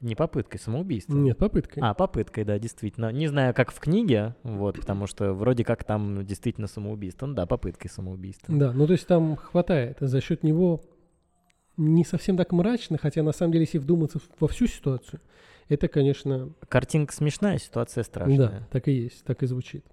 Не 0.00 0.14
попыткой, 0.14 0.58
самоубийством. 0.58 1.22
Нет, 1.22 1.36
попыткой. 1.36 1.82
А, 1.82 1.92
попыткой, 1.92 2.44
да, 2.44 2.58
действительно. 2.58 3.12
Не 3.12 3.28
знаю, 3.28 3.52
как 3.52 3.70
в 3.70 3.78
книге, 3.78 4.34
вот, 4.42 4.76
потому 4.76 5.06
что 5.06 5.34
вроде 5.34 5.62
как 5.62 5.84
там 5.84 6.24
действительно 6.24 6.66
самоубийство. 6.66 7.26
Ну 7.26 7.34
да, 7.34 7.44
попыткой 7.44 7.90
самоубийства. 7.90 8.54
Да, 8.56 8.72
ну 8.72 8.86
то 8.86 8.94
есть 8.94 9.06
там 9.06 9.36
хватает. 9.36 9.98
За 10.00 10.22
счет 10.22 10.42
него 10.42 10.80
не 11.80 12.04
совсем 12.04 12.36
так 12.36 12.52
мрачно, 12.52 12.98
хотя 12.98 13.22
на 13.22 13.32
самом 13.32 13.52
деле, 13.52 13.64
если 13.64 13.78
вдуматься 13.78 14.20
во 14.38 14.48
всю 14.48 14.66
ситуацию, 14.66 15.20
это, 15.68 15.88
конечно... 15.88 16.50
Картинка 16.68 17.14
смешная, 17.14 17.58
ситуация 17.58 18.04
страшная. 18.04 18.36
Да, 18.36 18.68
так 18.70 18.88
и 18.88 18.92
есть, 18.92 19.24
так 19.24 19.42
и 19.42 19.46
звучит. 19.46 19.84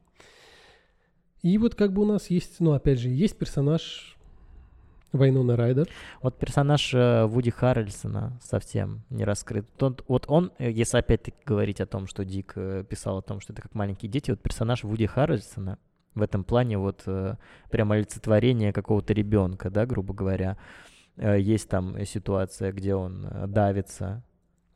И 1.44 1.58
вот 1.58 1.76
как 1.76 1.94
бы 1.94 2.02
у 2.02 2.06
нас 2.06 2.30
есть, 2.30 2.60
ну, 2.60 2.74
опять 2.74 3.00
же, 3.00 3.10
есть 3.10 3.38
персонаж 3.38 4.18
Вайнона 5.14 5.56
Райдер. 5.56 5.88
Вот 6.22 6.38
персонаж 6.38 6.94
э, 6.94 7.26
Вуди 7.26 7.52
Харрельсона 7.52 8.38
совсем 8.44 9.04
не 9.10 9.24
раскрыт. 9.24 9.66
Тот, 9.78 10.04
вот 10.08 10.26
он, 10.28 10.52
э, 10.58 10.70
если 10.72 10.98
опять-таки 10.98 11.38
говорить 11.46 11.80
о 11.80 11.86
том, 11.86 12.08
что 12.08 12.26
Дик 12.26 12.54
э, 12.56 12.84
писал 12.90 13.20
о 13.20 13.22
том, 13.22 13.40
что 13.40 13.54
это 13.54 13.62
как 13.62 13.76
маленькие 13.76 14.12
дети, 14.12 14.32
вот 14.32 14.42
персонаж 14.42 14.84
Вуди 14.84 15.06
Харрельсона 15.06 15.78
в 16.16 16.22
этом 16.22 16.44
плане 16.44 16.78
вот 16.80 17.04
э, 17.06 17.36
прямо 17.70 17.96
олицетворение 17.96 18.74
какого-то 18.74 19.14
ребенка, 19.14 19.70
да, 19.70 19.86
грубо 19.86 20.14
говоря. 20.14 20.58
Э, 20.58 20.97
есть 21.18 21.70
там 21.70 22.04
ситуация, 22.06 22.72
где 22.72 22.96
он 22.96 23.26
э, 23.26 23.48
давится 23.48 24.24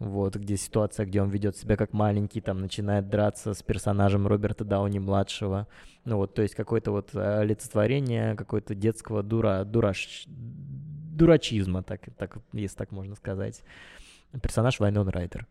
вот, 0.01 0.35
где 0.35 0.57
ситуация, 0.57 1.05
где 1.05 1.21
он 1.21 1.29
ведет 1.29 1.55
себя 1.55 1.77
как 1.77 1.93
маленький, 1.93 2.41
там, 2.41 2.59
начинает 2.59 3.07
драться 3.09 3.53
с 3.53 3.61
персонажем 3.61 4.25
Роберта 4.25 4.65
Дауни-младшего, 4.65 5.67
ну 6.05 6.17
вот, 6.17 6.33
то 6.33 6.41
есть 6.41 6.55
какое-то 6.55 6.91
вот 6.91 7.15
олицетворение 7.15 8.35
какое-то 8.35 8.73
детского 8.73 9.21
дура, 9.21 9.63
дураш, 9.63 10.23
дурачизма, 10.25 11.83
так, 11.83 12.01
так, 12.17 12.37
если 12.51 12.77
так 12.77 12.91
можно 12.91 13.15
сказать. 13.15 13.61
Персонаж 14.41 14.79
Вайнон 14.79 15.07
Райдер. 15.09 15.45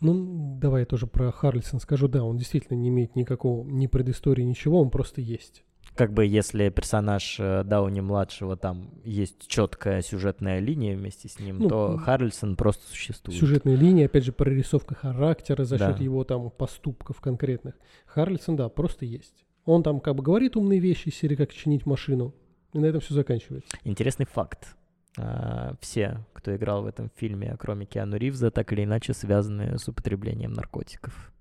Ну, 0.00 0.58
давай 0.60 0.82
я 0.82 0.86
тоже 0.86 1.06
про 1.06 1.30
Харлисон 1.30 1.78
скажу. 1.78 2.08
Да, 2.08 2.24
он 2.24 2.36
действительно 2.36 2.76
не 2.76 2.88
имеет 2.88 3.14
никакого 3.14 3.64
ни 3.64 3.86
предыстории, 3.86 4.42
ничего, 4.42 4.80
он 4.80 4.90
просто 4.90 5.20
есть 5.20 5.64
как 5.98 6.12
бы 6.12 6.24
если 6.24 6.68
персонаж 6.68 7.40
э, 7.40 7.64
Дауни-младшего 7.64 8.56
там 8.56 8.90
есть 9.04 9.48
четкая 9.48 10.00
сюжетная 10.00 10.60
линия 10.60 10.96
вместе 10.96 11.28
с 11.28 11.40
ним, 11.40 11.58
ну, 11.58 11.68
то 11.68 11.96
Харрельсон 11.96 12.54
просто 12.54 12.86
существует. 12.88 13.38
Сюжетная 13.38 13.74
линия, 13.74 14.06
опять 14.06 14.24
же, 14.24 14.32
прорисовка 14.32 14.94
характера 14.94 15.64
за 15.64 15.76
счет 15.76 15.96
да. 15.98 16.04
его 16.04 16.22
там 16.22 16.50
поступков 16.50 17.20
конкретных. 17.20 17.74
Харрельсон, 18.06 18.54
да, 18.54 18.68
просто 18.68 19.06
есть. 19.06 19.44
Он 19.64 19.82
там 19.82 19.98
как 19.98 20.14
бы 20.14 20.22
говорит 20.22 20.56
умные 20.56 20.78
вещи, 20.78 21.08
серии 21.08 21.34
как 21.34 21.52
чинить 21.52 21.84
машину, 21.84 22.32
и 22.72 22.78
на 22.78 22.86
этом 22.86 23.00
все 23.00 23.14
заканчивается. 23.14 23.76
Интересный 23.82 24.26
факт. 24.26 24.76
А, 25.18 25.74
все, 25.80 26.24
кто 26.32 26.54
играл 26.54 26.84
в 26.84 26.86
этом 26.86 27.10
фильме, 27.16 27.56
кроме 27.58 27.86
Киану 27.86 28.16
Ривза, 28.16 28.52
так 28.52 28.72
или 28.72 28.84
иначе 28.84 29.14
связаны 29.14 29.78
с 29.78 29.88
употреблением 29.88 30.52
наркотиков. 30.52 31.32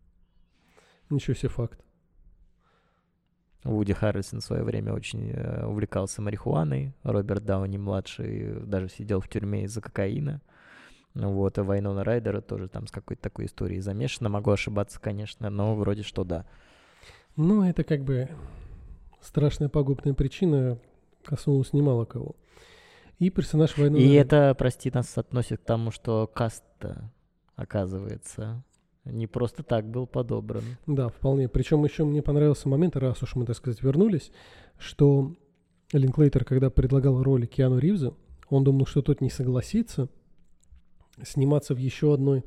Ничего 1.12 1.36
себе 1.36 1.50
факт. 1.50 1.80
Вуди 3.68 3.94
Харрельсон 3.94 4.40
в 4.40 4.44
свое 4.44 4.64
время 4.64 4.94
очень 4.94 5.30
э, 5.30 5.66
увлекался 5.66 6.22
марихуаной. 6.22 6.94
Роберт 7.04 7.44
Дауни-младший 7.44 8.62
даже 8.62 8.90
сидел 8.90 9.20
в 9.20 9.28
тюрьме 9.28 9.64
из-за 9.64 9.82
кокаина. 9.82 10.42
Вот, 11.14 11.58
и 11.58 11.62
Вайнона 11.62 12.04
Райдера 12.04 12.42
тоже 12.42 12.70
там 12.70 12.88
с 12.88 12.92
какой-то 12.92 13.22
такой 13.22 13.46
историей 13.46 13.82
замешана. 13.82 14.30
Могу 14.30 14.52
ошибаться, 14.52 15.02
конечно, 15.02 15.50
но 15.50 15.76
вроде 15.76 16.04
что 16.04 16.24
да. 16.24 16.46
Ну, 17.36 17.64
это 17.64 17.84
как 17.84 18.04
бы 18.04 18.30
страшная 19.22 19.68
пагубная 19.68 20.14
причина 20.14 20.80
коснулась 21.26 21.74
немало 21.74 22.06
кого. 22.06 22.36
И 23.20 23.30
персонаж 23.30 23.78
Вайнона... 23.78 24.00
И 24.00 24.14
это, 24.14 24.56
прости, 24.58 24.92
нас 24.94 25.18
относит 25.18 25.60
к 25.60 25.66
тому, 25.66 25.92
что 25.92 26.28
каст 26.28 26.64
оказывается 27.56 28.64
не 29.12 29.28
просто 29.28 29.64
так 29.64 29.90
был 29.90 30.08
подобран. 30.08 30.64
Да, 30.86 31.10
вполне. 31.10 31.48
Причем 31.48 31.84
еще 31.84 32.06
мне 32.06 32.22
понравился 32.22 32.70
момент, 32.70 32.96
раз 32.96 33.22
уж 33.24 33.36
мы, 33.36 33.46
так 33.46 33.56
сказать, 33.56 33.82
вернулись, 33.82 34.32
что 34.78 35.36
Линклейтер, 35.94 36.46
когда 36.46 36.70
предлагал 36.70 37.24
роли 37.24 37.46
Киану 37.46 37.80
Ривзу, 37.80 38.18
он 38.50 38.64
думал, 38.64 38.86
что 38.86 39.02
тот 39.02 39.22
не 39.22 39.30
согласится 39.30 40.10
сниматься 41.24 41.74
в 41.74 41.78
еще 41.78 42.14
одной 42.14 42.44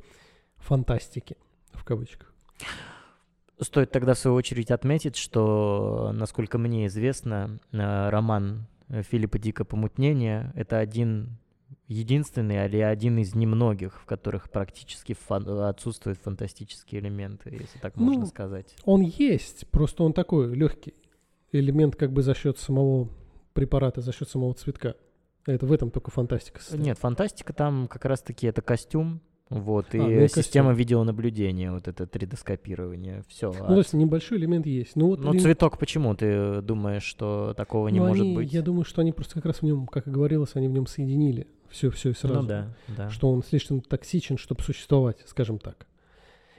фантастике, 0.56 1.36
в 1.72 1.84
кавычках. 1.84 2.32
Стоит 3.60 3.90
тогда 3.90 4.14
в 4.14 4.18
свою 4.18 4.36
очередь 4.36 4.70
отметить, 4.70 5.16
что, 5.16 6.12
насколько 6.14 6.56
мне 6.56 6.86
известно, 6.86 7.60
э, 7.72 8.08
роман 8.08 8.66
Филиппа 8.88 9.38
Дика 9.38 9.64
«Помутнение»— 9.64 10.52
это 10.54 10.78
один 10.78 11.38
единственный 11.90 12.66
или 12.66 12.78
один 12.78 13.18
из 13.18 13.34
немногих, 13.34 14.00
в 14.00 14.04
которых 14.04 14.48
практически 14.48 15.16
фан- 15.28 15.68
отсутствуют 15.68 16.20
фантастические 16.20 17.00
элементы, 17.00 17.50
если 17.50 17.78
так 17.80 17.96
ну, 17.96 18.04
можно 18.04 18.26
сказать. 18.26 18.74
Он 18.84 19.02
есть, 19.02 19.66
просто 19.68 20.04
он 20.04 20.12
такой 20.12 20.54
легкий 20.54 20.94
элемент 21.52 21.96
как 21.96 22.12
бы 22.12 22.22
за 22.22 22.34
счет 22.34 22.58
самого 22.58 23.08
препарата, 23.54 24.00
за 24.00 24.12
счет 24.12 24.28
самого 24.28 24.54
цветка. 24.54 24.94
Это 25.46 25.66
в 25.66 25.72
этом 25.72 25.90
только 25.90 26.12
фантастика 26.12 26.60
состоит. 26.60 26.84
Нет, 26.84 26.98
фантастика 26.98 27.52
там 27.52 27.88
как 27.88 28.04
раз-таки 28.04 28.46
это 28.46 28.62
костюм, 28.62 29.20
вот, 29.48 29.86
а, 29.94 29.96
и 29.96 30.00
ну, 30.00 30.28
система 30.28 30.68
костюм. 30.68 30.74
видеонаблюдения, 30.74 31.72
вот 31.72 31.88
это 31.88 32.04
3D-скопирование, 32.04 33.24
все. 33.26 33.52
Ну, 33.52 33.66
то 33.66 33.78
есть 33.78 33.94
небольшой 33.94 34.38
элемент 34.38 34.64
есть. 34.64 34.94
Ну, 34.94 35.08
вот 35.08 35.18
ну 35.18 35.30
элемент... 35.30 35.42
цветок 35.42 35.76
почему? 35.76 36.14
Ты 36.14 36.62
думаешь, 36.62 37.02
что 37.02 37.52
такого 37.56 37.88
не 37.88 37.98
ну, 37.98 38.06
может 38.06 38.22
они, 38.22 38.36
быть? 38.36 38.52
Я 38.52 38.62
думаю, 38.62 38.84
что 38.84 39.00
они 39.00 39.10
просто 39.10 39.34
как 39.34 39.46
раз 39.46 39.56
в 39.56 39.62
нем, 39.64 39.88
как 39.88 40.06
и 40.06 40.10
говорилось, 40.10 40.50
они 40.54 40.68
в 40.68 40.72
нем 40.72 40.86
соединили 40.86 41.48
все, 41.70 41.90
все 41.90 42.12
сразу. 42.12 42.42
Ну 42.42 42.46
да, 42.48 42.74
да. 42.88 43.10
Что 43.10 43.30
он 43.30 43.42
слишком 43.42 43.80
токсичен, 43.80 44.36
чтобы 44.36 44.62
существовать, 44.62 45.18
скажем 45.26 45.58
так. 45.58 45.86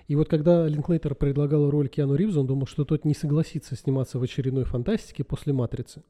И 0.07 0.15
вот 0.15 0.27
когда 0.27 0.67
Линклейтер 0.67 1.15
предлагал 1.15 1.69
роль 1.69 1.87
Киану 1.87 2.15
Ривзу, 2.15 2.41
он 2.41 2.47
думал, 2.47 2.67
что 2.67 2.83
тот 2.83 3.05
не 3.05 3.13
согласится 3.13 3.75
сниматься 3.75 4.19
в 4.19 4.23
очередной 4.23 4.65
фантастике 4.65 5.23
после 5.23 5.53
«Матрицы». 5.53 6.03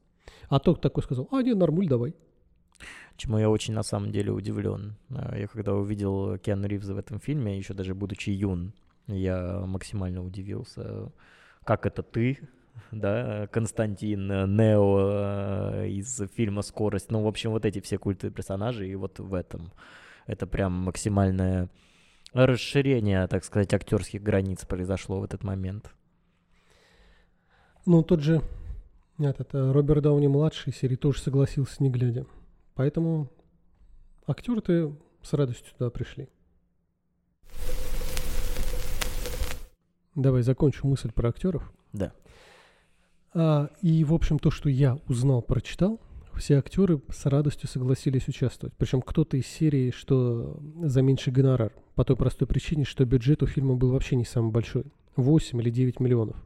А 0.49 0.60
тот 0.60 0.82
такой 0.82 1.04
сказал, 1.04 1.28
а, 1.32 1.41
не, 1.41 1.54
нормуль, 1.54 1.88
давай. 1.88 2.16
Чему 3.16 3.38
я 3.38 3.49
очень 3.49 3.74
на 3.74 3.84
самом 3.84 4.12
деле 4.12 4.32
удивлен. 4.32 4.95
А, 5.10 5.38
я 5.38 5.47
когда 5.47 5.76
увидел 5.76 6.38
Киану 6.39 6.68
Ривза 6.68 6.95
в 6.95 6.97
этом 6.97 7.20
фильме, 7.20 7.58
еще 7.58 7.74
даже 7.74 7.93
будучи 7.93 8.32
юн, 8.32 8.74
я 9.08 9.64
максимально 9.68 10.26
удивился, 10.26 11.12
как 11.64 11.86
это 11.86 12.02
ты, 12.02 12.39
да, 12.92 13.48
Константин, 13.48 14.28
Нео 14.28 15.00
э, 15.00 15.88
из 15.90 16.22
фильма 16.34 16.62
«Скорость», 16.62 17.12
ну, 17.12 17.22
в 17.24 17.28
общем, 17.28 17.52
вот 17.52 17.66
эти 17.66 17.80
все 17.82 17.98
культовые 17.98 18.34
персонажи, 18.34 18.88
и 18.88 18.96
вот 18.96 19.20
в 19.20 19.34
этом 19.34 19.72
это 20.26 20.48
прям 20.48 20.74
максимальное 20.74 21.70
расширение, 22.34 23.28
так 23.28 23.44
сказать, 23.44 23.74
актерских 23.74 24.24
границ 24.24 24.66
произошло 24.66 25.20
в 25.20 25.24
этот 25.24 25.44
момент. 25.44 25.94
Ну, 27.86 28.04
тот 28.04 28.22
же 28.22 28.42
этот, 29.20 29.54
э, 29.54 29.72
Роберт 29.72 30.04
Дауни 30.04 30.28
младший 30.28 30.74
серии 30.74 30.96
тоже 30.96 31.20
согласился, 31.20 31.82
не 31.84 31.90
глядя. 31.90 32.26
Поэтому 32.76 33.30
актеры-то 34.26 34.96
с 35.22 35.34
радостью 35.34 35.74
туда 35.78 35.90
пришли. 35.90 36.30
Давай 40.16 40.42
закончу 40.42 40.88
мысль 40.88 41.12
про 41.12 41.30
актеров. 41.30 41.72
Да. 41.94 42.14
А, 43.34 43.70
и, 43.82 44.04
в 44.04 44.14
общем, 44.14 44.40
то, 44.40 44.52
что 44.52 44.70
я 44.70 44.98
узнал, 45.08 45.42
прочитал, 45.42 46.00
все 46.36 46.58
актеры 46.58 47.02
с 47.10 47.26
радостью 47.26 47.70
согласились 47.70 48.28
участвовать. 48.28 48.74
Причем 48.78 49.02
кто-то 49.02 49.38
из 49.38 49.48
серии, 49.48 49.92
что 49.92 50.60
за 50.82 51.02
меньший 51.02 51.34
гонорар. 51.34 51.74
По 51.96 52.04
той 52.04 52.16
простой 52.16 52.48
причине, 52.48 52.84
что 52.84 53.06
бюджет 53.06 53.44
у 53.44 53.48
фильма 53.48 53.76
был 53.76 53.92
вообще 53.92 54.16
не 54.16 54.26
самый 54.26 54.52
большой. 54.52 54.86
8 55.18 55.62
или 55.62 55.70
9 55.70 56.00
миллионов. 56.00 56.38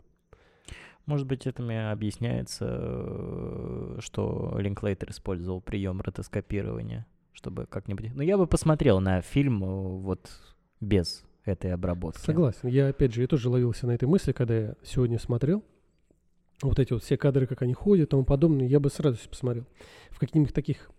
Может 1.05 1.27
быть, 1.27 1.45
этим 1.45 1.69
и 1.69 1.75
объясняется, 1.75 4.01
что 4.01 4.55
Линклейтер 4.57 5.11
использовал 5.11 5.61
прием 5.61 6.01
ротоскопирования, 6.01 7.05
чтобы 7.31 7.67
как-нибудь... 7.67 8.13
Ну, 8.15 8.23
я 8.23 8.37
бы 8.37 8.47
посмотрел 8.47 8.99
на 8.99 9.21
фильм 9.21 9.63
э, 9.63 9.67
вот 9.67 10.31
без 10.81 11.23
этой 11.43 11.71
обработки. 11.71 12.21
Согласен. 12.21 12.67
Я, 12.67 12.87
опять 12.87 13.13
же, 13.13 13.21
я 13.21 13.27
тоже 13.27 13.49
ловился 13.49 13.85
на 13.85 13.91
этой 13.91 14.07
мысли, 14.07 14.31
когда 14.31 14.57
я 14.57 14.75
сегодня 14.83 15.19
смотрел. 15.19 15.63
Вот 16.61 16.79
эти 16.79 16.93
вот 16.93 17.03
все 17.03 17.17
кадры, 17.17 17.47
как 17.47 17.61
они 17.61 17.73
ходят 17.73 18.07
и 18.07 18.11
тому 18.11 18.23
подобное, 18.23 18.67
я 18.67 18.79
бы 18.79 18.89
с 18.89 18.99
радостью 18.99 19.29
посмотрел. 19.29 19.65
В 20.09 20.19
каких-нибудь 20.19 20.53
таких 20.53 20.89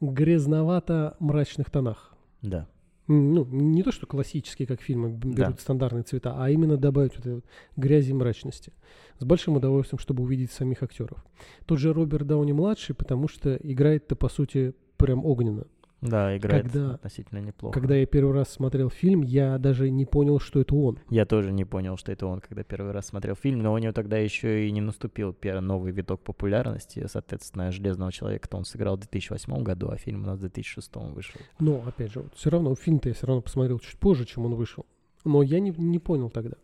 грязновато-мрачных 0.00 1.70
тонах. 1.70 2.14
Да. 2.40 2.68
Ну, 3.08 3.44
не 3.44 3.82
то, 3.82 3.92
что 3.92 4.06
классические, 4.06 4.66
как 4.66 4.80
фильмы, 4.80 5.10
берут 5.10 5.36
Да. 5.36 5.54
стандартные 5.58 6.02
цвета, 6.04 6.34
а 6.38 6.50
именно 6.50 6.76
добавить 6.76 7.16
вот 7.16 7.26
этой 7.26 7.44
грязи 7.76 8.10
и 8.10 8.14
мрачности. 8.14 8.72
С 9.18 9.24
большим 9.24 9.56
удовольствием, 9.56 9.98
чтобы 9.98 10.22
увидеть 10.22 10.52
самих 10.52 10.82
актеров. 10.82 11.24
Тот 11.66 11.78
же 11.78 11.92
Роберт 11.92 12.26
Дауни-младший, 12.26 12.94
потому 12.94 13.28
что 13.28 13.56
играет-то, 13.56 14.16
по 14.16 14.28
сути, 14.28 14.74
прям 14.96 15.24
огненно. 15.24 15.66
Да, 16.02 16.36
играет 16.36 16.64
Когда- 16.64 16.94
относительно 16.94 17.38
неплохо. 17.38 17.78
Когда 17.78 17.94
я 17.94 18.06
первый 18.06 18.34
раз 18.34 18.50
смотрел 18.50 18.90
фильм, 18.90 19.22
я 19.22 19.56
даже 19.58 19.88
не 19.88 20.04
понял, 20.04 20.40
что 20.40 20.60
это 20.60 20.74
он. 20.74 20.98
Я 21.08 21.24
тоже 21.26 21.52
не 21.52 21.64
понял, 21.64 21.96
что 21.96 22.10
это 22.10 22.26
он, 22.26 22.40
когда 22.40 22.64
первый 22.64 22.90
раз 22.90 23.06
смотрел 23.06 23.36
фильм, 23.36 23.62
но 23.62 23.72
у 23.72 23.78
него 23.78 23.92
тогда 23.92 24.18
еще 24.18 24.66
и 24.66 24.72
не 24.72 24.80
наступил 24.80 25.32
первый 25.32 25.60
новый 25.60 25.92
виток 25.92 26.20
популярности. 26.20 27.06
Соответственно, 27.08 27.70
«Железного 27.70 28.10
человека»-то 28.10 28.56
он 28.56 28.64
сыграл 28.64 28.96
в 28.96 29.00
2008 29.00 29.62
году, 29.62 29.90
а 29.90 29.96
фильм 29.96 30.24
у 30.24 30.26
нас 30.26 30.38
в 30.38 30.40
2006 30.40 30.96
вышел. 31.14 31.40
Но, 31.60 31.82
опять 31.86 32.12
же, 32.12 32.24
все 32.34 32.50
равно 32.50 32.74
фильм-то 32.74 33.08
я 33.08 33.14
все 33.14 33.28
равно 33.28 33.40
посмотрел 33.40 33.78
чуть 33.78 33.98
позже, 33.98 34.24
чем 34.24 34.44
он 34.44 34.56
вышел. 34.56 34.84
Но 35.24 35.42
я 35.42 35.60
не, 35.60 35.70
не 35.70 36.00
понял 36.00 36.30
тогда. 36.30 36.56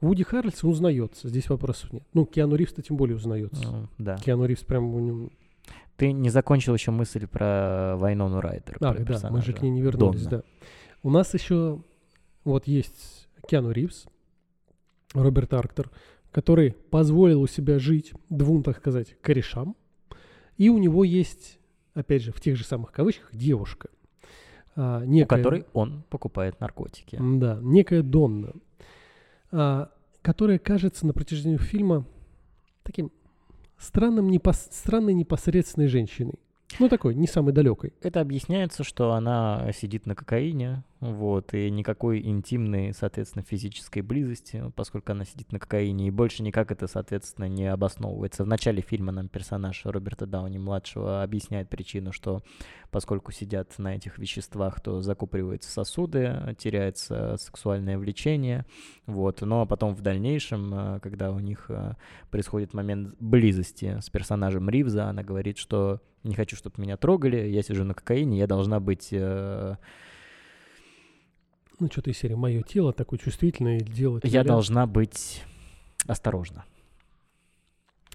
Вуди 0.00 0.22
Харрельсон 0.22 0.70
узнается, 0.70 1.28
здесь 1.28 1.48
вопросов 1.48 1.92
нет. 1.92 2.02
Ну, 2.14 2.24
Киану 2.24 2.56
Ривз-то 2.56 2.80
тем 2.82 2.96
более 2.96 3.16
узнается. 3.16 3.62
Ну, 3.62 3.88
да. 3.98 4.16
Киану 4.16 4.46
Ривз 4.46 4.64
прям 4.64 4.94
у 4.94 5.00
него... 5.00 5.30
Ты 6.00 6.12
не 6.12 6.30
закончил 6.30 6.72
еще 6.72 6.92
мысль 6.92 7.26
про 7.26 7.94
Вайнону 7.98 8.40
Райдер. 8.40 8.76
А, 8.76 8.80
да, 8.80 8.92
мы 8.92 8.98
же 9.00 9.04
персонажа 9.04 9.52
к 9.52 9.60
ней 9.60 9.68
не 9.68 9.82
вернулись, 9.82 10.22
Донна. 10.24 10.42
да. 10.42 10.66
У 11.02 11.10
нас 11.10 11.34
еще 11.34 11.82
вот 12.44 12.66
есть 12.66 13.28
Киану 13.46 13.70
Ривз, 13.70 14.06
Роберт 15.12 15.52
Арктер, 15.52 15.90
который 16.32 16.72
позволил 16.72 17.42
у 17.42 17.46
себя 17.46 17.78
жить 17.78 18.14
двум, 18.30 18.62
так 18.62 18.78
сказать, 18.78 19.14
корешам. 19.20 19.76
И 20.56 20.70
у 20.70 20.78
него 20.78 21.04
есть, 21.04 21.58
опять 21.92 22.22
же, 22.22 22.32
в 22.32 22.40
тех 22.40 22.56
же 22.56 22.64
самых 22.64 22.92
кавычках, 22.92 23.28
девушка. 23.34 23.90
А, 24.76 25.00
У 25.00 25.04
некая- 25.04 25.36
которой 25.36 25.66
он 25.74 26.02
покупает 26.08 26.60
наркотики. 26.60 27.18
Да, 27.20 27.58
некая 27.60 28.02
Донна, 28.02 28.54
а, 29.52 29.90
которая 30.22 30.58
кажется 30.58 31.06
на 31.06 31.12
протяжении 31.12 31.58
фильма 31.58 32.06
таким 32.84 33.12
странным, 33.80 34.28
непос- 34.28 34.68
странной 34.70 35.14
непосредственной 35.14 35.88
женщиной. 35.88 36.34
Ну, 36.78 36.88
такой, 36.88 37.14
не 37.16 37.26
самой 37.26 37.52
далекой. 37.52 37.92
Это 38.00 38.20
объясняется, 38.20 38.84
что 38.84 39.12
она 39.12 39.70
сидит 39.72 40.06
на 40.06 40.14
кокаине, 40.14 40.84
вот, 41.00 41.54
и 41.54 41.70
никакой 41.70 42.20
интимной, 42.20 42.92
соответственно, 42.92 43.42
физической 43.42 44.02
близости, 44.02 44.62
поскольку 44.76 45.12
она 45.12 45.24
сидит 45.24 45.50
на 45.50 45.58
кокаине, 45.58 46.08
и 46.08 46.10
больше 46.10 46.42
никак 46.42 46.70
это, 46.70 46.86
соответственно, 46.86 47.46
не 47.46 47.66
обосновывается. 47.66 48.44
В 48.44 48.46
начале 48.46 48.82
фильма 48.82 49.10
нам 49.10 49.28
персонаж 49.28 49.80
Роберта 49.86 50.26
Дауни-младшего 50.26 51.22
объясняет 51.22 51.70
причину, 51.70 52.12
что 52.12 52.42
поскольку 52.90 53.32
сидят 53.32 53.78
на 53.78 53.96
этих 53.96 54.18
веществах, 54.18 54.82
то 54.82 55.00
закупориваются 55.00 55.70
сосуды, 55.70 56.54
теряется 56.58 57.36
сексуальное 57.38 57.96
влечение, 57.96 58.66
вот, 59.06 59.40
но 59.40 59.64
потом 59.64 59.94
в 59.94 60.02
дальнейшем, 60.02 60.74
э, 60.74 61.00
когда 61.00 61.32
у 61.32 61.38
них 61.38 61.66
э, 61.70 61.94
происходит 62.30 62.74
момент 62.74 63.14
близости 63.20 63.98
с 64.02 64.10
персонажем 64.10 64.68
Ривза, 64.68 65.06
она 65.06 65.22
говорит, 65.22 65.56
что 65.56 66.02
не 66.24 66.34
хочу, 66.34 66.56
чтобы 66.56 66.82
меня 66.82 66.98
трогали, 66.98 67.38
я 67.48 67.62
сижу 67.62 67.84
на 67.84 67.94
кокаине, 67.94 68.38
я 68.38 68.46
должна 68.46 68.80
быть... 68.80 69.14
Ну, 71.80 71.88
что-то 71.90 72.10
из 72.10 72.18
серии 72.18 72.34
«Мое 72.34 72.62
тело 72.62 72.92
такое 72.92 73.18
чувствительное, 73.18 73.80
делать 73.80 74.24
я 74.24 74.40
нельзя». 74.40 74.52
должна 74.52 74.86
быть 74.86 75.42
осторожна. 76.06 76.64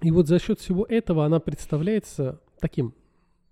И 0.01 0.11
вот 0.11 0.27
за 0.27 0.39
счет 0.39 0.59
всего 0.59 0.85
этого 0.85 1.25
она 1.25 1.39
представляется 1.39 2.39
таким 2.59 2.93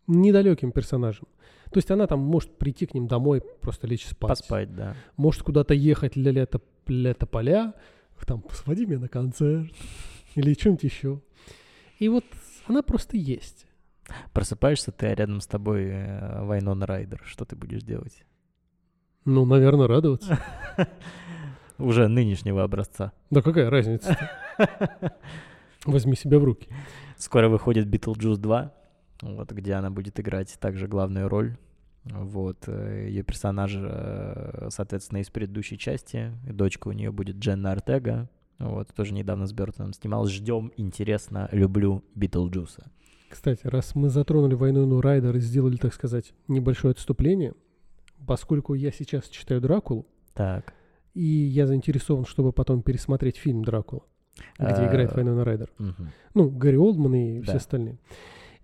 недалеким 0.07 0.71
персонажем. 0.71 1.27
То 1.71 1.77
есть 1.77 1.89
она 1.89 2.05
там 2.05 2.19
может 2.19 2.55
прийти 2.57 2.85
к 2.85 2.93
ним 2.93 3.07
домой, 3.07 3.41
просто 3.61 3.87
лечь 3.87 4.05
спать. 4.05 4.29
Поспать, 4.29 4.75
да. 4.75 4.95
Может 5.17 5.41
куда-то 5.41 5.73
ехать 5.73 6.13
для 6.13 6.31
лета, 6.31 6.61
лето 6.85 7.25
поля, 7.25 7.73
там, 8.25 8.43
своди 8.51 8.85
меня 8.85 8.99
на 8.99 9.09
концерт 9.09 9.71
или 10.35 10.53
что-нибудь 10.53 10.83
еще. 10.83 11.21
И 11.99 12.07
вот 12.07 12.25
она 12.67 12.81
просто 12.81 13.17
есть. 13.17 13.65
Просыпаешься 14.33 14.91
ты, 14.91 15.07
а 15.07 15.15
рядом 15.15 15.41
с 15.41 15.47
тобой 15.47 15.85
э, 15.85 16.43
Вайнона 16.43 16.85
Райдер. 16.85 17.21
Что 17.25 17.45
ты 17.45 17.55
будешь 17.55 17.83
делать? 17.83 18.25
Ну, 19.25 19.45
наверное, 19.45 19.87
радоваться. 19.87 20.39
Уже 21.77 22.07
нынешнего 22.07 22.63
образца. 22.63 23.13
Да 23.29 23.41
какая 23.41 23.69
разница? 23.69 24.17
Возьми 25.85 26.15
себя 26.15 26.39
в 26.39 26.43
руки. 26.43 26.67
Скоро 27.17 27.49
выходит 27.49 27.87
Beetlejuice 27.87 28.37
2, 28.37 28.73
вот, 29.21 29.51
где 29.51 29.73
она 29.73 29.89
будет 29.89 30.19
играть 30.19 30.57
также 30.59 30.87
главную 30.87 31.29
роль. 31.29 31.57
Вот, 32.05 32.67
ее 32.67 33.23
персонаж, 33.23 33.73
э, 33.75 34.67
соответственно, 34.69 35.19
из 35.19 35.29
предыдущей 35.29 35.77
части. 35.77 36.31
Дочка 36.45 36.89
у 36.89 36.91
нее 36.91 37.11
будет 37.11 37.37
Дженна 37.37 37.71
Артега. 37.71 38.29
Вот, 38.59 38.89
тоже 38.93 39.13
недавно 39.13 39.47
с 39.47 39.53
Бертоном 39.53 39.93
снималась. 39.93 40.31
Ждем, 40.31 40.71
интересно, 40.75 41.47
люблю 41.51 42.03
Битлджуса. 42.13 42.91
Кстати, 43.29 43.65
раз 43.65 43.95
мы 43.95 44.09
затронули 44.09 44.53
Вайнону 44.53 45.01
Райдер 45.01 45.35
и 45.35 45.39
сделали, 45.39 45.77
так 45.77 45.93
сказать, 45.93 46.33
небольшое 46.47 46.91
отступление, 46.91 47.53
поскольку 48.25 48.73
я 48.73 48.91
сейчас 48.91 49.27
читаю 49.29 49.61
Дракулу, 49.61 50.05
Так. 50.33 50.73
и 51.13 51.23
я 51.23 51.67
заинтересован, 51.67 52.25
чтобы 52.25 52.51
потом 52.51 52.81
пересмотреть 52.81 53.37
фильм 53.37 53.63
Дракула, 53.63 54.03
где 54.57 54.69
Э, 54.83 54.89
играет 54.89 55.13
Вайнона 55.13 55.43
Райдер. 55.45 55.71
мгм. 55.77 56.09
Ну, 56.33 56.49
Гарри 56.49 56.75
Олдман 56.77 57.15
и 57.15 57.39
Да. 57.39 57.43
все 57.45 57.53
остальные. 57.57 57.97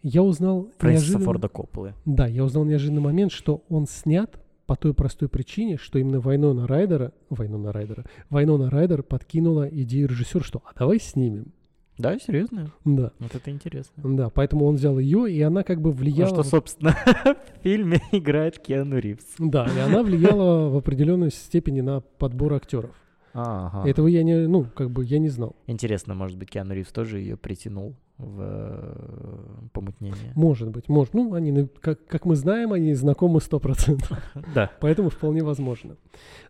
Я 0.02 0.24
узнал 0.24 0.70
Фрэнсиса 0.78 1.20
Форда 1.20 1.50
Копполы. 1.50 1.94
Да, 2.06 2.26
я 2.28 2.44
узнал 2.46 2.64
неожиданный 2.64 3.02
момент, 3.02 3.32
что 3.34 3.64
он 3.70 3.86
снят 3.86 4.40
по 4.66 4.76
той 4.76 4.94
простой 4.94 5.28
причине, 5.28 5.78
что 5.78 6.00
именно 6.00 6.20
Вайнона 6.22 6.68
Райдера, 6.68 7.12
Вайнона 7.30 7.74
Райдера, 7.74 8.06
Вайнона 8.30 8.70
Райдер 8.70 9.04
подкинула 9.04 9.68
идею 9.68 10.08
режиссеру, 10.08 10.42
что 10.44 10.62
а 10.64 10.78
давай 10.78 11.00
снимем. 11.00 11.52
Да, 12.00 12.18
серьезно? 12.18 12.72
Да, 12.86 13.12
Вот 13.20 13.36
это 13.36 13.52
интересно. 13.52 13.94
да, 14.04 14.30
поэтому 14.30 14.66
он 14.66 14.76
взял 14.76 14.98
ее, 14.98 15.30
и 15.32 15.42
она 15.42 15.64
как 15.64 15.82
бы 15.82 15.90
Ну, 15.92 15.96
влияла... 15.98 16.30
что, 16.30 16.44
собственно, 16.44 16.92
в 17.26 17.62
фильме 17.64 18.02
играет 18.12 18.58
Киану 18.58 18.98
Ривз. 18.98 19.26
Да, 19.38 19.68
и 19.68 19.80
она 19.80 20.02
влияла 20.02 20.70
в 20.70 20.78
определенной 20.78 21.30
степени 21.30 21.82
на 21.82 22.00
подбор 22.00 22.54
актеров. 22.54 22.96
Ага. 23.34 23.88
Этого 23.88 24.08
я 24.08 24.24
не, 24.24 24.48
ну, 24.48 24.66
как 24.74 24.90
бы 24.90 25.06
я 25.06 25.20
не 25.20 25.30
знал. 25.30 25.56
Интересно, 25.68 26.16
может 26.16 26.38
быть, 26.38 26.50
Киану 26.50 26.74
Ривз 26.74 26.92
тоже 26.92 27.20
ее 27.20 27.38
притянул 27.38 27.96
в 28.18 28.42
э, 28.42 29.68
помутнение. 29.72 30.34
Может 30.36 30.70
быть, 30.70 30.90
может. 30.90 31.14
Ну, 31.14 31.34
они, 31.34 31.52
на- 31.52 31.68
как, 31.68 32.06
как 32.08 32.26
мы 32.26 32.36
знаем, 32.36 32.74
они 32.74 32.94
знакомы 32.94 33.40
100%, 33.40 34.02
Да. 34.56 34.72
поэтому 34.82 35.10
вполне 35.10 35.44
возможно. 35.44 35.96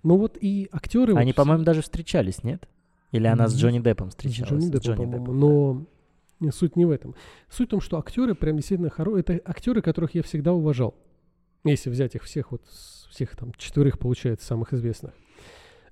Ну 0.04 0.18
вот 0.18 0.38
и 0.40 0.70
актеры... 0.72 1.16
Они, 1.16 1.34
по-моему, 1.34 1.64
даже 1.64 1.82
встречались, 1.82 2.44
нет? 2.44 2.68
Или 3.12 3.28
она 3.28 3.48
с 3.48 3.56
Джонни 3.56 3.80
Деппом 3.80 4.10
С 4.12 4.16
встречалась? 4.16 4.50
Джонни 4.50 4.66
С 4.66 4.70
Деппом, 4.70 4.82
Джонни 4.82 5.06
по-моему. 5.06 5.26
Деппом, 5.26 5.40
Но 5.40 5.86
не, 6.40 6.52
суть 6.52 6.76
не 6.76 6.86
в 6.86 6.92
этом. 6.92 7.16
Суть 7.50 7.68
в 7.68 7.72
том, 7.72 7.82
что 7.82 7.98
актеры 7.98 8.36
прям 8.36 8.58
действительно 8.58 8.90
хорошие. 8.90 9.22
Это 9.22 9.42
актеры, 9.46 9.82
которых 9.82 10.16
я 10.16 10.24
всегда 10.24 10.54
уважал. 10.54 10.96
Если 11.64 11.90
взять 11.90 12.16
их 12.16 12.24
всех, 12.24 12.52
вот 12.52 12.62
всех 13.10 13.36
там 13.36 13.52
четверых, 13.58 14.00
получается, 14.00 14.46
самых 14.46 14.74
известных. 14.74 15.14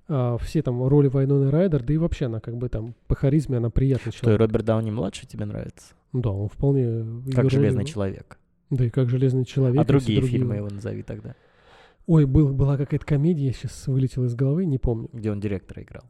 А, 0.07 0.37
все 0.37 0.61
там 0.61 0.87
роли 0.87 1.07
Вайноны 1.07 1.51
Райдер, 1.51 1.83
да 1.83 1.93
и 1.93 1.97
вообще 1.97 2.25
она 2.27 2.39
как 2.39 2.55
бы 2.55 2.69
там 2.69 2.95
по 3.07 3.15
харизме, 3.15 3.57
она 3.57 3.69
приятный 3.69 4.11
Что, 4.11 4.19
и 4.19 4.21
человек. 4.21 4.39
Роберт 4.39 4.65
Дауни 4.65 4.91
младший 4.91 5.27
тебе 5.27 5.45
нравится? 5.45 5.93
Да, 6.13 6.29
он 6.29 6.47
вполне... 6.47 7.23
Как 7.31 7.43
роли- 7.43 7.49
Железный 7.49 7.85
человек. 7.85 8.39
Да 8.69 8.85
и 8.85 8.89
как 8.89 9.09
Железный 9.09 9.43
человек. 9.43 9.81
А 9.81 9.83
все 9.83 9.93
другие 9.93 10.21
фильмы 10.21 10.55
его 10.57 10.69
назови 10.69 11.03
тогда. 11.03 11.35
Ой, 12.05 12.25
был, 12.25 12.53
была 12.53 12.77
какая-то 12.77 13.05
комедия, 13.05 13.51
сейчас 13.51 13.87
вылетела 13.87 14.25
из 14.25 14.35
головы, 14.35 14.65
не 14.65 14.77
помню. 14.77 15.09
Где 15.11 15.29
он 15.29 15.41
директора 15.41 15.83
играл. 15.83 16.03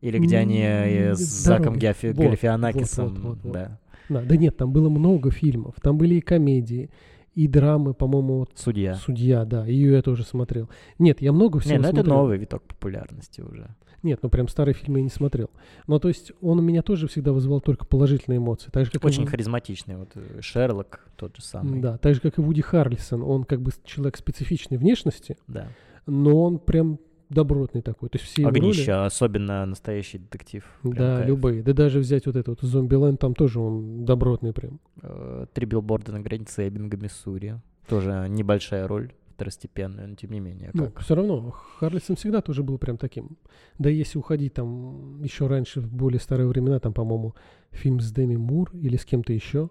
Или 0.00 0.18
где 0.18 0.38
они 0.38 0.60
э, 0.62 1.14
с 1.14 1.18
Заком 1.18 1.74
Вот, 1.74 1.82
Галифианакисом, 1.82 3.08
вот, 3.14 3.18
вот, 3.18 3.38
вот. 3.44 3.52
да, 3.52 3.78
Да, 4.08 4.22
да 4.22 4.36
нет, 4.36 4.56
там 4.56 4.72
было 4.72 4.88
много 4.88 5.30
фильмов. 5.30 5.74
Там 5.82 5.98
были 5.98 6.14
и 6.16 6.20
комедии, 6.20 6.90
и 7.34 7.46
драмы, 7.46 7.94
по-моему, 7.94 8.38
вот 8.40 8.50
судья. 8.56 8.94
«Судья», 8.94 9.44
да, 9.44 9.64
ее 9.66 9.92
я 9.92 10.02
тоже 10.02 10.24
смотрел. 10.24 10.68
Нет, 10.98 11.20
я 11.22 11.32
много 11.32 11.58
всего 11.60 11.74
Не, 11.74 11.78
ну 11.80 11.84
это 11.88 11.96
смотрел. 11.98 12.16
новый 12.16 12.38
виток 12.38 12.62
популярности 12.64 13.40
уже. 13.40 13.68
Нет, 14.02 14.20
ну 14.22 14.30
прям 14.30 14.48
старые 14.48 14.74
фильмы 14.74 14.98
я 15.00 15.02
не 15.04 15.10
смотрел. 15.10 15.50
Но 15.86 15.98
то 15.98 16.08
есть 16.08 16.32
он 16.40 16.58
у 16.58 16.62
меня 16.62 16.80
тоже 16.82 17.06
всегда 17.06 17.32
вызывал 17.32 17.60
только 17.60 17.84
положительные 17.84 18.38
эмоции. 18.38 18.70
Так 18.70 18.86
же, 18.86 18.90
как 18.90 19.04
и 19.04 19.06
Очень 19.06 19.24
Ву- 19.24 19.28
харизматичный. 19.28 19.96
Вот 19.96 20.08
э, 20.14 20.40
Шерлок 20.40 21.06
тот 21.16 21.36
же 21.36 21.42
самый. 21.42 21.80
Да, 21.80 21.98
так 21.98 22.14
же, 22.14 22.20
как 22.22 22.38
и 22.38 22.40
Вуди 22.40 22.62
Харрельсон. 22.62 23.22
Он 23.22 23.44
как 23.44 23.60
бы 23.60 23.70
человек 23.84 24.16
специфичной 24.16 24.78
внешности, 24.78 25.36
Да. 25.46 25.68
но 26.06 26.42
он 26.42 26.58
прям 26.58 26.98
добротный 27.30 27.80
такой. 27.80 28.08
То 28.10 28.18
есть 28.18 28.30
все 28.30 28.42
его 28.42 28.50
роли- 28.50 28.90
особенно 29.06 29.64
настоящий 29.64 30.18
детектив. 30.18 30.64
Да, 30.82 31.16
кайф. 31.18 31.28
любые. 31.28 31.62
Да 31.62 31.72
даже 31.72 31.98
взять 32.00 32.26
вот 32.26 32.36
этот 32.36 32.60
вот 32.62 32.70
Зомбиленд, 32.70 33.18
там 33.18 33.34
тоже 33.34 33.58
он 33.60 34.04
добротный 34.04 34.52
прям. 34.52 34.78
Э, 35.02 35.46
Три 35.54 35.64
билборда 35.66 36.12
на 36.12 36.20
границе 36.20 36.68
Эббинга, 36.68 36.96
Миссури. 36.96 37.60
Тоже 37.88 38.26
небольшая 38.28 38.86
роль, 38.86 39.12
второстепенная, 39.34 40.06
но 40.06 40.14
тем 40.14 40.30
не 40.32 40.40
менее. 40.40 40.70
Ну, 40.74 40.84
Как? 40.86 41.00
все 41.00 41.14
равно, 41.14 41.50
Харлисон 41.78 42.16
всегда 42.16 42.40
тоже 42.42 42.62
был 42.62 42.78
прям 42.78 42.98
таким. 42.98 43.36
Да 43.78 43.88
если 43.88 44.18
уходить 44.18 44.54
там 44.54 45.22
еще 45.22 45.46
раньше, 45.46 45.80
в 45.80 45.90
более 45.92 46.20
старые 46.20 46.46
времена, 46.46 46.78
там, 46.78 46.92
по-моему, 46.92 47.34
фильм 47.70 47.98
с 48.00 48.12
Деми 48.12 48.36
Мур 48.36 48.70
или 48.74 48.96
с 48.96 49.04
кем-то 49.04 49.32
еще, 49.32 49.70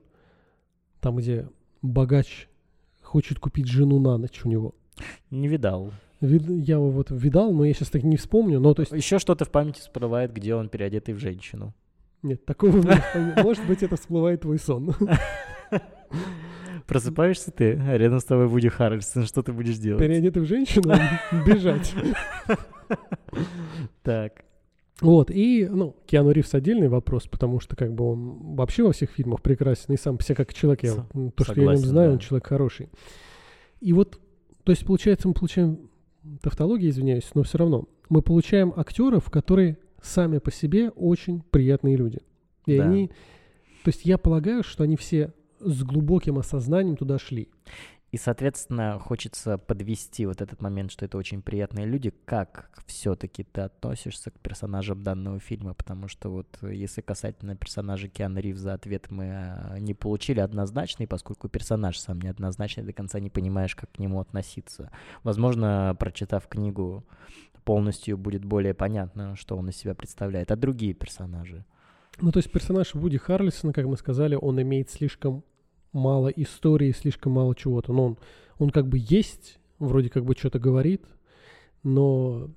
там, 1.02 1.18
где 1.18 1.48
богач 1.82 2.48
хочет 3.02 3.40
купить 3.40 3.68
жену 3.68 4.00
на 4.00 4.18
ночь 4.18 4.42
у 4.44 4.50
него. 4.50 4.76
Не 5.32 5.48
видал. 5.48 5.92
Я 6.22 6.76
его 6.76 6.90
вот 6.92 7.12
видал, 7.12 7.54
но 7.54 7.64
я 7.64 7.74
сейчас 7.74 7.90
так 7.90 8.04
не 8.04 8.18
вспомню. 8.18 8.60
Но 8.60 8.74
то 8.74 8.82
есть, 8.82 8.92
Еще 8.92 9.20
что-то 9.20 9.46
в 9.46 9.52
памяти 9.52 9.80
всплывает, 9.80 10.34
где 10.34 10.56
он 10.56 10.70
переодетый 10.70 11.14
в 11.14 11.20
женщину. 11.20 11.74
нет, 12.22 12.46
такого 12.46 12.78
не. 12.78 13.44
Может 13.44 13.66
быть, 13.66 13.84
это 13.84 13.96
всплывает 13.96 14.42
твой 14.42 14.60
сон. 14.60 14.94
Просыпаешься 16.88 17.52
ты, 17.52 17.80
а 17.80 17.98
рядом 17.98 18.20
с 18.20 18.24
тобой 18.24 18.48
Вуди 18.48 18.68
Харрельсон, 18.68 19.26
что 19.26 19.44
ты 19.44 19.54
будешь 19.54 19.78
делать? 19.78 20.02
Переодетый 20.02 20.42
в 20.42 20.46
женщину, 20.46 20.96
бежать. 21.46 21.94
Так. 24.02 24.44
Вот, 25.02 25.32
и, 25.32 25.68
ну, 25.70 25.96
Киану 26.08 26.32
Ривз 26.32 26.54
отдельный 26.54 26.90
вопрос, 26.90 27.28
потому 27.28 27.60
что, 27.60 27.76
как 27.76 27.94
бы, 27.94 28.12
он 28.12 28.56
вообще 28.56 28.84
во 28.84 28.92
всех 28.92 29.12
фильмах 29.12 29.42
прекрасен, 29.42 29.94
и 29.94 29.98
сам 29.98 30.18
по 30.18 30.24
себе 30.24 30.36
как 30.36 30.54
человек, 30.54 30.84
я, 30.84 30.96
то, 31.36 31.44
что 31.44 31.54
я 31.62 31.70
о 31.70 31.74
нем 31.74 31.78
согласен, 31.78 31.86
знаю, 31.86 32.10
да. 32.10 32.14
он 32.14 32.20
человек 32.20 32.48
хороший. 32.48 32.90
И 33.80 33.94
вот, 33.94 34.20
то 34.64 34.72
есть, 34.72 34.86
получается, 34.86 35.28
мы 35.28 35.34
получаем, 35.36 35.89
тавтология, 36.42 36.90
извиняюсь, 36.90 37.30
но 37.34 37.44
все 37.44 37.58
равно, 37.58 37.86
мы 38.10 38.22
получаем 38.22 38.74
актеров, 38.76 39.30
которые 39.30 39.78
сами 40.02 40.38
по 40.40 40.52
себе 40.52 40.90
очень 40.92 41.42
приятные 41.52 41.96
люди. 41.96 42.20
И 42.66 42.78
Да. 42.78 42.86
они, 42.86 43.08
то 43.84 43.90
есть, 43.90 44.06
я 44.06 44.18
полагаю, 44.18 44.64
что 44.64 44.84
они 44.84 44.96
все 44.96 45.34
с 45.60 45.84
глубоким 45.84 46.38
осознанием 46.38 46.96
туда 46.96 47.20
шли. 47.20 47.50
И, 48.12 48.18
соответственно, 48.18 48.98
хочется 49.00 49.60
подвести 49.60 50.26
вот 50.26 50.42
этот 50.42 50.62
момент, 50.62 50.92
что 50.92 51.06
это 51.06 51.18
очень 51.18 51.44
приятные 51.44 51.86
люди. 51.86 52.12
Как 52.26 52.72
все-таки 52.88 53.44
ты 53.44 53.62
относишься 53.62 54.32
к 54.32 54.40
персонажам 54.40 55.04
данного 55.04 55.40
фильма? 55.40 55.76
Потому 55.76 56.08
что 56.08 56.30
вот 56.30 56.48
э, 56.62 56.74
если 56.74 57.02
касательно 57.02 57.56
персонажа 57.56 58.08
Киану 58.08 58.40
Ривза 58.40 58.74
ответ 58.74 59.12
мы 59.12 59.26
э, 59.26 59.80
не 59.80 59.94
получили 59.94 60.40
однозначный, 60.40 61.08
поскольку 61.08 61.50
персонаж 61.50 62.00
сам 62.00 62.20
неоднозначный, 62.20 62.84
до 62.84 62.94
конца 62.94 63.20
не 63.20 63.30
понимаешь, 63.30 63.76
как 63.76 63.92
к 63.92 64.00
нему 64.00 64.20
относиться. 64.20 64.92
Возможно, 65.24 65.96
прочитав 66.00 66.48
книгу, 66.48 67.06
полностью 67.64 68.18
будет 68.18 68.44
более 68.44 68.74
понятно, 68.74 69.36
что 69.36 69.56
он 69.56 69.70
из 69.70 69.78
себя 69.78 69.94
представляет. 69.94 70.50
А 70.50 70.56
другие 70.56 70.96
персонажи? 70.96 71.64
Ну, 72.20 72.32
то 72.32 72.40
есть 72.40 72.52
персонаж 72.52 72.96
Вуди 72.96 73.18
Харрельсона, 73.20 73.72
как 73.72 73.86
мы 73.86 73.98
сказали, 73.98 74.34
он 74.34 74.60
имеет 74.60 74.90
слишком 74.90 75.44
мало 75.94 76.28
истории, 76.30 76.92
слишком 76.92 77.34
мало 77.34 77.56
чего-то. 77.56 77.94
Но 77.94 78.06
он, 78.06 78.18
он 78.58 78.70
как 78.70 78.88
бы 78.88 78.98
есть, 79.00 79.60
вроде 79.80 80.10
как 80.10 80.26
бы 80.26 80.36
что-то 80.38 80.60
говорит, 80.60 81.06
но 81.84 82.50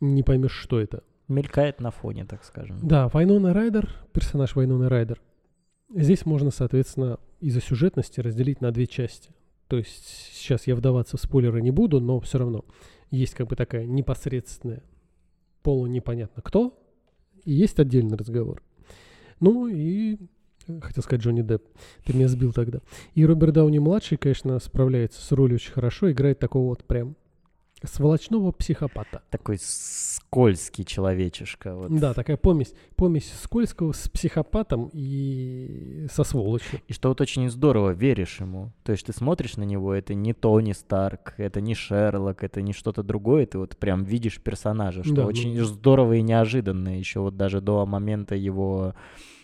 не 0.00 0.22
поймешь, 0.22 0.52
что 0.52 0.80
это. 0.80 1.02
Мелькает 1.28 1.80
на 1.80 1.90
фоне, 1.90 2.24
так 2.24 2.44
скажем. 2.44 2.78
Да, 2.82 3.08
Вайнона 3.08 3.54
Райдер, 3.54 3.94
персонаж 4.12 4.54
Вайнона 4.54 4.88
Райдер. 4.88 5.20
Здесь 5.94 6.26
можно, 6.26 6.50
соответственно, 6.50 7.18
из-за 7.40 7.60
сюжетности 7.60 8.20
разделить 8.20 8.60
на 8.60 8.70
две 8.72 8.86
части. 8.86 9.30
То 9.68 9.78
есть 9.78 10.06
сейчас 10.32 10.66
я 10.66 10.74
вдаваться 10.76 11.16
в 11.16 11.20
спойлеры 11.20 11.62
не 11.62 11.70
буду, 11.70 12.00
но 12.00 12.20
все 12.20 12.38
равно 12.38 12.64
есть 13.10 13.34
как 13.34 13.46
бы 13.46 13.56
такая 13.56 13.86
непосредственная, 13.86 14.82
полунепонятно 15.62 16.42
кто, 16.42 16.78
и 17.44 17.52
есть 17.52 17.78
отдельный 17.78 18.16
разговор. 18.16 18.62
Ну 19.40 19.68
и 19.68 20.18
хотел 20.82 21.02
сказать 21.02 21.22
Джонни 21.24 21.42
Депп. 21.42 21.64
Ты 22.04 22.14
меня 22.14 22.28
сбил 22.28 22.52
тогда. 22.52 22.80
И 23.14 23.24
Роберт 23.24 23.54
Дауни-младший, 23.54 24.18
конечно, 24.18 24.58
справляется 24.58 25.20
с 25.20 25.32
ролью 25.32 25.56
очень 25.56 25.72
хорошо, 25.72 26.10
играет 26.10 26.38
такого 26.38 26.68
вот 26.68 26.84
прям 26.84 27.16
сволочного 27.84 28.52
психопата. 28.52 29.22
Такой 29.30 29.58
скользкий 29.60 30.84
человечишка. 30.84 31.74
Вот. 31.74 31.94
Да, 31.98 32.14
такая 32.14 32.36
помесь, 32.36 32.72
помесь 32.96 33.32
скользкого 33.42 33.92
с 33.92 34.08
психопатом 34.08 34.88
и 34.92 36.06
со 36.10 36.24
сволочью. 36.24 36.80
И 36.88 36.92
что 36.92 37.08
вот 37.08 37.20
очень 37.20 37.50
здорово, 37.50 37.90
веришь 37.90 38.40
ему. 38.40 38.72
То 38.84 38.92
есть 38.92 39.06
ты 39.06 39.12
смотришь 39.12 39.56
на 39.56 39.64
него, 39.64 39.92
это 39.92 40.14
не 40.14 40.32
Тони 40.32 40.72
Старк, 40.72 41.34
это 41.36 41.60
не 41.60 41.74
Шерлок, 41.74 42.44
это 42.44 42.62
не 42.62 42.72
что-то 42.72 43.02
другое, 43.02 43.46
ты 43.46 43.58
вот 43.58 43.76
прям 43.76 44.04
видишь 44.04 44.40
персонажа, 44.40 45.02
что 45.02 45.14
Да, 45.14 45.22
ну- 45.22 45.28
очень 45.28 45.58
здорово 45.64 46.14
и 46.14 46.22
неожиданно 46.22 46.98
еще 46.98 47.20
вот 47.20 47.36
даже 47.36 47.60
до 47.60 47.84
момента 47.86 48.34
его 48.34 48.94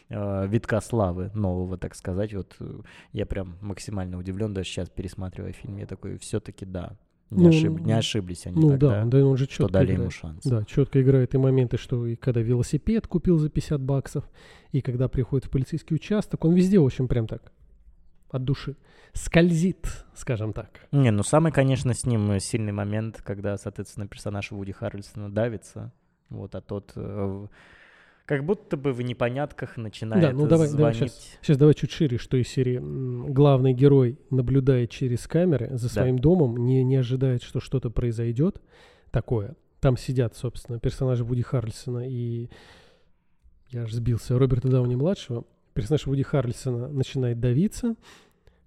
э, 0.08 0.46
витка 0.48 0.80
славы 0.80 1.30
нового, 1.34 1.76
так 1.78 1.94
сказать. 1.94 2.32
Вот 2.34 2.56
э, 2.60 2.80
я 3.12 3.26
прям 3.26 3.56
максимально 3.60 4.18
удивлен, 4.18 4.54
даже 4.54 4.68
сейчас 4.68 4.88
пересматривая 4.88 5.52
фильм, 5.52 5.76
я 5.78 5.86
такой, 5.86 6.18
все-таки 6.18 6.64
да, 6.66 6.96
не, 7.30 7.44
Ну, 7.44 7.48
ошиб- 7.50 7.80
не 7.84 7.92
ошиблись 7.92 8.46
они 8.46 8.60
ну 8.60 8.70
тогда, 8.70 9.04
да, 9.04 9.18
да, 9.18 9.26
он 9.26 9.36
же 9.36 9.46
четко 9.46 9.70
дали 9.72 9.86
играет. 9.86 10.00
ему 10.00 10.10
шанс. 10.10 10.44
Да, 10.44 10.64
четко 10.64 11.02
играет 11.02 11.34
и 11.34 11.38
моменты, 11.38 11.76
что 11.76 12.06
и 12.06 12.16
когда 12.16 12.40
велосипед 12.40 13.06
купил 13.06 13.38
за 13.38 13.50
50 13.50 13.80
баксов, 13.82 14.24
и 14.72 14.80
когда 14.80 15.08
приходит 15.08 15.46
в 15.46 15.50
полицейский 15.50 15.94
участок, 15.96 16.44
он 16.44 16.54
везде 16.54 16.78
очень 16.80 17.06
прям 17.06 17.26
так 17.26 17.52
от 18.30 18.44
души 18.44 18.76
скользит, 19.14 20.06
скажем 20.14 20.52
так. 20.52 20.70
Не, 20.92 21.10
ну 21.10 21.22
самый, 21.22 21.50
конечно, 21.52 21.92
с 21.94 22.04
ним 22.06 22.38
сильный 22.40 22.72
момент, 22.72 23.20
когда, 23.22 23.56
соответственно, 23.58 24.06
персонаж 24.06 24.50
Вуди 24.50 24.72
Харрельсона 24.72 25.30
давится, 25.30 25.92
вот, 26.28 26.54
а 26.54 26.60
тот 26.60 26.92
э, 26.94 27.00
в- 27.00 27.50
как 28.28 28.44
будто 28.44 28.76
бы 28.76 28.92
в 28.92 29.00
непонятках 29.00 29.78
начинает 29.78 30.22
Да, 30.22 30.32
ну 30.32 30.46
давай- 30.46 30.70
давай 30.70 30.92
звонить. 30.92 31.38
Сейчас 31.40 31.56
давай 31.56 31.72
чуть 31.72 31.90
шире, 31.90 32.18
что 32.18 32.36
из 32.36 32.46
серии 32.46 32.78
главный 33.32 33.72
герой 33.72 34.18
наблюдает 34.28 34.90
через 34.90 35.26
камеры 35.26 35.70
за 35.78 35.88
Да. 35.88 35.94
своим 35.94 36.18
домом, 36.18 36.58
не, 36.58 36.84
не 36.84 36.96
ожидает, 36.96 37.42
что 37.42 37.58
что-то 37.60 37.88
произойдет 37.88 38.60
такое. 39.10 39.56
Там 39.80 39.96
сидят, 39.96 40.36
собственно, 40.36 40.78
персонажи 40.78 41.24
Вуди 41.24 41.40
Харрельсона 41.40 42.06
и... 42.06 42.50
Я 43.70 43.84
аж 43.84 43.92
сбился. 43.92 44.38
Роберта 44.38 44.68
Дауни-младшего. 44.68 45.44
Персонаж 45.72 46.04
Вуди 46.04 46.22
Харрельсона 46.22 46.88
начинает 46.88 47.40
давиться, 47.40 47.94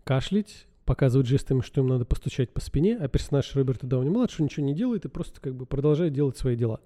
кашлять, 0.04 0.66
показывать 0.86 1.28
жестами, 1.28 1.62
что 1.62 1.82
им 1.82 1.88
надо 1.88 2.06
постучать 2.06 2.50
по 2.50 2.62
спине, 2.62 2.98
а 2.98 3.08
персонаж 3.08 3.56
Роберта 3.56 3.86
Дауни-младшего 3.86 4.44
ничего 4.44 4.66
не 4.66 4.74
делает 4.74 5.06
и 5.06 5.08
просто 5.08 5.40
как 5.40 5.54
бы 5.54 5.68
продолжает 5.68 6.14
делать 6.14 6.36
свои 6.38 6.56
дела. 6.56 6.80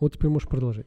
Вот 0.00 0.14
теперь 0.14 0.30
можешь 0.30 0.48
продолжать. 0.48 0.86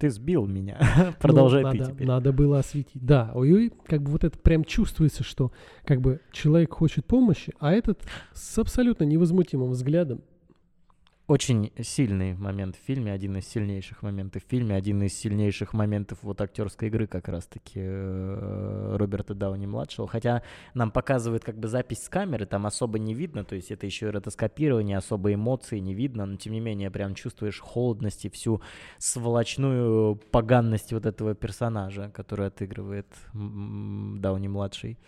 Ты 0.00 0.08
сбил 0.08 0.46
меня. 0.46 0.78
Продолжай 1.20 1.62
Ну, 1.62 1.72
ты 1.72 1.78
надо, 1.78 1.92
теперь. 1.92 2.06
Надо 2.06 2.32
было 2.32 2.58
осветить. 2.58 3.04
Да, 3.04 3.32
ой, 3.34 3.70
как 3.86 4.02
бы 4.02 4.12
вот 4.12 4.24
это 4.24 4.38
прям 4.38 4.64
чувствуется, 4.64 5.22
что 5.22 5.52
как 5.84 6.00
бы 6.00 6.20
человек 6.32 6.72
хочет 6.72 7.04
помощи, 7.04 7.52
а 7.60 7.72
этот 7.72 8.00
с 8.32 8.56
абсолютно 8.58 9.04
невозмутимым 9.04 9.72
взглядом. 9.72 10.22
Очень 11.30 11.70
сильный 11.80 12.34
момент 12.34 12.74
в 12.74 12.84
фильме, 12.84 13.12
один 13.12 13.36
из 13.36 13.46
сильнейших 13.46 14.02
моментов 14.02 14.42
в 14.44 14.50
фильме, 14.50 14.74
один 14.74 15.00
из 15.04 15.16
сильнейших 15.16 15.74
моментов 15.74 16.18
вот 16.22 16.40
актерской 16.40 16.88
игры 16.88 17.06
как 17.06 17.28
раз-таки 17.28 17.78
э, 17.80 18.96
Роберта 18.96 19.34
Дауни-младшего. 19.34 20.08
Хотя 20.08 20.42
нам 20.74 20.90
показывают 20.90 21.44
как 21.44 21.56
бы 21.56 21.68
запись 21.68 22.02
с 22.02 22.08
камеры, 22.08 22.46
там 22.46 22.66
особо 22.66 22.98
не 22.98 23.14
видно, 23.14 23.44
то 23.44 23.54
есть 23.54 23.70
это 23.70 23.86
еще 23.86 24.10
ротоскопирование, 24.10 24.96
особо 24.96 25.32
эмоции 25.32 25.78
не 25.78 25.94
видно, 25.94 26.26
но 26.26 26.36
тем 26.36 26.52
не 26.52 26.58
менее 26.58 26.90
прям 26.90 27.14
чувствуешь 27.14 27.60
холодность 27.60 28.24
и 28.24 28.28
всю 28.28 28.60
сволочную 28.98 30.16
поганность 30.32 30.92
вот 30.92 31.06
этого 31.06 31.36
персонажа, 31.36 32.10
который 32.12 32.48
отыгрывает 32.48 33.06
Дауни-младший. 33.34 34.98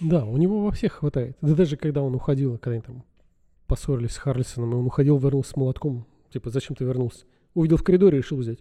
Да, 0.00 0.24
у 0.24 0.36
него 0.36 0.64
во 0.64 0.72
всех 0.72 0.94
хватает. 0.94 1.36
Да 1.42 1.54
даже 1.54 1.76
когда 1.76 2.02
он 2.02 2.16
уходил, 2.16 2.58
когда 2.58 2.72
они 2.72 2.82
там 2.82 3.04
поссорились 3.74 4.12
с 4.12 4.18
Харлисоном, 4.18 4.72
и 4.72 4.74
он 4.76 4.86
уходил, 4.86 5.18
вернулся 5.18 5.50
с 5.50 5.56
молотком. 5.56 6.06
Типа, 6.30 6.48
зачем 6.50 6.76
ты 6.76 6.84
вернулся? 6.84 7.24
Увидел 7.54 7.76
в 7.76 7.82
коридоре 7.82 8.18
решил 8.18 8.38
взять. 8.38 8.60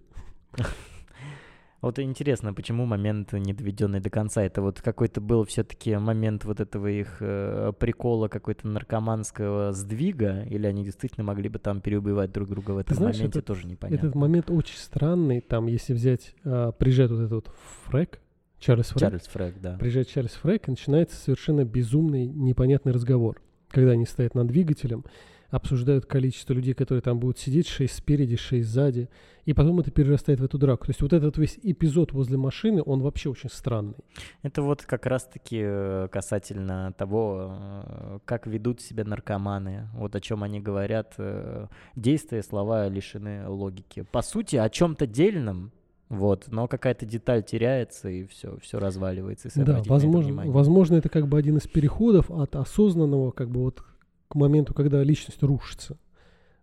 Вот 1.82 2.00
интересно, 2.00 2.54
почему 2.54 2.86
момент 2.86 3.34
не 3.34 3.54
доведенный 3.54 4.00
до 4.00 4.10
конца? 4.10 4.42
Это 4.42 4.62
вот 4.62 4.82
какой-то 4.82 5.20
был 5.20 5.44
все-таки 5.44 5.96
момент 5.98 6.46
вот 6.46 6.62
этого 6.62 6.88
их 6.88 7.18
э, 7.20 7.74
прикола 7.78 8.30
какой-то 8.30 8.68
наркоманского 8.68 9.74
сдвига, 9.74 10.44
или 10.50 10.66
они 10.66 10.84
действительно 10.86 11.26
могли 11.26 11.50
бы 11.50 11.60
там 11.60 11.82
переубивать 11.82 12.32
друг 12.32 12.50
друга 12.50 12.72
в 12.72 12.78
этом 12.78 12.96
знаешь, 12.96 13.18
моменте, 13.18 13.40
этот- 13.40 13.48
тоже 13.48 13.68
непонятно. 13.68 14.08
Этот 14.08 14.16
момент 14.16 14.50
очень 14.50 14.78
странный. 14.78 15.42
Там, 15.42 15.68
если 15.68 15.94
взять, 15.94 16.34
а, 16.46 16.72
приезжает 16.72 17.12
вот 17.12 17.20
этот 17.20 17.32
вот 17.34 17.52
Фрэк, 17.84 18.20
Чарльз 18.60 18.88
Фрэк, 18.88 19.00
Чарльз 19.02 19.28
Фрэг, 19.28 19.62
да. 19.62 19.78
приезжает 19.78 20.08
Чарльз 20.08 20.32
Фрэк, 20.36 20.70
и 20.70 20.72
начинается 20.72 21.18
совершенно 21.18 21.66
безумный, 21.66 22.26
непонятный 22.28 22.94
разговор. 22.94 23.42
Когда 23.74 23.92
они 23.92 24.06
стоят 24.06 24.36
над 24.36 24.48
двигателем, 24.48 25.04
обсуждают 25.50 26.06
количество 26.06 26.54
людей, 26.54 26.74
которые 26.74 27.02
там 27.02 27.20
будут 27.20 27.40
сидеть, 27.40 27.68
шесть 27.68 27.96
спереди, 27.96 28.36
шесть 28.36 28.70
сзади, 28.70 29.10
и 29.46 29.54
потом 29.54 29.80
это 29.80 29.92
перерастает 29.92 30.40
в 30.40 30.44
эту 30.44 30.58
драку. 30.58 30.86
То 30.86 30.92
есть 30.92 31.02
вот 31.02 31.12
этот 31.12 31.38
весь 31.38 31.60
эпизод 31.62 32.12
возле 32.12 32.38
машины, 32.38 32.84
он 32.86 33.02
вообще 33.02 33.30
очень 33.30 33.50
странный. 33.50 33.96
Это 34.44 34.62
вот 34.62 34.84
как 34.84 35.06
раз-таки 35.08 35.60
э, 35.62 36.08
касательно 36.12 36.94
того, 36.98 37.58
э, 37.58 38.20
как 38.26 38.48
ведут 38.48 38.80
себя 38.80 39.04
наркоманы, 39.06 39.90
вот 39.96 40.16
о 40.16 40.22
чем 40.22 40.44
они 40.44 40.60
говорят. 40.60 41.14
э, 41.18 41.68
Действия, 41.96 42.44
слова 42.44 42.88
лишены 42.88 43.48
логики. 43.48 44.06
По 44.12 44.22
сути, 44.22 44.56
о 44.56 44.70
чем-то 44.70 45.08
дельном, 45.08 45.72
вот, 46.14 46.46
но 46.50 46.68
какая-то 46.68 47.08
деталь 47.08 47.44
теряется, 47.44 48.08
и 48.08 48.26
все, 48.28 48.58
все 48.62 48.80
разваливается. 48.80 49.48
если 49.48 49.64
Да, 49.64 49.74
на 49.74 49.78
это 49.80 49.90
возможно, 49.90 50.52
возможно, 50.52 50.96
это 50.96 51.10
как 51.10 51.28
бы 51.28 51.40
один 51.40 51.58
из 51.58 51.68
переходов 51.68 52.30
от 52.30 52.56
осознанного, 52.56 53.32
как 53.32 53.50
бы 53.50 53.62
вот 53.62 53.84
к 54.28 54.36
моменту, 54.36 54.76
когда 54.76 55.04
личность 55.04 55.42
рушится. 55.42 55.98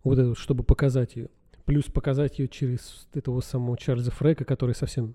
Вот 0.05 0.19
это, 0.19 0.37
чтобы 0.37 0.63
показать 0.63 1.17
ее. 1.17 1.31
Плюс 1.65 1.87
показать 1.87 2.39
ее 2.39 2.47
через 2.47 3.09
этого 3.13 3.41
самого 3.41 3.77
Чарльза 3.77 4.13
Фрека, 4.13 4.45
который 4.45 4.75
совсем 4.75 5.15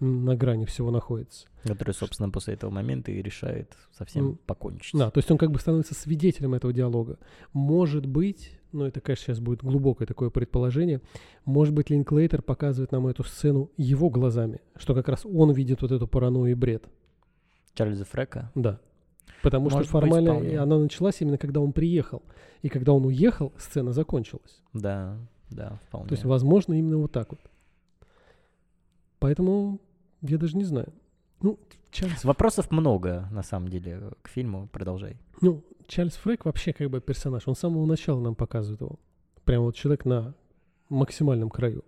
на 0.00 0.34
грани 0.34 0.64
всего 0.64 0.90
находится. 0.90 1.46
Который, 1.62 1.92
собственно, 1.94 2.30
после 2.30 2.54
этого 2.54 2.70
момента 2.70 3.12
и 3.12 3.22
решает 3.22 3.76
совсем 3.96 4.38
покончить. 4.46 4.98
Да, 4.98 5.10
то 5.10 5.18
есть 5.18 5.30
он 5.30 5.38
как 5.38 5.52
бы 5.52 5.60
становится 5.60 5.94
свидетелем 5.94 6.54
этого 6.54 6.72
диалога. 6.72 7.18
Может 7.52 8.06
быть, 8.06 8.59
ну 8.72 8.84
это, 8.84 9.00
конечно, 9.00 9.26
сейчас 9.26 9.40
будет 9.40 9.62
глубокое 9.62 10.06
такое 10.06 10.30
предположение, 10.30 11.00
может 11.44 11.74
быть, 11.74 11.90
Линклейтер 11.90 12.42
показывает 12.42 12.92
нам 12.92 13.06
эту 13.06 13.24
сцену 13.24 13.70
его 13.76 14.10
глазами, 14.10 14.60
что 14.76 14.94
как 14.94 15.08
раз 15.08 15.26
он 15.26 15.52
видит 15.52 15.82
вот 15.82 15.92
эту 15.92 16.06
паранойю 16.06 16.52
и 16.52 16.54
бред. 16.54 16.84
Чарльза 17.74 18.04
Фрека. 18.04 18.50
Да. 18.54 18.80
Потому 19.42 19.64
Может 19.64 19.74
что 19.74 19.80
быть, 19.82 19.90
формально 19.90 20.32
вполне. 20.34 20.58
она 20.58 20.78
началась 20.78 21.20
именно 21.20 21.38
когда 21.38 21.60
он 21.60 21.72
приехал. 21.72 22.22
И 22.62 22.68
когда 22.68 22.92
он 22.92 23.06
уехал, 23.06 23.52
сцена 23.56 23.92
закончилась. 23.92 24.60
Да, 24.74 25.16
да, 25.50 25.80
вполне. 25.88 26.08
То 26.08 26.14
есть, 26.14 26.24
возможно, 26.24 26.74
именно 26.74 26.98
вот 26.98 27.12
так 27.12 27.30
вот. 27.30 27.40
Поэтому 29.18 29.80
я 30.20 30.36
даже 30.38 30.56
не 30.56 30.64
знаю. 30.64 30.92
Ну, 31.42 31.58
Чарльз, 31.90 32.24
Вопросов 32.24 32.70
много, 32.70 33.28
на 33.30 33.42
самом 33.42 33.68
деле, 33.68 34.12
к 34.22 34.28
фильму. 34.28 34.68
Продолжай. 34.72 35.16
ну, 35.40 35.64
Чарльз 35.90 36.14
Фрейк 36.14 36.44
вообще 36.44 36.72
как 36.72 36.88
бы 36.88 37.00
персонаж. 37.00 37.42
Он 37.48 37.54
с 37.56 37.58
самого 37.58 37.84
начала 37.84 38.20
нам 38.20 38.34
показывает 38.36 38.80
его. 38.80 38.98
Прям 39.44 39.62
вот 39.64 39.74
человек 39.74 40.04
на 40.04 40.34
максимальном 40.88 41.50
краю. 41.50 41.84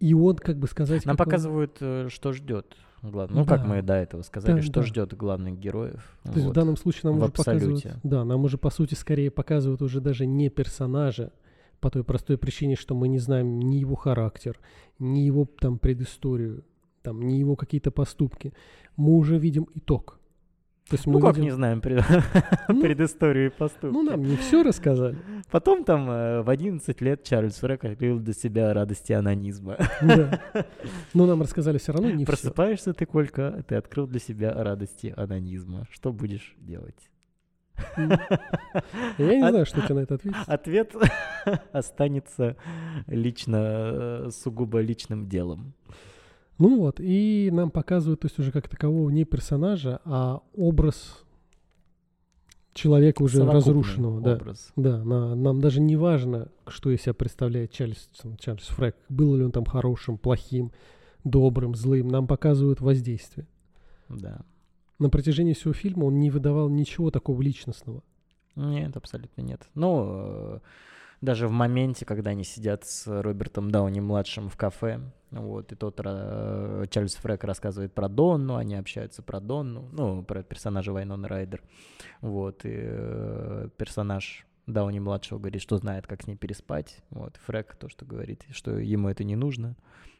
И 0.00 0.12
он, 0.14 0.36
как 0.36 0.58
бы 0.58 0.66
сказать... 0.66 1.04
Нам 1.06 1.16
как 1.16 1.26
он- 1.26 1.30
показывают, 1.32 1.76
э, 1.80 2.08
что 2.10 2.32
ждет. 2.32 2.76
глав- 3.02 3.30
Ну, 3.30 3.44
как 3.44 3.62
Да. 3.62 3.66
мы 3.68 3.82
до 3.82 3.94
этого 3.94 4.22
сказали, 4.22 4.56
Да, 4.56 4.62
что 4.62 4.72
да. 4.80 4.82
ждет 4.82 5.14
главных 5.14 5.58
героев. 5.58 6.18
То 6.24 6.30
есть 6.32 6.42
в 6.42 6.46
Вот. 6.46 6.54
данном 6.54 6.76
случае 6.76 7.10
нам 7.10 7.20
в 7.20 7.22
уже 7.22 7.32
показывают... 7.32 7.76
абсолюте. 7.76 8.00
Да, 8.02 8.24
нам 8.24 8.44
уже, 8.44 8.58
по 8.58 8.70
сути, 8.70 8.94
скорее 8.94 9.30
показывают 9.30 9.80
уже 9.82 10.00
даже 10.00 10.26
не 10.26 10.48
персонажа, 10.50 11.32
по 11.80 11.90
той 11.90 12.02
простой 12.02 12.38
причине, 12.38 12.74
что 12.74 12.96
мы 12.96 13.06
не 13.06 13.18
знаем 13.20 13.60
ни 13.60 13.76
его 13.76 13.94
характер, 13.94 14.58
ни 14.98 15.20
его 15.20 15.46
там 15.60 15.78
предысторию, 15.78 16.64
там, 17.02 17.22
ни 17.22 17.34
его 17.34 17.54
какие-то 17.54 17.92
поступки. 17.92 18.52
Мы 18.96 19.12
уже 19.16 19.38
видим 19.38 19.68
итог. 19.76 20.17
То 20.88 20.94
есть 20.94 21.06
мы 21.06 21.14
Ну, 21.14 21.20
как 21.20 21.36
видим... 21.36 21.44
не 21.44 21.50
знаем 21.50 21.80
пред- 21.82 22.02
Ну, 22.68 22.80
предысторию 22.82 23.46
и 23.46 23.50
поступки. 23.50 23.92
Ну, 23.92 24.02
нам 24.02 24.22
не 24.22 24.36
все 24.36 24.62
рассказали. 24.62 25.16
Потом 25.50 25.84
там 25.84 26.08
э, 26.10 26.40
в 26.42 26.48
11 26.48 27.00
лет 27.02 27.24
Чарльз 27.24 27.56
Фрек 27.56 27.84
открыл 27.84 28.18
для 28.20 28.32
себя 28.32 28.72
радости 28.72 29.12
анонизма. 29.12 29.76
Да. 30.00 30.40
Но 31.14 31.26
нам 31.26 31.42
рассказали 31.42 31.76
все 31.76 31.92
равно 31.92 32.08
не 32.10 32.24
все. 32.24 32.32
Просыпаешься 32.32 32.94
ты, 32.94 33.04
Колька, 33.04 33.62
ты 33.68 33.74
открыл 33.74 34.06
для 34.06 34.18
себя 34.20 34.54
радости 34.54 35.12
анонизма. 35.14 35.86
Что 35.90 36.10
будешь 36.12 36.54
делать? 36.58 37.10
Я 37.96 39.36
не 39.36 39.42
А- 39.42 39.50
знаю, 39.50 39.66
что 39.66 39.80
тебе 39.82 39.94
на 39.94 40.00
это 40.00 40.14
ответить. 40.14 40.38
Ответ 40.46 40.94
останется 41.72 42.56
лично, 43.06 43.56
э, 43.60 44.30
сугубо 44.32 44.80
личным 44.80 45.28
делом. 45.28 45.74
Ну 46.58 46.78
вот, 46.78 46.98
и 46.98 47.50
нам 47.52 47.70
показывают, 47.70 48.20
то 48.20 48.26
есть 48.26 48.38
уже 48.38 48.50
как 48.50 48.68
такового 48.68 49.10
не 49.10 49.24
персонажа, 49.24 50.00
а 50.04 50.42
образ 50.56 51.22
человека 52.74 53.22
уже 53.22 53.44
разрушенного. 53.44 54.20
Да. 54.20 54.34
образ. 54.34 54.72
Да, 54.76 55.02
на- 55.04 55.34
нам 55.34 55.60
даже 55.60 55.80
не 55.80 55.96
важно, 55.96 56.48
что 56.66 56.90
из 56.90 57.02
себя 57.02 57.14
представляет 57.14 57.72
Чарльз, 57.72 58.08
Чарльз 58.38 58.66
Фрэк. 58.68 58.96
Был 59.08 59.36
ли 59.36 59.44
он 59.44 59.52
там 59.52 59.64
хорошим, 59.64 60.18
плохим, 60.18 60.72
добрым, 61.24 61.74
злым. 61.74 62.08
Нам 62.08 62.26
показывают 62.26 62.80
воздействие. 62.80 63.46
Да. 64.08 64.40
На 64.98 65.10
протяжении 65.10 65.52
всего 65.52 65.72
фильма 65.74 66.04
он 66.04 66.18
не 66.18 66.30
выдавал 66.30 66.68
ничего 66.68 67.10
такого 67.10 67.40
личностного. 67.40 68.02
Нет, 68.56 68.96
абсолютно 68.96 69.42
нет. 69.42 69.68
Ну, 69.74 70.04
э, 70.08 70.58
даже 71.20 71.48
в 71.48 71.50
моменте, 71.50 72.04
когда 72.04 72.30
они 72.30 72.44
сидят 72.44 72.84
с 72.84 73.06
Робертом 73.06 73.70
Дауни-младшим 73.70 74.48
в 74.48 74.56
кафе, 74.56 75.00
вот, 75.30 75.72
и 75.72 75.74
тот, 75.74 76.00
э, 76.02 76.84
Чарльз 76.90 77.16
Фрек 77.16 77.44
рассказывает 77.44 77.92
про 77.92 78.08
Донну, 78.08 78.56
они 78.56 78.76
общаются 78.76 79.22
про 79.22 79.40
Донну, 79.40 79.88
ну, 79.92 80.22
про 80.22 80.42
персонажа 80.42 80.92
Вайнона 80.92 81.28
Райдер, 81.28 81.62
вот, 82.20 82.64
и 82.64 82.70
э, 82.72 83.68
персонаж 83.76 84.46
Дауни-младшего 84.66 85.38
говорит, 85.38 85.62
что 85.62 85.76
знает, 85.78 86.06
как 86.06 86.22
с 86.22 86.26
ней 86.26 86.36
переспать, 86.36 87.02
вот, 87.10 87.36
и 87.36 87.40
Фрек 87.40 87.76
то, 87.76 87.88
что 87.88 88.04
говорит, 88.04 88.46
что 88.50 88.78
ему 88.78 89.08
это 89.08 89.24
не 89.24 89.36
нужно, 89.36 89.76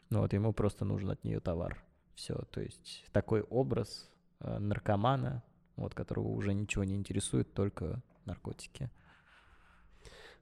ну, 0.09 0.19
вот, 0.19 0.33
ему 0.33 0.53
просто 0.53 0.85
нужен 0.85 1.09
от 1.11 1.23
нее 1.23 1.39
товар, 1.39 1.81
все, 2.13 2.35
то 2.51 2.61
есть 2.61 3.05
такой 3.11 3.41
образ 3.41 4.09
э, 4.41 4.59
наркомана, 4.59 5.43
вот, 5.75 5.95
которого 5.95 6.27
уже 6.27 6.53
ничего 6.53 6.83
не 6.83 6.95
интересует, 6.95 7.53
только 7.53 8.03
наркотики. 8.25 8.91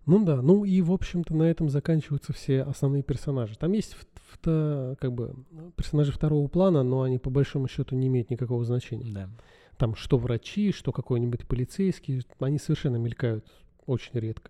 Ну 0.07 0.23
да, 0.23 0.41
ну 0.41 0.63
и, 0.63 0.81
в 0.81 0.91
общем-то, 0.93 1.35
на 1.35 1.43
этом 1.43 1.69
заканчиваются 1.69 2.31
все 2.31 2.63
основные 2.63 3.03
персонажи. 3.03 3.55
Там 3.57 3.73
есть 3.73 3.93
в- 3.93 4.07
вто- 4.33 4.95
как 4.99 5.11
бы 5.11 5.35
персонажи 5.75 6.13
второго 6.13 6.47
плана, 6.47 6.81
но 6.81 7.01
они 7.01 7.19
по 7.19 7.29
большому 7.29 7.67
счету 7.67 7.95
не 7.95 8.07
имеют 8.07 8.29
никакого 8.29 8.63
значения. 8.63 9.11
Да. 9.13 9.29
Там 9.77 9.95
что 9.95 10.17
врачи, 10.17 10.71
что 10.71 10.93
какой-нибудь 10.93 11.45
полицейский, 11.45 12.25
они 12.39 12.57
совершенно 12.57 12.95
мелькают 12.95 13.45
очень 13.85 14.17
редко. 14.19 14.49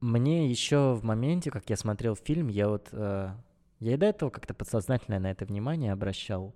Мне 0.00 0.50
еще 0.50 0.94
в 0.94 1.04
моменте, 1.04 1.50
как 1.50 1.68
я 1.70 1.76
смотрел 1.76 2.14
фильм, 2.14 2.48
я 2.48 2.68
вот... 2.68 2.88
э, 2.92 3.30
я 3.80 3.94
и 3.94 3.96
до 3.96 4.06
этого 4.06 4.28
как-то 4.30 4.52
подсознательно 4.52 5.18
на 5.18 5.30
это 5.30 5.46
внимание 5.46 5.92
обращал. 5.92 6.54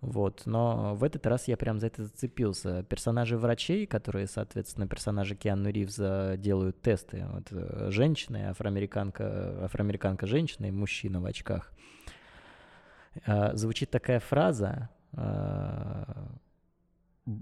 Вот, 0.00 0.42
но 0.44 0.94
в 0.94 1.04
этот 1.04 1.26
раз 1.26 1.48
я 1.48 1.56
прям 1.56 1.80
за 1.80 1.86
это 1.86 2.04
зацепился. 2.04 2.82
Персонажи 2.82 3.38
врачей, 3.38 3.86
которые, 3.86 4.26
соответственно, 4.26 4.86
персонажи 4.86 5.34
Киану 5.34 5.70
Ривза 5.70 6.36
делают 6.36 6.82
тесты. 6.82 7.24
Вот 7.30 7.48
э, 7.50 7.90
женщина, 7.90 8.50
афроамериканка, 8.50 9.64
афроамериканка 9.64 10.26
женщина 10.26 10.66
и 10.66 10.70
мужчина 10.70 11.20
в 11.20 11.24
очках. 11.24 11.72
Э, 13.26 13.56
Звучит 13.56 13.90
такая 13.90 14.20
фраза, 14.20 14.90
э, 15.12 16.04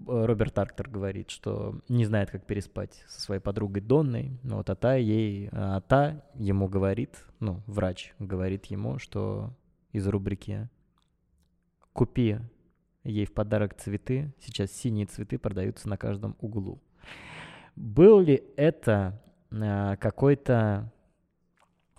Роберт 0.07 0.59
Арктер 0.59 0.89
говорит, 0.89 1.31
что 1.31 1.81
не 1.89 2.07
знает, 2.07 2.31
как 2.31 2.47
переспать 2.47 3.05
со 3.07 3.21
своей 3.21 3.41
подругой 3.41 3.83
Донной, 3.83 4.39
ну 4.43 4.57
вот, 4.57 4.71
а 4.71 4.77
та 4.77 4.95
ей, 4.95 5.51
а 5.53 5.83
та 5.83 6.25
ему 6.37 6.69
говорит, 6.69 7.23
ну, 7.41 7.63
врач 7.67 8.15
говорит 8.19 8.65
ему, 8.67 8.99
что 8.99 9.53
из 9.93 10.07
рубрики 10.07 10.71
«Купи 11.95 12.37
ей 13.05 13.25
в 13.25 13.33
подарок 13.33 13.75
цветы, 13.75 14.35
сейчас 14.39 14.71
синие 14.73 15.07
цветы 15.07 15.39
продаются 15.39 15.89
на 15.89 15.97
каждом 15.97 16.37
углу». 16.41 16.83
Был 17.77 18.21
ли 18.21 18.45
это 18.57 19.23
а, 19.51 19.97
какой-то 19.97 20.93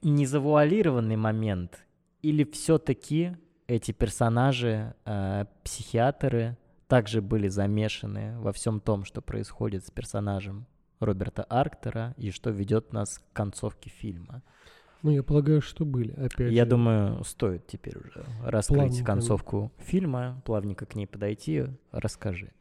незавуалированный 0.03 1.15
момент, 1.15 1.85
или 2.21 2.43
все-таки 2.43 3.35
эти 3.67 3.91
персонажи, 3.91 4.93
а, 5.05 5.47
психиатры, 5.63 6.57
также 6.87 7.21
были 7.21 7.47
замешаны 7.47 8.39
во 8.39 8.51
всем 8.51 8.79
том, 8.79 9.05
что 9.05 9.21
происходит 9.21 9.85
с 9.85 9.91
персонажем 9.91 10.67
Роберта 10.99 11.43
Арктера 11.43 12.13
и 12.17 12.31
что 12.31 12.51
ведет 12.51 12.93
нас 12.93 13.19
к 13.19 13.33
концовке 13.33 13.89
фильма. 13.89 14.43
Ну, 15.05 15.11
я 15.11 15.21
полагаю, 15.21 15.61
что 15.61 15.85
были. 15.85 16.13
Опять 16.13 16.51
Я 16.51 16.63
же, 16.63 16.71
думаю, 16.71 17.23
стоит 17.23 17.67
теперь 17.67 17.95
уже 17.95 18.25
раскрыть 18.43 18.79
Плавненько. 18.79 19.05
концовку 19.05 19.71
фильма, 19.77 20.41
плавненько 20.45 20.87
к 20.87 20.95
ней 20.95 21.05
подойти. 21.05 21.65
Расскажи 21.91 22.51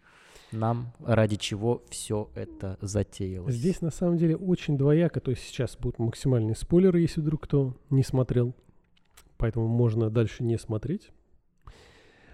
нам, 0.53 0.93
ради 1.03 1.37
чего 1.37 1.83
все 1.89 2.29
это 2.35 2.77
затеялось. 2.83 3.55
Здесь 3.55 3.81
на 3.81 3.91
самом 3.91 4.19
деле 4.19 4.37
очень 4.37 4.77
двояко, 4.77 5.21
то 5.21 5.31
есть 5.31 5.43
сейчас 5.43 5.79
будут 5.79 5.99
максимальные 5.99 6.55
спойлеры, 6.55 7.01
если 7.01 7.23
вдруг 7.23 7.45
кто 7.45 7.79
не 7.89 8.03
смотрел. 8.03 8.55
поэтому 9.39 9.67
можно 9.67 10.11
дальше 10.11 10.45
не 10.45 10.59
смотреть. 10.59 11.13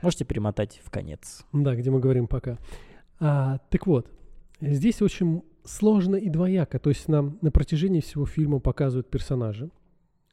Можете 0.02 0.24
перемотать 0.24 0.80
в 0.84 0.90
конец. 0.90 1.46
Да, 1.52 1.76
где 1.76 1.88
мы 1.88 2.00
говорим 2.00 2.26
пока. 2.26 2.58
А, 3.20 3.58
так 3.70 3.86
вот, 3.86 4.10
здесь 4.60 5.02
очень 5.02 5.44
сложно 5.62 6.16
и 6.16 6.28
двояко. 6.28 6.80
То 6.80 6.90
есть 6.90 7.06
нам 7.06 7.38
на 7.42 7.52
протяжении 7.52 8.00
всего 8.00 8.26
фильма 8.26 8.58
показывают 8.58 9.08
персонажа 9.08 9.70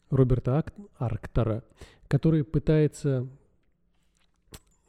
Роберта 0.09 0.57
Ак- 0.59 0.73
Арктора, 0.97 1.63
который 2.07 2.43
пытается... 2.43 3.27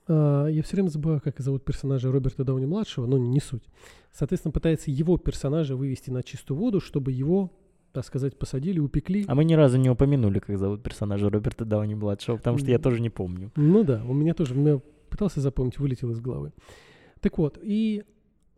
а, 0.07 0.47
я 0.47 0.62
все 0.62 0.77
время 0.77 0.89
забываю, 0.89 1.21
как 1.21 1.39
зовут 1.41 1.64
персонажа 1.64 2.11
Роберта 2.11 2.45
Дауни-младшего, 2.45 3.07
но 3.07 3.19
не 3.19 3.41
суть. 3.41 3.64
Соответственно, 4.12 4.53
пытается 4.53 4.91
его 4.91 5.19
персонажа 5.19 5.77
вывести 5.77 6.11
на 6.11 6.23
чистую 6.23 6.59
воду, 6.59 6.81
чтобы 6.81 7.12
его, 7.12 7.53
так 7.93 8.05
сказать, 8.05 8.39
посадили, 8.39 8.79
упекли. 8.81 9.25
А 9.29 9.35
мы 9.35 9.45
ни 9.45 9.55
разу 9.55 9.79
не 9.79 9.91
упомянули, 9.91 10.39
как 10.39 10.59
зовут 10.59 10.83
персонажа 10.83 11.29
Роберта 11.31 11.64
Дауни-младшего, 11.64 12.37
потому 12.37 12.59
что 12.59 12.71
я 12.71 12.79
тоже 12.79 13.01
не 13.01 13.11
помню. 13.11 13.51
Ну 13.57 13.85
да, 13.85 14.03
у 14.05 14.12
меня 14.14 14.35
тоже, 14.35 14.55
я 14.55 14.81
пытался 15.11 15.41
запомнить, 15.41 15.79
вылетел 15.79 16.11
из 16.11 16.21
головы. 16.21 16.53
Так 17.21 17.39
вот, 17.39 17.59
и 17.61 18.05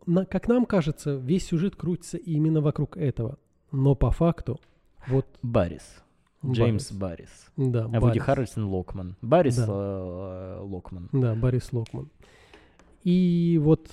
на- 0.05 0.25
как 0.25 0.47
нам 0.47 0.65
кажется, 0.65 1.15
весь 1.15 1.45
сюжет 1.47 1.75
крутится 1.75 2.17
именно 2.17 2.61
вокруг 2.61 2.97
этого. 2.97 3.37
Но 3.71 3.95
по 3.95 4.11
факту, 4.11 4.59
вот... 5.07 5.25
Баррис. 5.41 6.03
Джеймс 6.45 6.91
Баррис. 6.91 7.29
Да, 7.57 7.83
А 7.85 7.87
Вуди 7.87 7.99
Баррис. 7.99 8.23
Харрельсон 8.23 8.65
Локман. 8.65 9.15
Баррис 9.21 9.57
Да. 9.57 9.65
э, 9.67 10.59
Локман. 10.61 11.09
Да, 11.11 11.35
Борис 11.35 11.71
Локман. 11.71 12.09
И 13.03 13.59
вот, 13.61 13.89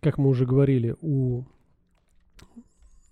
как 0.00 0.18
мы 0.18 0.28
уже 0.28 0.44
говорили, 0.46 0.94
у, 1.00 1.42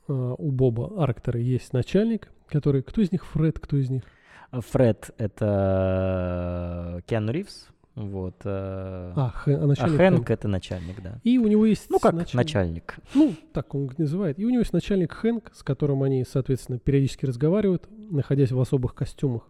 э, 0.09 0.35
у 0.39 0.51
Боба 0.51 1.03
Арктора 1.03 1.41
есть 1.41 1.73
начальник, 1.73 2.31
который... 2.49 2.83
Кто 2.83 3.01
из 3.01 3.11
них 3.13 3.25
Фред, 3.27 3.59
кто 3.59 3.77
из 3.77 3.89
них? 3.91 4.03
Фред— 4.53 5.11
это 5.19 7.03
Киану 7.07 7.33
Ривз. 7.33 7.69
Вот. 7.97 8.35
э, 8.45 9.13
А, 9.17 9.33
Хэ- 9.45 9.55
а 9.57 9.65
а 9.65 9.67
начальник 9.67 9.97
Хэнк 9.97 10.17
Хэнк.— 10.19 10.31
это 10.33 10.49
начальник, 10.49 11.03
да. 11.03 11.19
И 11.25 11.39
у 11.39 11.47
него 11.49 11.65
есть 11.67 11.87
Ну, 11.89 11.99
как 11.99 12.13
начальник. 12.13 12.35
начальник. 12.35 12.97
Ну, 13.15 13.35
так 13.53 13.75
он 13.75 13.91
называет. 13.97 14.39
И 14.39 14.45
у 14.45 14.51
него 14.51 14.61
есть 14.61 14.75
начальник 14.75 15.13
Хэнк, 15.13 15.51
с 15.55 15.63
которым 15.63 16.03
они, 16.03 16.23
соответственно, 16.25 16.79
периодически 16.79 17.25
разговаривают, 17.25 17.89
находясь 18.11 18.53
в 18.53 18.61
особых 18.61 18.95
костюмах, 18.95 19.49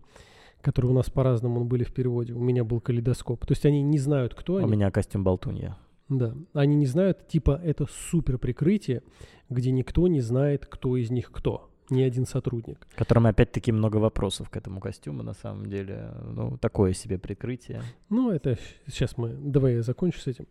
которые 0.62 0.92
у 0.92 0.94
нас 0.94 1.10
по-разному 1.10 1.64
были 1.64 1.82
в 1.84 1.92
переводе. 1.92 2.34
У 2.34 2.40
меня 2.40 2.62
был 2.64 2.80
калейдоскоп. 2.80 3.44
То 3.44 3.52
есть 3.52 3.66
они 3.66 3.82
не 3.82 3.98
знают, 3.98 4.34
кто 4.34 4.54
У 4.54 4.56
они. 4.58 4.70
меня 4.70 4.90
костюм 4.92 5.24
болтунья. 5.24 5.76
Да. 6.08 6.34
Они 6.52 6.76
не 6.76 6.86
знают, 6.86 7.26
типа, 7.26 7.60
это 7.64 7.86
супер 8.10 8.38
прикрытие, 8.38 9.02
где 9.50 9.72
никто 9.72 10.06
не 10.06 10.20
знает, 10.20 10.64
кто 10.66 10.96
из 10.96 11.10
них 11.10 11.32
кто. 11.32 11.68
Ни 11.90 12.02
один 12.02 12.26
сотрудник. 12.26 12.86
Которым 12.96 13.26
опять-таки 13.26 13.72
много 13.72 13.98
вопросов 13.98 14.50
к 14.50 14.56
этому 14.56 14.80
костюму, 14.80 15.22
на 15.22 15.34
самом 15.34 15.66
деле. 15.66 16.10
Ну, 16.24 16.58
такое 16.58 16.92
себе 16.92 17.18
прикрытие. 17.18 17.82
Ну, 18.08 18.30
это 18.30 18.58
сейчас 18.86 19.16
мы... 19.16 19.30
Давай 19.30 19.74
я 19.74 19.82
закончу 19.82 20.18
с 20.18 20.26
этим. 20.26 20.46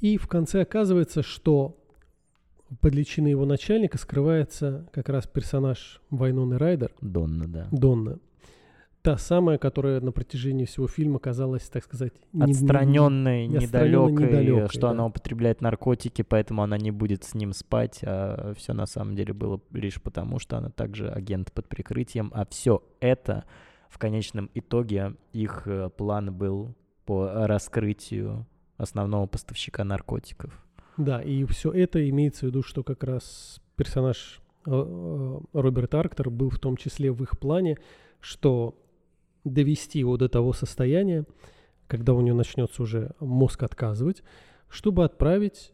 И 0.00 0.16
в 0.16 0.28
конце 0.28 0.62
оказывается, 0.62 1.22
что 1.22 1.76
под 2.80 2.94
личиной 2.94 3.30
его 3.30 3.44
начальника 3.44 3.98
скрывается 3.98 4.88
как 4.92 5.08
раз 5.08 5.26
персонаж 5.26 6.00
Вайноны 6.10 6.56
Райдер, 6.56 6.92
Донна, 7.00 7.46
да. 7.46 7.68
Донна. 7.70 8.18
Та 9.02 9.16
самая, 9.16 9.56
которая 9.56 10.00
на 10.00 10.12
протяжении 10.12 10.66
всего 10.66 10.86
фильма 10.86 11.18
казалась, 11.18 11.68
так 11.70 11.84
сказать, 11.84 12.12
не- 12.32 12.44
не- 12.44 12.52
Отстраненной, 12.52 13.46
отстранённой, 13.46 13.46
недалекой, 13.46 14.26
недалёкой, 14.26 14.68
что 14.68 14.80
да. 14.82 14.90
она 14.90 15.06
употребляет 15.06 15.62
наркотики, 15.62 16.22
поэтому 16.22 16.62
она 16.62 16.76
не 16.76 16.90
будет 16.90 17.24
с 17.24 17.34
ним 17.34 17.52
спать, 17.54 18.00
а 18.02 18.52
все 18.54 18.74
на 18.74 18.84
самом 18.86 19.14
деле 19.16 19.32
было 19.32 19.60
лишь 19.72 20.02
потому, 20.02 20.38
что 20.38 20.58
она 20.58 20.68
также 20.68 21.08
агент 21.08 21.50
под 21.52 21.66
прикрытием, 21.68 22.30
а 22.34 22.44
все 22.46 22.82
это 23.00 23.44
в 23.88 23.98
конечном 23.98 24.50
итоге 24.54 25.14
их 25.32 25.62
э, 25.66 25.88
план 25.96 26.32
был 26.32 26.74
по 27.06 27.46
раскрытию 27.46 28.46
основного 28.76 29.26
поставщика 29.26 29.82
наркотиков. 29.82 30.52
Да, 30.96 31.22
и 31.22 31.44
все 31.44 31.70
это 31.70 32.06
имеется 32.08 32.46
в 32.46 32.48
виду, 32.50 32.62
что 32.62 32.82
как 32.82 33.02
раз 33.02 33.60
персонаж 33.76 34.40
э, 34.66 34.70
э, 34.70 35.40
Роберта 35.54 36.00
Арктер 36.00 36.28
был 36.30 36.50
в 36.50 36.58
том 36.58 36.76
числе 36.76 37.10
в 37.10 37.22
их 37.22 37.38
плане, 37.38 37.78
что 38.20 38.74
довести 39.44 39.98
его 39.98 40.16
до 40.16 40.28
того 40.28 40.52
состояния, 40.52 41.24
когда 41.86 42.12
у 42.14 42.20
него 42.20 42.36
начнется 42.36 42.82
уже 42.82 43.12
мозг 43.20 43.62
отказывать, 43.62 44.22
чтобы 44.68 45.04
отправить 45.04 45.72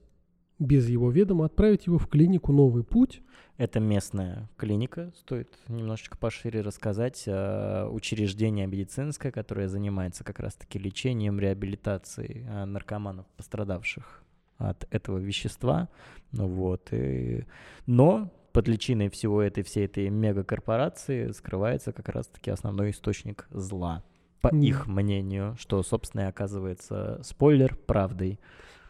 без 0.58 0.88
его 0.88 1.10
ведома, 1.10 1.44
отправить 1.46 1.86
его 1.86 1.98
в 1.98 2.06
клинику 2.08 2.52
«Новый 2.52 2.82
путь», 2.84 3.22
Это 3.58 3.80
местная 3.80 4.50
клиника, 4.58 5.12
стоит 5.16 5.48
немножечко 5.68 6.18
пошире 6.18 6.60
рассказать. 6.60 7.22
э, 7.26 7.88
Учреждение 7.90 8.66
медицинское, 8.66 9.30
которое 9.32 9.66
занимается 9.68 10.24
как 10.24 10.40
раз-таки 10.40 10.78
лечением, 10.78 11.40
реабилитацией 11.40 12.44
э, 12.46 12.64
наркоманов, 12.66 13.24
пострадавших 13.38 14.22
от 14.58 14.86
этого 14.90 15.16
вещества. 15.18 15.88
Ну 16.32 16.48
вот. 16.48 16.88
и- 16.92 17.46
Но 17.86 18.30
под 18.56 18.68
личиной 18.68 19.10
всего 19.10 19.42
этой, 19.42 19.62
всей 19.62 19.84
этой 19.84 20.08
мегакорпорации 20.08 21.30
скрывается 21.32 21.92
как 21.92 22.08
раз-таки 22.08 22.50
основной 22.50 22.90
источник 22.90 23.46
зла. 23.50 24.02
По 24.40 24.48
М. 24.48 24.62
их 24.62 24.86
мнению, 24.86 25.56
что, 25.58 25.82
собственно, 25.82 26.22
и 26.22 26.24
оказывается 26.24 27.20
спойлер 27.22 27.76
правдой. 27.76 28.40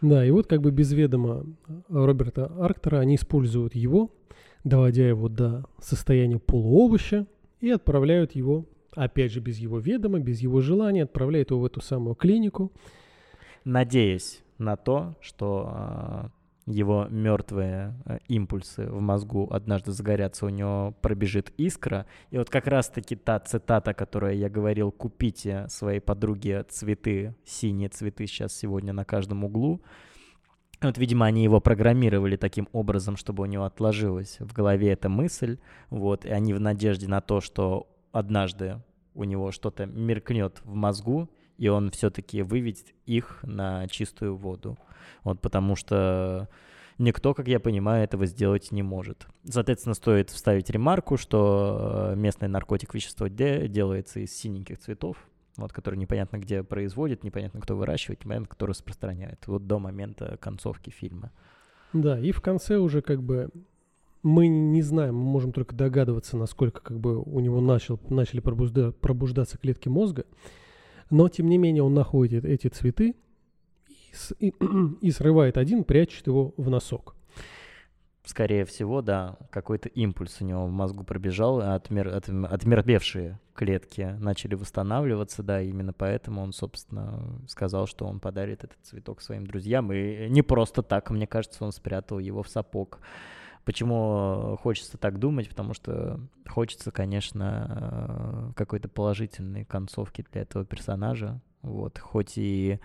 Да, 0.01 0.25
и 0.25 0.31
вот 0.31 0.47
как 0.47 0.63
бы 0.63 0.71
без 0.71 0.93
ведома 0.93 1.45
Роберта 1.89 2.53
Арктера 2.61 3.01
они 3.01 3.17
используют 3.17 3.75
его, 3.75 4.13
доводя 4.63 5.09
его 5.09 5.29
до 5.29 5.65
состояния 5.81 6.39
полуовоща, 6.39 7.27
и 7.61 7.69
отправляют 7.69 8.37
его, 8.37 8.67
опять 8.95 9.33
же, 9.33 9.41
без 9.41 9.59
его 9.59 9.81
ведома, 9.81 10.21
без 10.21 10.39
его 10.39 10.61
желания, 10.61 11.03
отправляют 11.03 11.51
его 11.51 11.59
в 11.59 11.65
эту 11.65 11.81
самую 11.81 12.15
клинику. 12.15 12.71
надеясь 13.65 14.45
на 14.59 14.77
то, 14.77 15.17
что 15.21 15.65
а, 15.67 16.31
его 16.67 17.07
мертвые 17.09 17.95
а, 18.05 18.19
импульсы 18.27 18.87
в 18.87 19.01
мозгу 19.01 19.49
однажды 19.51 19.93
загорятся, 19.93 20.47
у 20.47 20.49
него 20.49 20.95
пробежит 21.01 21.53
искра. 21.57 22.07
И 22.31 22.39
вот 22.39 22.51
как 22.51 22.67
раз-таки 22.67 23.15
та 23.15 23.39
цитата, 23.39 23.95
которую 23.95 24.37
я 24.37 24.51
говорил, 24.51 24.91
купите 24.91 25.67
своей 25.69 26.01
подруге 26.01 26.65
цветы, 26.65 27.37
синие 27.45 27.89
цветы 27.89 28.27
сейчас 28.27 28.53
сегодня 28.53 28.93
на 28.93 29.05
каждом 29.05 29.45
углу. 29.45 29.81
Вот, 30.83 30.99
видимо, 30.99 31.27
они 31.27 31.43
его 31.43 31.61
программировали 31.61 32.37
таким 32.37 32.69
образом, 32.73 33.17
чтобы 33.17 33.45
у 33.45 33.47
него 33.47 33.65
отложилась 33.65 34.39
в 34.41 34.53
голове 34.53 34.93
эта 34.93 35.09
мысль, 35.09 35.59
вот, 35.89 36.27
и 36.27 36.31
они 36.31 36.53
в 36.53 36.61
надежде 36.61 37.09
на 37.09 37.21
то, 37.21 37.41
что 37.41 37.89
однажды 38.13 38.83
у 39.15 39.25
него 39.25 39.53
что-то 39.53 39.87
меркнет 39.87 40.61
в 40.65 40.75
мозгу, 40.75 41.31
и 41.59 41.69
он 41.69 41.91
все-таки 41.91 42.43
выведет 42.43 42.95
их 43.07 43.41
на 43.43 43.87
чистую 43.89 44.37
воду. 44.37 44.77
Вот 45.25 45.41
потому 45.41 45.77
что 45.77 46.49
никто, 46.99 47.35
как 47.35 47.49
я 47.49 47.61
понимаю, 47.61 48.05
этого 48.05 48.27
сделать 48.27 48.73
не 48.73 48.83
может. 48.83 49.27
Соответственно, 49.45 49.95
стоит 49.95 50.31
вставить 50.31 50.71
ремарку, 50.71 51.17
что 51.17 52.13
э, 52.13 52.17
местный 52.17 52.49
наркотик 52.49 52.95
вещество 52.95 53.29
де- 53.29 53.69
делается 53.69 54.21
из 54.21 54.35
синеньких 54.35 54.79
цветов, 54.79 55.17
вот, 55.57 55.73
которые 55.73 55.99
непонятно 55.99 56.39
где 56.39 56.63
производят, 56.63 57.25
непонятно 57.25 57.61
кто 57.61 57.77
выращивает, 57.77 58.25
непонятно 58.25 58.49
кто 58.49 58.67
распространяет. 58.67 59.47
Вот 59.47 59.67
до 59.67 59.79
момента 59.79 60.37
концовки 60.41 60.91
фильма. 60.91 61.33
Да, 61.93 62.19
и 62.19 62.33
в 62.33 62.41
конце 62.41 62.77
уже 62.77 63.01
как 63.01 63.23
бы 63.23 63.51
мы 64.23 64.49
не 64.49 64.83
знаем, 64.83 65.15
мы 65.15 65.25
можем 65.25 65.53
только 65.53 65.75
догадываться, 65.75 66.37
насколько 66.37 66.81
как 66.81 66.99
бы 66.99 67.23
у 67.23 67.41
него 67.41 67.61
начал, 67.61 68.01
начали 68.11 68.41
пробужда- 68.41 68.93
пробуждаться 68.93 69.57
клетки 69.57 69.89
мозга. 69.89 70.25
Но, 71.11 71.29
тем 71.29 71.49
не 71.49 71.59
менее, 71.59 71.83
он 71.83 71.95
находит 71.95 72.45
эти 72.45 72.69
цветы 72.69 73.15
и, 73.89 73.95
с- 74.13 74.35
и- 74.39 74.55
и 75.01 75.11
срывает 75.11 75.57
один, 75.57 75.85
прячет 75.85 76.27
его 76.27 76.53
в 76.57 76.69
носок. 76.71 77.15
Скорее 78.25 78.65
всего, 78.65 79.03
да, 79.03 79.37
какой-то 79.51 79.89
импульс 79.89 80.39
у 80.41 80.45
него 80.45 80.67
в 80.67 80.71
мозгу 80.73 81.05
пробежал, 81.05 81.61
а 81.61 81.77
отмер, 81.77 82.09
отм- 82.09 82.47
отмербевшие 82.47 83.39
клетки 83.55 84.17
начали 84.19 84.57
восстанавливаться, 84.57 85.45
да, 85.45 85.63
именно 85.63 85.93
поэтому 85.93 86.43
он, 86.43 86.53
собственно, 86.53 87.23
сказал, 87.47 87.87
что 87.87 88.05
он 88.05 88.19
подарит 88.19 88.65
этот 88.65 88.79
цветок 88.83 89.21
своим 89.23 89.47
друзьям. 89.47 89.93
И 89.93 90.29
не 90.29 90.43
просто 90.43 90.83
так, 90.83 91.11
мне 91.11 91.29
кажется, 91.29 91.65
он 91.65 91.71
спрятал 91.71 92.19
его 92.19 92.43
в 92.43 92.49
сапог. 92.49 92.99
Почему 93.67 94.57
хочется 94.63 94.97
так 94.97 95.19
думать? 95.19 95.49
Потому 95.49 95.75
что 95.75 96.21
хочется, 96.49 96.93
конечно, 96.93 98.49
э, 98.49 98.53
какой-то 98.55 98.89
положительной 98.89 99.65
концовки 99.65 100.25
для 100.31 100.43
этого 100.43 100.65
персонажа. 100.65 101.41
Вот, 101.63 101.99
хоть 101.99 102.35
и 102.39 102.79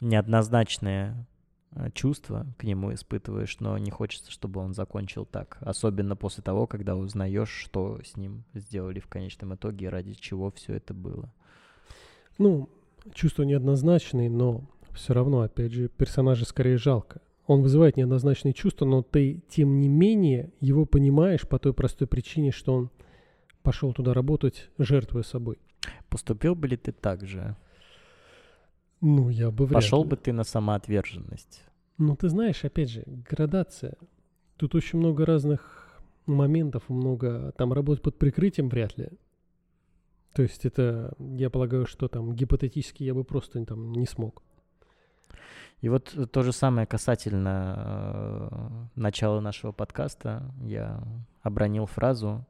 неоднозначные 0.00 1.26
э, 1.72 1.90
чувства 1.92 2.46
к 2.56 2.64
нему 2.64 2.94
испытываешь, 2.94 3.60
но 3.60 3.76
не 3.76 3.90
хочется, 3.90 4.30
чтобы 4.30 4.62
он 4.62 4.72
закончил 4.72 5.26
так. 5.26 5.58
Особенно 5.60 6.16
после 6.16 6.42
того, 6.42 6.66
когда 6.66 6.96
узнаешь, 6.96 7.50
что 7.50 8.00
с 8.02 8.16
ним 8.16 8.44
сделали 8.54 9.00
в 9.00 9.08
конечном 9.08 9.54
итоге 9.54 9.84
и 9.84 9.90
ради 9.90 10.14
чего 10.14 10.50
все 10.50 10.72
это 10.76 10.94
было. 10.94 11.30
Ну, 12.38 12.70
чувства 13.12 13.42
неоднозначные, 13.42 14.30
но 14.30 14.62
все 14.92 15.12
равно, 15.12 15.42
опять 15.42 15.72
же, 15.72 15.90
персонажа 15.90 16.46
скорее 16.46 16.78
жалко. 16.78 17.20
Он 17.52 17.60
вызывает 17.60 17.98
неоднозначные 17.98 18.54
чувства, 18.54 18.86
но 18.86 19.02
ты, 19.02 19.42
тем 19.50 19.78
не 19.78 19.86
менее, 19.86 20.50
его 20.60 20.86
понимаешь 20.86 21.46
по 21.46 21.58
той 21.58 21.74
простой 21.74 22.08
причине, 22.08 22.50
что 22.50 22.72
он 22.72 22.90
пошел 23.62 23.92
туда 23.92 24.14
работать, 24.14 24.70
жертвуя 24.78 25.22
собой. 25.22 25.58
Поступил 26.08 26.54
бы 26.54 26.66
ли 26.68 26.78
ты 26.78 26.92
так 26.92 27.26
же? 27.26 27.54
Ну, 29.02 29.28
я 29.28 29.50
бы 29.50 29.66
вряд 29.66 29.82
Пошел 29.82 30.02
ли. 30.02 30.08
бы 30.08 30.16
ты 30.16 30.32
на 30.32 30.44
самоотверженность? 30.44 31.62
Ну, 31.98 32.16
ты 32.16 32.30
знаешь, 32.30 32.64
опять 32.64 32.88
же, 32.88 33.04
градация. 33.28 33.98
Тут 34.56 34.74
очень 34.74 34.98
много 34.98 35.26
разных 35.26 36.00
моментов, 36.24 36.88
много 36.88 37.52
там 37.58 37.74
работать 37.74 38.02
под 38.02 38.18
прикрытием 38.18 38.70
вряд 38.70 38.96
ли. 38.96 39.10
То 40.32 40.40
есть 40.40 40.64
это, 40.64 41.14
я 41.18 41.50
полагаю, 41.50 41.84
что 41.84 42.08
там 42.08 42.32
гипотетически 42.34 43.02
я 43.02 43.12
бы 43.12 43.24
просто 43.24 43.62
там 43.66 43.92
не 43.92 44.06
смог. 44.06 44.42
И 45.80 45.88
вот 45.88 46.14
то 46.30 46.42
же 46.42 46.52
самое 46.52 46.86
касательно 46.86 48.48
э, 48.52 49.00
начала 49.00 49.40
нашего 49.40 49.72
подкаста. 49.72 50.42
Я 50.60 51.02
обронил 51.42 51.86
фразу, 51.86 52.46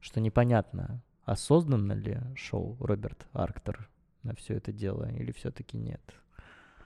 что 0.00 0.20
непонятно, 0.20 1.02
осознанно 1.24 1.92
ли 1.92 2.18
шел 2.36 2.76
Роберт 2.80 3.26
Арктер 3.32 3.88
на 4.22 4.34
все 4.34 4.54
это 4.54 4.72
дело 4.72 5.10
или 5.12 5.32
все-таки 5.32 5.76
нет. 5.76 6.02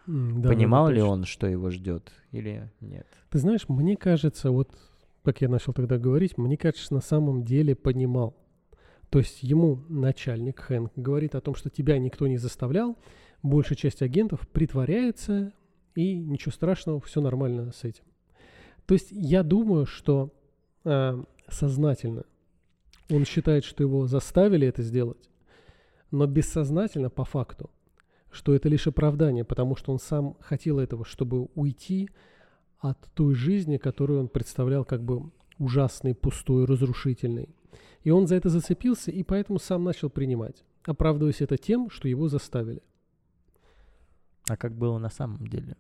Да, 0.07 0.49
Понимал 0.49 0.89
ли 0.89 1.01
точно. 1.01 1.12
он, 1.12 1.25
что 1.25 1.47
его 1.47 1.71
ждет 1.71 2.12
или 2.33 2.71
нет? 2.81 3.07
Ты 3.29 3.39
знаешь, 3.39 3.68
мне 3.68 3.97
кажется, 3.97 4.51
вот 4.51 4.71
как 5.23 5.41
я 5.43 5.49
начал 5.49 5.73
тогда 5.73 5.99
говорить, 5.99 6.39
мне 6.39 6.57
кажется, 6.57 6.95
на 6.95 7.01
самом 7.01 7.45
деле 7.45 7.75
понимал. 7.75 8.37
То 9.11 9.18
есть 9.18 9.43
ему 9.43 9.85
начальник 9.89 10.61
Хэнк 10.61 10.93
говорит 10.97 11.35
о 11.35 11.41
том, 11.41 11.55
что 11.55 11.68
тебя 11.68 11.99
никто 11.99 12.27
не 12.27 12.39
заставлял, 12.39 12.97
большая 13.43 13.77
часть 13.77 14.03
агентов 14.03 14.49
притворяется, 14.49 15.53
и 15.95 16.18
ничего 16.18 16.53
страшного, 16.53 17.01
все 17.01 17.20
нормально 17.20 17.72
с 17.72 17.84
этим. 17.84 18.05
То 18.86 18.95
есть 18.95 19.09
я 19.11 19.43
думаю, 19.43 19.86
что 19.86 20.32
а, 20.84 21.22
сознательно 21.49 22.24
он 23.11 23.24
считает, 23.24 23.64
что 23.64 23.82
его 23.82 24.07
заставили 24.07 24.66
это 24.66 24.82
сделать, 24.82 25.30
но 26.11 26.26
бессознательно 26.26 27.11
по 27.11 27.24
факту, 27.24 27.70
что 28.30 28.55
это 28.55 28.68
лишь 28.68 28.86
оправдание, 28.86 29.45
потому 29.45 29.76
что 29.76 29.93
он 29.93 29.99
сам 29.99 30.36
хотел 30.41 30.78
этого, 30.78 31.05
чтобы 31.05 31.49
уйти 31.55 32.11
от 32.78 32.99
той 33.14 33.34
жизни, 33.34 33.76
которую 33.76 34.20
он 34.20 34.28
представлял 34.28 34.84
как 34.84 35.03
бы 35.03 35.30
ужасной, 35.59 36.14
пустой, 36.14 36.64
разрушительной. 36.64 37.49
И 38.03 38.11
он 38.11 38.26
за 38.26 38.36
это 38.36 38.49
зацепился, 38.49 39.11
и 39.11 39.22
поэтому 39.22 39.59
сам 39.59 39.84
начал 39.84 40.09
принимать, 40.09 40.64
оправдываясь 40.84 41.43
это 41.43 41.59
тем, 41.59 41.91
что 41.91 42.09
его 42.09 42.28
заставили. 42.28 42.82
А 44.51 44.57
как 44.57 44.74
было 44.76 44.98
на 44.98 45.11
самом 45.11 45.46
деле? 45.46 45.76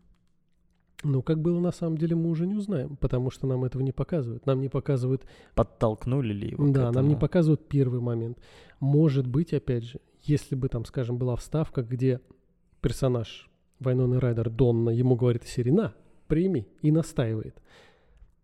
Но 1.02 1.22
как 1.22 1.40
было 1.40 1.58
на 1.58 1.72
самом 1.72 1.98
деле, 1.98 2.14
мы 2.14 2.30
уже 2.30 2.46
не 2.46 2.54
узнаем, 2.54 2.94
потому 2.94 3.32
что 3.32 3.48
нам 3.48 3.64
этого 3.64 3.82
не 3.82 3.90
показывают. 3.90 4.46
Нам 4.46 4.60
не 4.60 4.68
показывают, 4.68 5.26
Подтолкнули 5.56 6.32
ли 6.32 6.50
его? 6.50 6.68
да, 6.68 6.92
нам 6.92 7.08
не 7.08 7.16
показывают 7.16 7.66
первый 7.66 8.00
момент. 8.00 8.38
Может 8.78 9.26
быть, 9.26 9.52
опять 9.52 9.82
же, 9.82 9.98
если 10.22 10.54
бы 10.54 10.68
там, 10.68 10.84
скажем, 10.84 11.18
была 11.18 11.34
вставка, 11.34 11.82
где 11.82 12.20
персонаж 12.80 13.50
Вайноны 13.80 14.20
Райдер 14.20 14.50
Донна 14.50 14.90
ему 14.90 15.16
говорит 15.16 15.42
из 15.42 15.50
серии 15.50 15.72
«На, 15.72 15.92
прими» 16.28 16.68
и 16.80 16.92
настаивает. 16.92 17.60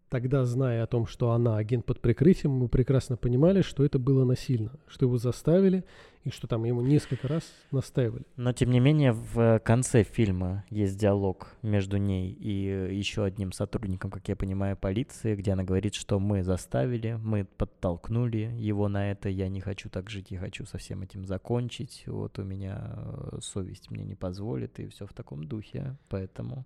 Тогда, 0.08 0.44
зная 0.44 0.84
о 0.84 0.86
том, 0.86 1.06
что 1.06 1.32
она 1.32 1.56
агент 1.56 1.84
под 1.84 2.00
прикрытием, 2.00 2.52
мы 2.52 2.68
прекрасно 2.68 3.16
понимали, 3.16 3.62
что 3.62 3.84
это 3.84 3.98
было 3.98 4.24
насильно, 4.24 4.70
что 4.86 5.06
его 5.06 5.18
заставили 5.18 5.84
и 6.22 6.30
что 6.30 6.46
там 6.46 6.64
ему 6.64 6.80
несколько 6.80 7.26
раз 7.26 7.42
настаивали. 7.72 8.24
Но 8.36 8.52
тем 8.52 8.70
не 8.70 8.78
менее 8.78 9.12
в 9.12 9.58
конце 9.60 10.04
фильма 10.04 10.64
есть 10.70 10.96
диалог 10.96 11.48
между 11.62 11.96
ней 11.96 12.30
и 12.30 12.68
э, 12.68 12.94
еще 12.94 13.24
одним 13.24 13.50
сотрудником, 13.50 14.12
как 14.12 14.28
я 14.28 14.36
понимаю, 14.36 14.76
полиции, 14.76 15.34
где 15.34 15.52
она 15.52 15.64
говорит, 15.64 15.94
что 15.94 16.20
мы 16.20 16.44
заставили, 16.44 17.18
мы 17.20 17.44
подтолкнули 17.44 18.52
его 18.58 18.88
на 18.88 19.10
это, 19.10 19.28
я 19.28 19.48
не 19.48 19.60
хочу 19.60 19.88
так 19.88 20.08
жить, 20.08 20.30
я 20.30 20.38
хочу 20.38 20.66
со 20.66 20.78
всем 20.78 21.02
этим 21.02 21.24
закончить, 21.24 22.04
вот 22.06 22.38
у 22.38 22.44
меня 22.44 22.94
э, 22.96 23.38
совесть 23.40 23.90
мне 23.90 24.04
не 24.04 24.14
позволит, 24.14 24.78
и 24.78 24.86
все 24.86 25.06
в 25.06 25.12
таком 25.12 25.42
духе, 25.42 25.96
поэтому... 26.08 26.64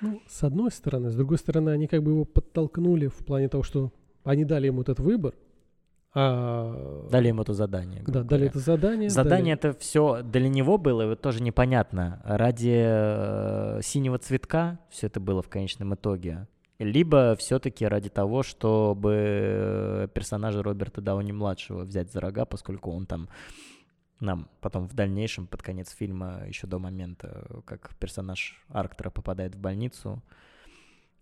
Ну, 0.00 0.20
с 0.26 0.44
одной 0.44 0.70
стороны. 0.70 1.10
С 1.10 1.16
другой 1.16 1.38
стороны, 1.38 1.70
они 1.70 1.86
как 1.86 2.02
бы 2.02 2.12
его 2.12 2.24
подтолкнули 2.24 3.08
в 3.08 3.18
плане 3.24 3.48
того, 3.48 3.62
что 3.62 3.92
они 4.24 4.44
дали 4.44 4.66
ему 4.66 4.82
этот 4.82 5.00
выбор. 5.00 5.34
А... 6.14 7.06
Дали 7.10 7.28
ему 7.28 7.42
это 7.42 7.54
задание. 7.54 8.02
Да, 8.06 8.22
дали 8.22 8.24
говоря. 8.24 8.46
это 8.46 8.58
задание. 8.58 9.10
Задание 9.10 9.56
дали- 9.56 9.72
это 9.72 9.78
все 9.78 10.22
для 10.22 10.48
него 10.48 10.78
было, 10.78 11.06
вот 11.06 11.20
тоже 11.20 11.42
непонятно. 11.42 12.22
Ради 12.24 12.74
э, 12.76 13.80
синего 13.82 14.18
цветка 14.18 14.78
все 14.90 15.08
это 15.08 15.20
было 15.20 15.42
в 15.42 15.48
конечном 15.48 15.94
итоге. 15.94 16.46
Либо 16.78 17.34
все-таки 17.36 17.86
ради 17.86 18.08
того, 18.08 18.42
чтобы 18.42 19.14
э, 19.14 20.08
персонажа 20.14 20.62
Роберта 20.62 21.00
Дауни 21.00 21.32
младшего 21.32 21.82
взять 21.82 22.10
за 22.12 22.20
рога, 22.20 22.44
поскольку 22.44 22.92
он 22.92 23.04
там 23.04 23.28
нам 24.20 24.48
потом 24.60 24.88
в 24.88 24.94
дальнейшем, 24.94 25.46
под 25.46 25.62
конец 25.62 25.90
фильма, 25.90 26.42
еще 26.46 26.66
до 26.66 26.78
момента, 26.78 27.46
как 27.64 27.94
персонаж 27.96 28.64
Арктора 28.68 29.10
попадает 29.10 29.54
в 29.54 29.58
больницу, 29.58 30.22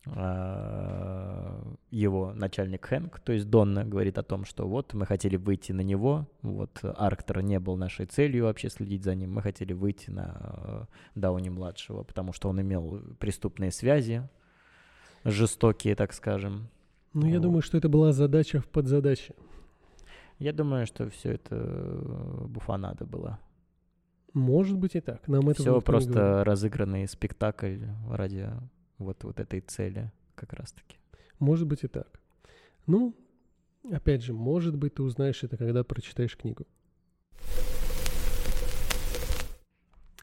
а, 0.08 1.60
его 1.90 2.32
начальник 2.32 2.86
Хэнк, 2.86 3.18
то 3.20 3.32
есть 3.32 3.50
Донна, 3.50 3.84
говорит 3.84 4.18
о 4.18 4.22
том, 4.22 4.44
что 4.44 4.68
вот 4.68 4.94
мы 4.94 5.04
хотели 5.04 5.36
выйти 5.36 5.72
на 5.72 5.80
него, 5.80 6.28
вот 6.42 6.78
Арктор 6.82 7.42
не 7.42 7.58
был 7.58 7.76
нашей 7.76 8.06
целью 8.06 8.44
вообще 8.44 8.70
следить 8.70 9.02
за 9.02 9.14
ним, 9.16 9.32
мы 9.32 9.42
хотели 9.42 9.72
выйти 9.72 10.10
на 10.10 10.36
э, 10.40 10.84
Дауни-младшего, 11.16 12.04
потому 12.04 12.32
что 12.32 12.48
он 12.48 12.60
имел 12.60 13.02
преступные 13.18 13.72
связи, 13.72 14.28
жестокие, 15.24 15.96
так 15.96 16.12
скажем. 16.12 16.68
Ну, 17.12 17.26
я 17.26 17.40
думаю, 17.40 17.62
что 17.62 17.76
это 17.76 17.88
была 17.88 18.12
задача 18.12 18.60
в 18.60 18.68
подзадаче. 18.68 19.34
Я 20.38 20.52
думаю, 20.52 20.86
что 20.86 21.08
все 21.08 21.32
это 21.32 21.56
э, 21.56 22.44
буфанада 22.46 23.04
была. 23.04 23.38
Может 24.34 24.76
быть 24.76 24.94
и 24.94 25.00
так. 25.00 25.26
Нам 25.28 25.48
это 25.48 25.62
Все 25.62 25.80
просто 25.80 26.44
разыгранный 26.44 27.08
спектакль 27.08 27.78
ради 28.10 28.50
вот, 28.98 29.24
вот 29.24 29.40
этой 29.40 29.60
цели 29.60 30.12
как 30.34 30.52
раз-таки. 30.52 30.98
Может 31.38 31.66
быть 31.66 31.84
и 31.84 31.88
так. 31.88 32.20
Ну, 32.86 33.14
опять 33.90 34.22
же, 34.22 34.34
может 34.34 34.76
быть, 34.76 34.94
ты 34.94 35.02
узнаешь 35.02 35.42
это, 35.42 35.56
когда 35.56 35.84
прочитаешь 35.84 36.36
книгу. 36.36 36.66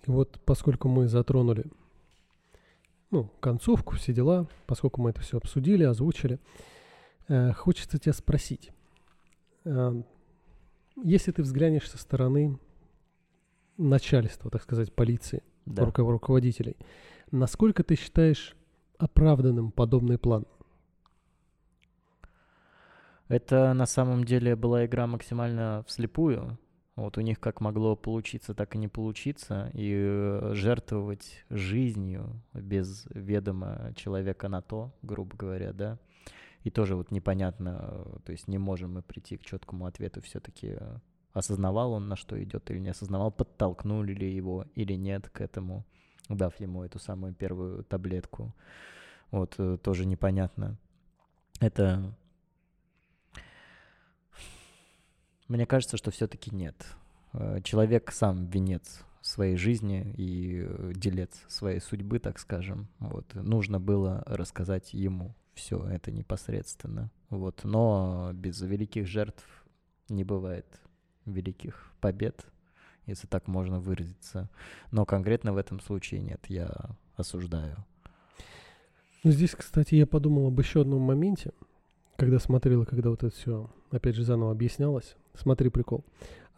И 0.06 0.12
вот 0.12 0.40
поскольку 0.46 0.90
мы 0.90 1.08
затронули 1.08 1.66
ну, 3.10 3.30
концовку, 3.40 3.96
все 3.96 4.14
дела, 4.14 4.48
поскольку 4.66 5.02
мы 5.02 5.12
это 5.12 5.22
все 5.22 5.38
обсудили, 5.38 5.84
озвучили, 5.84 6.40
э, 7.28 7.54
хочется 7.54 8.00
тебя 8.00 8.14
спросить. 8.14 8.72
Э, 9.66 10.02
если 11.04 11.32
ты 11.32 11.42
взглянешь 11.44 11.90
со 11.90 11.98
стороны 11.98 12.60
начальства, 13.78 14.52
так 14.52 14.62
сказать, 14.62 14.94
полиции, 14.94 15.42
Да. 15.66 15.86
руко- 15.86 16.04
руководителей, 16.10 16.78
насколько 17.32 17.84
ты 17.84 17.96
считаешь 17.96 18.56
оправданным 18.98 19.72
подобный 19.72 20.18
план? 20.18 20.46
Это 23.28 23.74
на 23.74 23.86
самом 23.86 24.24
деле 24.26 24.56
была 24.56 24.86
игра 24.86 25.08
максимально 25.08 25.84
вслепую. 25.88 26.58
Вот 26.96 27.18
у 27.18 27.22
них 27.22 27.40
как 27.40 27.62
могло 27.62 27.96
получиться, 27.96 28.54
так 28.54 28.76
и 28.76 28.78
не 28.78 28.88
получиться. 28.88 29.72
И 29.74 29.92
э, 29.96 30.52
жертвовать 30.54 31.44
жизнью 31.50 32.40
без 32.54 33.08
ведома 33.10 33.94
человека 33.96 34.48
на 34.50 34.62
то, 34.62 34.94
грубо 35.02 35.36
говоря, 35.36 35.74
да. 35.74 35.98
И 36.64 36.70
тоже 36.70 36.96
вот 36.96 37.12
непонятно, 37.12 37.80
э, 37.82 38.20
то 38.26 38.32
есть 38.32 38.48
не 38.48 38.58
можем 38.58 38.94
мы 38.94 39.02
прийти 39.02 39.38
к 39.38 39.46
четкому 39.46 39.86
ответу 39.86 40.22
все-таки. 40.22 40.78
Осознавал 41.34 41.94
он, 41.94 42.08
на 42.10 42.16
что 42.16 42.42
идет 42.44 42.70
или 42.70 42.80
не 42.80 42.90
осознавал, 42.90 43.32
подтолкнули 43.32 44.14
ли 44.14 44.32
его 44.32 44.66
или 44.76 44.94
нет 44.94 45.30
к 45.30 45.42
этому, 45.42 45.84
дав 46.30 46.58
ему 46.60 46.84
эту 46.84 47.00
самую 47.00 47.34
первую 47.34 47.84
таблетку. 47.84 48.54
Вот 49.32 49.56
э, 49.58 49.78
тоже 49.78 50.06
непонятно. 50.06 50.78
Это 51.60 52.16
мне 55.48 55.66
кажется, 55.66 55.98
что 55.98 56.12
все-таки 56.12 56.56
нет. 56.56 56.86
Э, 57.34 57.62
Человек 57.64 58.12
сам 58.12 58.46
венец 58.48 59.04
своей 59.22 59.56
жизни 59.58 60.14
и 60.18 60.64
э, 60.66 60.94
делец 60.96 61.44
своей 61.48 61.80
судьбы, 61.80 62.20
так 62.20 62.40
скажем. 62.40 62.88
Вот. 63.00 63.34
Нужно 63.36 63.80
было 63.80 64.24
рассказать 64.26 64.94
ему 64.94 65.36
все 65.54 65.84
это 65.88 66.12
непосредственно. 66.12 67.12
Вот. 67.30 67.62
Но 67.64 68.32
без 68.34 68.62
великих 68.62 69.08
жертв 69.08 69.46
не 70.10 70.24
бывает 70.24 70.66
великих 71.26 71.92
побед, 72.02 72.46
если 73.06 73.28
так 73.28 73.48
можно 73.48 73.80
выразиться. 73.80 74.50
Но 74.92 75.06
конкретно 75.06 75.54
в 75.54 75.58
этом 75.58 75.80
случае 75.80 76.22
нет, 76.22 76.46
я 76.48 76.72
осуждаю. 77.16 77.78
Ну, 79.24 79.32
здесь, 79.32 79.56
кстати, 79.56 79.96
я 79.96 80.06
подумал 80.06 80.48
об 80.48 80.60
еще 80.60 80.82
одном 80.82 81.02
моменте, 81.02 81.52
когда 82.18 82.40
смотрел, 82.40 82.86
когда 82.86 83.10
вот 83.10 83.24
это 83.24 83.34
все, 83.34 83.70
опять 83.90 84.16
же, 84.16 84.24
заново 84.24 84.52
объяснялось. 84.52 85.16
Смотри, 85.34 85.70
прикол. 85.70 86.04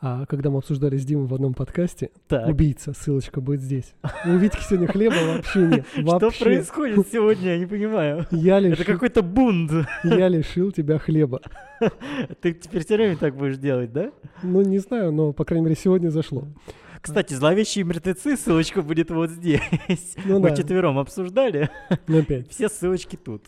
А 0.02 0.26
когда 0.26 0.50
мы 0.50 0.58
обсуждали 0.60 0.98
с 0.98 1.06
Димой 1.06 1.26
в 1.28 1.34
одном 1.34 1.54
подкасте, 1.54 2.12
Так. 2.28 2.48
убийца, 2.50 2.94
ссылочка 2.94 3.40
будет 3.40 3.62
здесь. 3.62 3.94
У 4.26 4.32
Витьки 4.38 4.62
сегодня 4.62 4.88
хлеба 4.88 5.16
вообще 5.16 5.60
нет. 5.68 5.86
Что 5.94 6.20
Вообще. 6.20 6.44
происходит 6.44 7.08
сегодня, 7.12 7.54
я 7.54 7.58
не 7.58 7.66
понимаю. 7.66 8.28
Я 8.30 8.58
Это 8.60 8.68
лишил, 8.68 8.86
какой-то 8.86 9.24
бунт. 9.24 9.72
я 10.04 10.28
лишил 10.28 10.72
тебя 10.74 11.00
хлеба. 11.00 11.42
Ты 12.42 12.54
теперь 12.54 12.84
все 12.86 12.98
время 12.98 13.16
так 13.16 13.36
будешь 13.36 13.58
делать, 13.58 13.94
да? 13.94 14.12
Ну, 14.44 14.62
не 14.62 14.80
знаю, 14.80 15.12
но, 15.14 15.32
по 15.32 15.46
крайней 15.46 15.66
мере, 15.66 15.76
сегодня 15.82 16.10
зашло. 16.10 16.46
Кстати, 17.02 17.34
зловещие 17.34 17.86
мертвецы, 17.86 18.36
ссылочка 18.36 18.82
будет 18.82 19.12
вот 19.12 19.30
здесь. 19.30 19.62
Ну 20.26 20.40
Мы 20.40 20.50
да, 20.50 20.56
четвером 20.56 20.98
обсуждали, 21.00 21.70
ну 22.08 22.20
опять. 22.20 22.50
все 22.50 22.68
ссылочки 22.68 23.16
тут. 23.16 23.46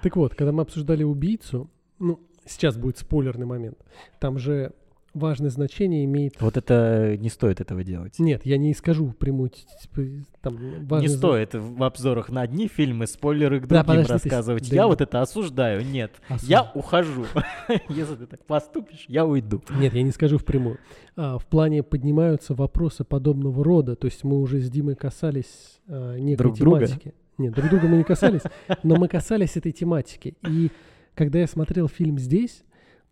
Так 0.00 0.16
вот, 0.16 0.34
когда 0.34 0.52
мы 0.52 0.62
обсуждали 0.62 1.02
убийцу, 1.02 1.68
ну, 1.98 2.20
сейчас 2.46 2.76
будет 2.76 2.96
спойлерный 2.98 3.46
момент, 3.46 3.78
там 4.20 4.38
же 4.38 4.72
важное 5.14 5.50
значение 5.50 6.04
имеет... 6.04 6.40
Вот 6.40 6.56
это 6.56 7.16
не 7.18 7.28
стоит 7.30 7.60
этого 7.60 7.82
делать. 7.84 8.18
Нет, 8.18 8.44
я 8.44 8.58
не 8.58 8.74
скажу 8.74 9.12
прямую, 9.18 9.50
типа, 9.50 10.02
там, 10.42 10.54
Не 10.56 10.84
важное 10.86 11.08
зна- 11.08 11.18
стоит 11.18 11.54
в 11.54 11.82
обзорах 11.82 12.28
на 12.30 12.42
одни 12.42 12.68
фильмы 12.68 13.06
спойлеры 13.06 13.60
к 13.60 13.66
Да, 13.66 13.82
другим 13.82 14.02
подожди, 14.02 14.12
ты 14.12 14.18
с- 14.18 14.22
рассказывать. 14.24 14.68
да 14.70 14.76
Я 14.76 14.82
не- 14.82 14.88
вот 14.88 15.00
это 15.00 15.22
осуждаю. 15.22 15.84
Нет, 15.86 16.12
Осуж- 16.28 16.48
я 16.48 16.70
ухожу. 16.74 17.24
Если 17.88 18.16
ты 18.16 18.26
так 18.26 18.44
поступишь, 18.44 19.04
я 19.08 19.24
уйду. 19.24 19.62
Нет, 19.78 19.94
я 19.94 20.02
не 20.02 20.10
скажу 20.10 20.38
впрямую. 20.38 20.78
А, 21.16 21.38
в 21.38 21.46
плане 21.46 21.82
поднимаются 21.82 22.54
вопросы 22.54 23.04
подобного 23.04 23.62
рода, 23.64 23.96
то 23.96 24.06
есть 24.06 24.24
мы 24.24 24.40
уже 24.40 24.60
с 24.60 24.68
Димой 24.68 24.96
касались 24.96 25.80
а, 25.88 26.16
некой 26.18 26.36
Друг 26.38 26.58
друга? 26.58 26.86
тематики. 26.86 27.14
Нет, 27.38 27.52
друг 27.54 27.68
друга 27.70 27.88
мы 27.88 27.96
не 27.96 28.04
касались, 28.04 28.42
но 28.84 28.96
мы 28.96 29.08
касались 29.08 29.56
этой 29.56 29.72
тематики. 29.72 30.36
И 30.48 30.70
когда 31.14 31.40
я 31.40 31.46
смотрел 31.46 31.88
фильм 31.88 32.18
здесь, 32.18 32.62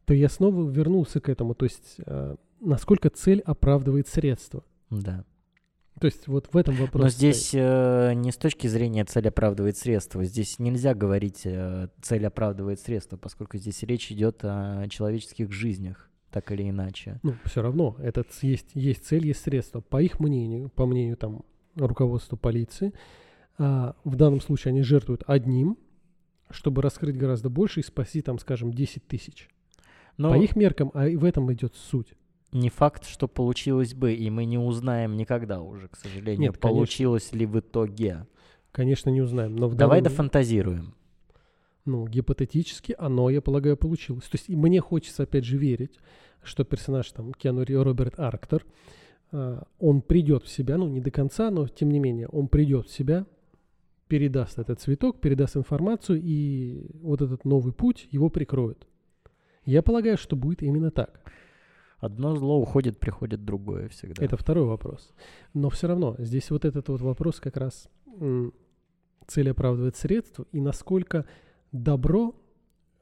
то 0.05 0.15
я 0.15 0.29
снова 0.29 0.69
вернулся 0.69 1.21
к 1.21 1.29
этому, 1.29 1.55
то 1.55 1.65
есть 1.65 1.97
а, 2.07 2.37
насколько 2.61 3.11
цель 3.11 3.41
оправдывает 3.41 4.09
средства. 4.09 4.65
Да. 4.91 5.25
То 6.01 6.07
есть 6.07 6.27
вот 6.27 6.49
в 6.53 6.57
этом 6.57 6.75
вопрос. 6.77 7.03
Но 7.03 7.09
здесь 7.09 7.51
э, 7.53 8.13
не 8.15 8.33
с 8.33 8.37
точки 8.37 8.67
зрения 8.67 9.05
цель 9.05 9.29
оправдывает 9.29 9.77
средства. 9.77 10.25
Здесь 10.25 10.59
нельзя 10.59 10.95
говорить 10.95 11.43
э, 11.45 11.89
цель 12.01 12.27
оправдывает 12.27 12.81
средства, 12.81 13.17
поскольку 13.17 13.57
здесь 13.59 13.83
речь 13.83 14.11
идет 14.11 14.41
о 14.43 14.89
человеческих 14.89 15.53
жизнях, 15.53 16.11
так 16.31 16.51
или 16.51 16.69
иначе. 16.69 17.21
Ну, 17.23 17.35
все 17.45 17.63
равно, 17.63 17.95
это 18.01 18.25
есть, 18.41 18.71
есть 18.75 19.07
цель, 19.07 19.27
есть 19.27 19.43
средства. 19.43 19.81
По 19.81 20.03
их 20.03 20.19
мнению, 20.19 20.71
по 20.71 20.87
мнению 20.87 21.17
там 21.17 21.45
руководства 21.77 22.37
полиции, 22.37 22.93
а, 23.59 23.95
в 24.03 24.17
данном 24.17 24.41
случае 24.41 24.73
они 24.73 24.83
жертвуют 24.83 25.23
одним, 25.27 25.79
чтобы 26.51 26.83
раскрыть 26.83 27.17
гораздо 27.17 27.49
больше 27.49 27.81
и 27.81 27.85
спасти, 27.85 28.23
там, 28.23 28.39
скажем, 28.39 28.73
10 28.73 29.07
тысяч. 29.07 29.49
Но 30.19 30.31
По 30.31 30.37
их 30.39 30.57
меркам, 30.57 30.91
а 30.95 31.07
в 31.09 31.25
этом 31.25 31.53
идет 31.53 31.75
суть. 31.75 32.15
не 32.53 32.69
факт, 32.69 33.07
что 33.07 33.29
получилось 33.29 33.95
бы, 33.95 34.13
и 34.13 34.29
мы 34.31 34.45
не 34.45 34.59
узнаем 34.59 35.17
никогда 35.17 35.63
уже, 35.63 35.89
к 35.89 35.97
сожалению, 35.97 36.41
Нет, 36.41 36.59
конечно. 36.59 36.69
получилось 36.69 37.33
ли 37.33 37.47
в 37.47 37.59
итоге. 37.59 38.27
Конечно, 38.73 39.09
не 39.11 39.23
узнаем, 39.23 39.57
но 39.57 39.69
в 39.69 39.75
Давай 39.75 40.01
данном- 40.01 40.13
дофантазируем. 40.13 40.95
ну, 41.87 42.07
гипотетически 42.07 42.95
оно, 42.99 43.31
я 43.31 43.41
полагаю, 43.41 43.77
получилось. 43.77 44.25
То 44.25 44.37
есть 44.37 44.49
и 44.51 44.55
мне 44.57 44.81
хочется, 44.81 45.23
опять 45.25 45.45
же, 45.45 45.57
верить, 45.57 45.99
что 46.43 46.65
персонаж 46.65 47.11
там 47.11 47.33
Киану 47.33 47.63
Ри- 47.63 47.75
Роберт 47.77 48.19
Арктор, 48.21 48.65
а, 49.33 49.65
он 49.79 50.03
придет 50.03 50.45
в 50.45 50.49
себя, 50.49 50.77
ну, 50.77 50.89
не 50.89 51.01
до 51.01 51.11
конца, 51.11 51.51
но 51.51 51.67
тем 51.69 51.91
не 51.91 51.99
менее, 51.99 52.29
он 52.29 52.49
придет 52.49 52.87
в 52.87 52.93
себя, 52.93 53.25
передаст 54.09 54.59
этот 54.59 54.79
цветок, 54.81 55.21
передаст 55.21 55.57
информацию, 55.57 56.21
и 56.23 56.87
вот 57.01 57.23
этот 57.23 57.45
новый 57.47 57.73
путь 57.73 58.09
его 58.11 58.29
прикроет. 58.29 58.87
Я 59.65 59.83
полагаю, 59.83 60.17
что 60.17 60.37
будет 60.37 60.63
именно 60.63 60.91
так. 60.91 61.21
Одно 61.99 62.35
зло 62.35 62.59
уходит, 62.59 62.99
приходит 62.99 63.45
другое 63.45 63.89
всегда. 63.89 64.25
Это 64.25 64.37
второй 64.37 64.65
вопрос. 64.65 65.13
Но 65.55 65.71
все 65.71 65.87
равно, 65.87 66.17
здесь 66.19 66.51
вот 66.51 66.65
этот 66.65 66.89
вот 66.89 67.01
вопрос 67.01 67.39
как 67.39 67.57
раз 67.57 67.89
цель 69.27 69.51
оправдывает 69.51 69.97
средства, 69.97 70.47
и 70.53 70.61
насколько 70.61 71.27
добро 71.71 72.35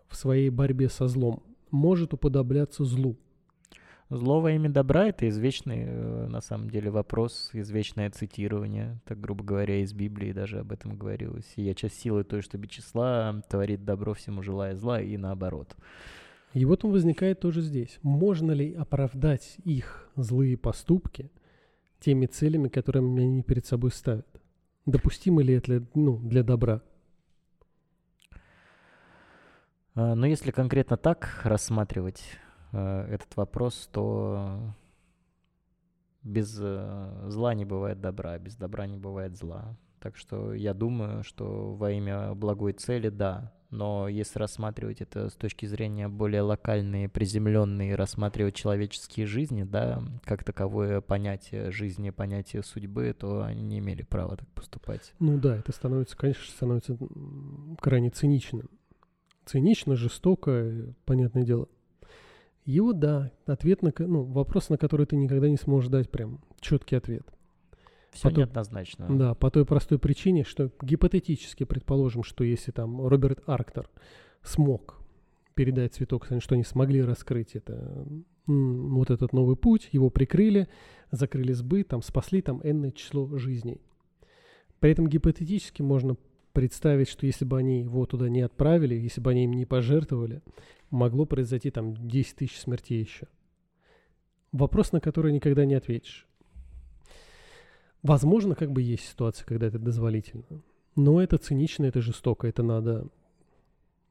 в 0.08 0.16
своей 0.16 0.50
борьбе 0.50 0.88
со 0.88 1.08
злом 1.08 1.42
может 1.70 2.12
уподобляться 2.12 2.84
злу. 2.84 3.16
Зло 4.10 4.40
во 4.40 4.50
имя 4.50 4.68
добра— 4.68 5.06
это 5.08 5.28
извечный, 5.28 5.84
э, 5.86 6.26
на 6.26 6.40
самом 6.40 6.68
деле, 6.68 6.90
вопрос, 6.90 7.50
извечное 7.52 8.10
цитирование, 8.10 9.00
так 9.04 9.20
грубо 9.20 9.44
говоря, 9.44 9.80
из 9.82 9.92
Библии 9.92 10.32
даже 10.32 10.58
об 10.58 10.72
этом 10.72 10.96
говорилось. 10.96 11.52
Я 11.54 11.74
часть 11.74 12.00
силы 12.00 12.24
той, 12.24 12.42
что 12.42 12.58
без 12.58 12.70
числа, 12.70 13.40
творит 13.48 13.84
добро 13.84 14.14
всему 14.14 14.42
желая 14.42 14.74
зла, 14.74 15.00
и 15.00 15.16
наоборот. 15.16 15.76
И 16.52 16.64
вот 16.64 16.84
он 16.84 16.92
возникает 16.92 17.40
тоже 17.40 17.60
здесь. 17.60 17.98
Можно 18.02 18.52
ли 18.52 18.74
оправдать 18.74 19.56
их 19.64 20.10
злые 20.16 20.56
поступки 20.56 21.30
теми 22.00 22.26
целями, 22.26 22.68
которыми 22.68 23.22
они 23.22 23.42
перед 23.42 23.66
собой 23.66 23.92
ставят? 23.92 24.26
Допустимо 24.84 25.42
ли 25.42 25.54
это 25.54 25.78
для, 25.78 25.86
ну, 25.94 26.18
для 26.18 26.42
добра? 26.42 26.82
А, 29.94 30.14
Но 30.14 30.26
если 30.26 30.50
конкретно 30.50 30.96
так 30.96 31.40
рассматривать 31.44 32.22
э, 32.72 33.06
этот 33.10 33.36
вопрос, 33.36 33.88
то 33.92 34.74
без 36.22 36.58
э, 36.60 37.26
зла 37.28 37.54
не 37.54 37.64
бывает 37.64 38.00
добра, 38.00 38.38
без 38.38 38.56
добра 38.56 38.86
не 38.86 38.96
бывает 38.96 39.36
зла. 39.36 39.76
Так 40.00 40.16
что 40.16 40.54
я 40.54 40.74
думаю, 40.74 41.22
что 41.22 41.74
во 41.74 41.92
имя 41.92 42.34
благой 42.34 42.72
цели, 42.72 43.08
да. 43.08 43.52
Но 43.70 44.08
если 44.08 44.38
рассматривать 44.38 45.00
это 45.00 45.28
с 45.28 45.34
точки 45.34 45.66
зрения 45.66 46.08
более 46.08 46.42
локальной, 46.42 47.08
приземленной, 47.08 47.94
рассматривать 47.94 48.54
человеческие 48.54 49.26
жизни, 49.26 49.62
да, 49.62 50.02
как 50.24 50.42
таковое 50.42 51.00
понятие 51.00 51.70
жизни, 51.70 52.10
понятие 52.10 52.62
судьбы, 52.62 53.14
то 53.16 53.44
они 53.44 53.62
не 53.62 53.78
имели 53.78 54.02
права 54.02 54.36
так 54.36 54.48
поступать. 54.48 55.12
Ну 55.20 55.38
да, 55.38 55.56
это 55.56 55.72
становится, 55.72 56.16
конечно, 56.16 56.44
становится 56.50 56.98
крайне 57.80 58.10
циничным. 58.10 58.68
Цинично, 59.44 59.96
жестоко, 59.96 60.50
э, 60.50 60.92
понятное 61.04 61.44
дело. 61.44 61.68
Вот 62.66 62.98
да, 62.98 63.32
ответ 63.46 63.82
на, 63.82 63.92
ну, 63.98 64.22
вопрос, 64.24 64.68
на 64.68 64.78
который 64.78 65.06
ты 65.06 65.16
никогда 65.16 65.48
не 65.48 65.56
сможешь 65.56 65.90
дать 65.90 66.10
прям 66.10 66.40
четкий 66.60 66.96
ответ. 66.96 67.26
Все 68.12 68.24
Потом- 68.24 68.44
неоднозначно. 68.44 69.06
Да, 69.08 69.34
по 69.34 69.50
той 69.50 69.64
простой 69.64 69.98
причине, 69.98 70.44
что 70.44 70.70
гипотетически 70.82 71.64
предположим, 71.64 72.22
что 72.24 72.42
если 72.44 72.72
там 72.72 73.06
Роберт 73.06 73.42
Арктор 73.46 73.88
смог 74.42 74.98
передать 75.54 75.94
цветок, 75.94 76.26
что 76.40 76.54
они 76.54 76.64
смогли 76.64 77.02
раскрыть 77.02 77.54
это, 77.54 78.06
вот 78.46 79.10
этот 79.10 79.32
новый 79.32 79.56
путь, 79.56 79.88
его 79.92 80.10
прикрыли, 80.10 80.68
закрыли 81.10 81.52
сбыт, 81.52 81.88
там 81.88 82.02
спасли 82.02 82.42
там 82.42 82.60
энное 82.64 82.90
число 82.90 83.38
жизней. 83.38 83.80
При 84.80 84.90
этом 84.90 85.06
гипотетически 85.06 85.82
можно 85.82 86.16
представить, 86.52 87.08
что 87.08 87.26
если 87.26 87.44
бы 87.44 87.58
они 87.58 87.82
его 87.82 88.06
туда 88.06 88.28
не 88.28 88.40
отправили, 88.40 88.94
если 88.94 89.20
бы 89.20 89.30
они 89.30 89.44
им 89.44 89.52
не 89.52 89.66
пожертвовали, 89.66 90.42
могло 90.90 91.26
произойти 91.26 91.70
там 91.70 91.94
10 92.08 92.36
тысяч 92.36 92.58
смертей 92.58 93.00
еще. 93.00 93.28
Вопрос, 94.52 94.90
на 94.92 95.00
который 95.00 95.32
никогда 95.32 95.64
не 95.64 95.74
ответишь. 95.74 96.26
Возможно, 98.02 98.54
как 98.54 98.70
бы 98.70 98.82
есть 98.82 99.08
ситуация, 99.08 99.44
когда 99.44 99.66
это 99.66 99.78
дозволительно. 99.78 100.62
Но 100.96 101.22
это 101.22 101.38
цинично, 101.38 101.84
это 101.84 102.00
жестоко, 102.00 102.46
это 102.48 102.62
надо 102.62 103.06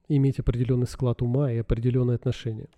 иметь 0.08 0.40
определенный 0.40 0.88
склад 0.88 1.22
ума 1.22 1.52
и 1.52 1.58
определенное 1.58 2.16
отношение. 2.16 2.70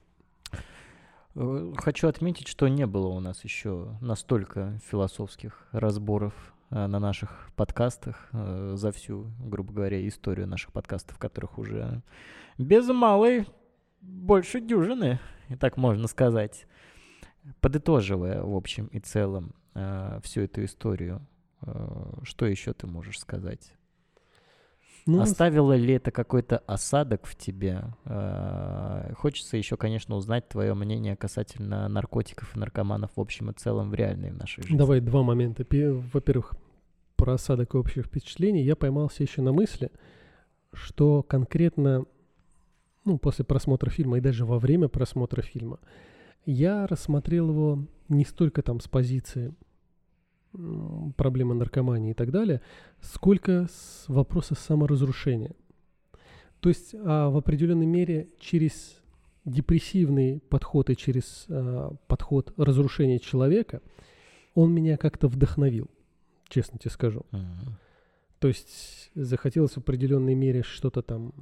Э, 1.36 1.74
Хочу 1.78 2.08
отметить, 2.08 2.48
что 2.48 2.68
не 2.68 2.86
было 2.86 3.08
у 3.08 3.20
нас 3.20 3.44
еще 3.44 3.98
настолько 4.02 4.80
философских 4.90 5.68
разборов 5.72 6.34
э, 6.70 6.88
на 6.88 7.00
наших 7.00 7.50
подкастах 7.56 8.30
э, 8.34 8.74
за 8.76 8.92
всю, 8.92 9.32
грубо 9.40 9.74
говоря, 9.74 10.08
историю 10.08 10.48
наших 10.48 10.72
подкастов, 10.74 11.18
которых 11.18 11.58
уже 11.58 12.02
без 12.58 12.88
малой 12.88 13.48
больше 14.02 14.60
дюжины, 14.60 15.20
и 15.50 15.56
так 15.56 15.78
можно 15.78 16.08
сказать. 16.08 16.68
Подытоживая, 17.60 18.44
в 18.44 18.56
общем 18.56 18.86
и 18.88 19.00
целом, 19.00 19.56
э, 19.74 20.20
всю 20.24 20.42
эту 20.42 20.64
историю, 20.66 21.26
э, 21.62 22.14
что 22.24 22.46
еще 22.46 22.74
ты 22.74 22.88
можешь 22.88 23.20
сказать? 23.20 23.74
Ну, 25.08 25.20
Оставило 25.22 25.74
ли 25.74 25.96
это 25.96 26.12
какой-то 26.12 26.60
осадок 26.68 27.26
в 27.26 27.36
тебе? 27.36 27.84
Э, 28.06 29.14
Хочется 29.18 29.58
еще, 29.58 29.76
конечно, 29.76 30.16
узнать 30.16 30.48
твое 30.48 30.74
мнение 30.74 31.16
касательно 31.16 31.88
наркотиков 31.88 32.56
и 32.56 32.60
наркоманов 32.60 33.12
в 33.16 33.20
общем 33.20 33.50
и 33.50 33.54
целом 33.54 33.90
в 33.90 33.96
реальной 33.96 34.32
нашей 34.32 34.62
жизни. 34.64 34.78
Давай 34.78 35.00
два 35.00 35.24
момента. 35.24 35.64
Пе- 35.64 35.92
Во-первых, 35.92 36.54
про 37.16 37.34
осадок 37.34 37.74
и 37.74 37.78
общее 37.78 38.04
впечатление. 38.04 38.64
Я 38.64 38.76
поймался 38.76 39.24
еще 39.24 39.42
на 39.42 39.52
мысли, 39.52 39.92
что 40.74 41.24
конкретно 41.24 42.06
ну, 43.04 43.18
после 43.18 43.44
просмотра 43.44 43.90
фильма 43.90 44.18
и 44.18 44.22
даже 44.22 44.46
во 44.46 44.60
время 44.60 44.88
просмотра 44.88 45.42
фильма 45.42 45.80
я 46.46 46.88
рассмотрел 46.88 47.50
его 47.50 47.86
не 48.12 48.26
столько 48.26 48.62
там 48.62 48.80
с 48.80 48.88
позиции 48.88 49.54
проблемы 51.16 51.56
наркомании 51.56 52.12
и 52.12 52.14
так 52.14 52.32
далее, 52.32 52.62
сколько 53.00 53.68
с 53.72 54.06
вопроса 54.08 54.56
саморазрушения. 54.56 55.56
То 56.60 56.70
есть 56.70 56.94
а, 56.94 57.30
в 57.30 57.38
определенной 57.38 57.86
мере 57.86 58.30
через 58.40 58.98
депрессивный 59.46 60.40
подход 60.40 60.90
и 60.90 60.96
через 60.96 61.46
э, 61.48 61.90
подход 62.08 62.54
разрушения 62.58 63.18
человека, 63.18 63.82
он 64.54 64.72
меня 64.72 64.98
как-то 64.98 65.28
вдохновил, 65.28 65.90
честно 66.48 66.78
тебе 66.78 66.92
скажу. 66.92 67.26
То 68.38 68.48
есть 68.48 69.10
захотелось 69.16 69.74
в 69.74 69.78
определенной 69.78 70.36
мере 70.36 70.62
что-то 70.62 71.02
там 71.02 71.34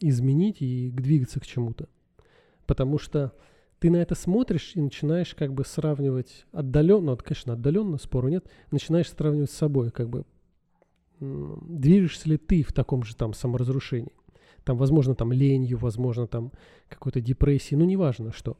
изменить 0.00 0.60
и 0.60 0.90
двигаться 0.90 1.40
к 1.40 1.46
чему-то. 1.46 1.88
Потому 2.66 2.98
что 2.98 3.32
ты 3.78 3.90
на 3.90 3.96
это 3.96 4.14
смотришь 4.14 4.72
и 4.74 4.80
начинаешь 4.80 5.34
как 5.34 5.52
бы 5.52 5.64
сравнивать 5.64 6.46
отдаленно, 6.52 7.12
вот, 7.12 7.22
конечно, 7.22 7.52
отдаленно, 7.52 7.98
спору 7.98 8.28
нет, 8.28 8.48
начинаешь 8.70 9.10
сравнивать 9.10 9.50
с 9.50 9.56
собой, 9.56 9.90
как 9.90 10.08
бы 10.08 10.24
движешься 11.20 12.28
ли 12.28 12.36
ты 12.36 12.62
в 12.62 12.72
таком 12.72 13.02
же 13.02 13.16
там 13.16 13.34
саморазрушении. 13.34 14.12
Там, 14.64 14.76
возможно, 14.76 15.14
там 15.14 15.32
ленью, 15.32 15.78
возможно, 15.78 16.26
там 16.26 16.52
какой-то 16.88 17.20
депрессией, 17.20 17.78
ну, 17.78 17.84
неважно 17.84 18.32
что. 18.32 18.56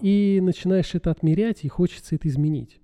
И 0.00 0.40
начинаешь 0.42 0.94
это 0.94 1.10
отмерять, 1.10 1.64
и 1.64 1.68
хочется 1.68 2.14
это 2.14 2.28
изменить. 2.28 2.80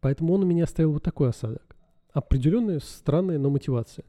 Поэтому 0.00 0.34
он 0.34 0.42
у 0.42 0.46
меня 0.46 0.64
оставил 0.64 0.92
вот 0.92 1.02
такой 1.02 1.28
осадок. 1.28 1.76
Определенная 2.12 2.80
странная, 2.80 3.38
но 3.38 3.50
мотивация. 3.50 4.04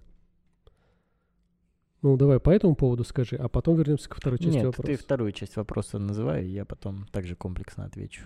Ну, 2.03 2.17
давай 2.17 2.41
по 2.41 2.49
этому 2.49 2.75
поводу 2.75 3.05
скажи, 3.05 3.38
а 3.38 3.47
потом 3.47 3.77
вернемся 3.77 4.09
ко 4.09 4.17
второй 4.17 4.38
части 4.38 4.57
Нет, 4.57 4.65
вопроса. 4.65 4.88
ты 4.88 4.97
вторую 4.97 5.31
часть 5.31 5.55
вопроса 5.55 5.99
называй, 5.99 6.45
я 6.45 6.65
потом 6.65 7.07
также 7.07 7.38
комплексно 7.38 7.85
отвечу. 7.85 8.23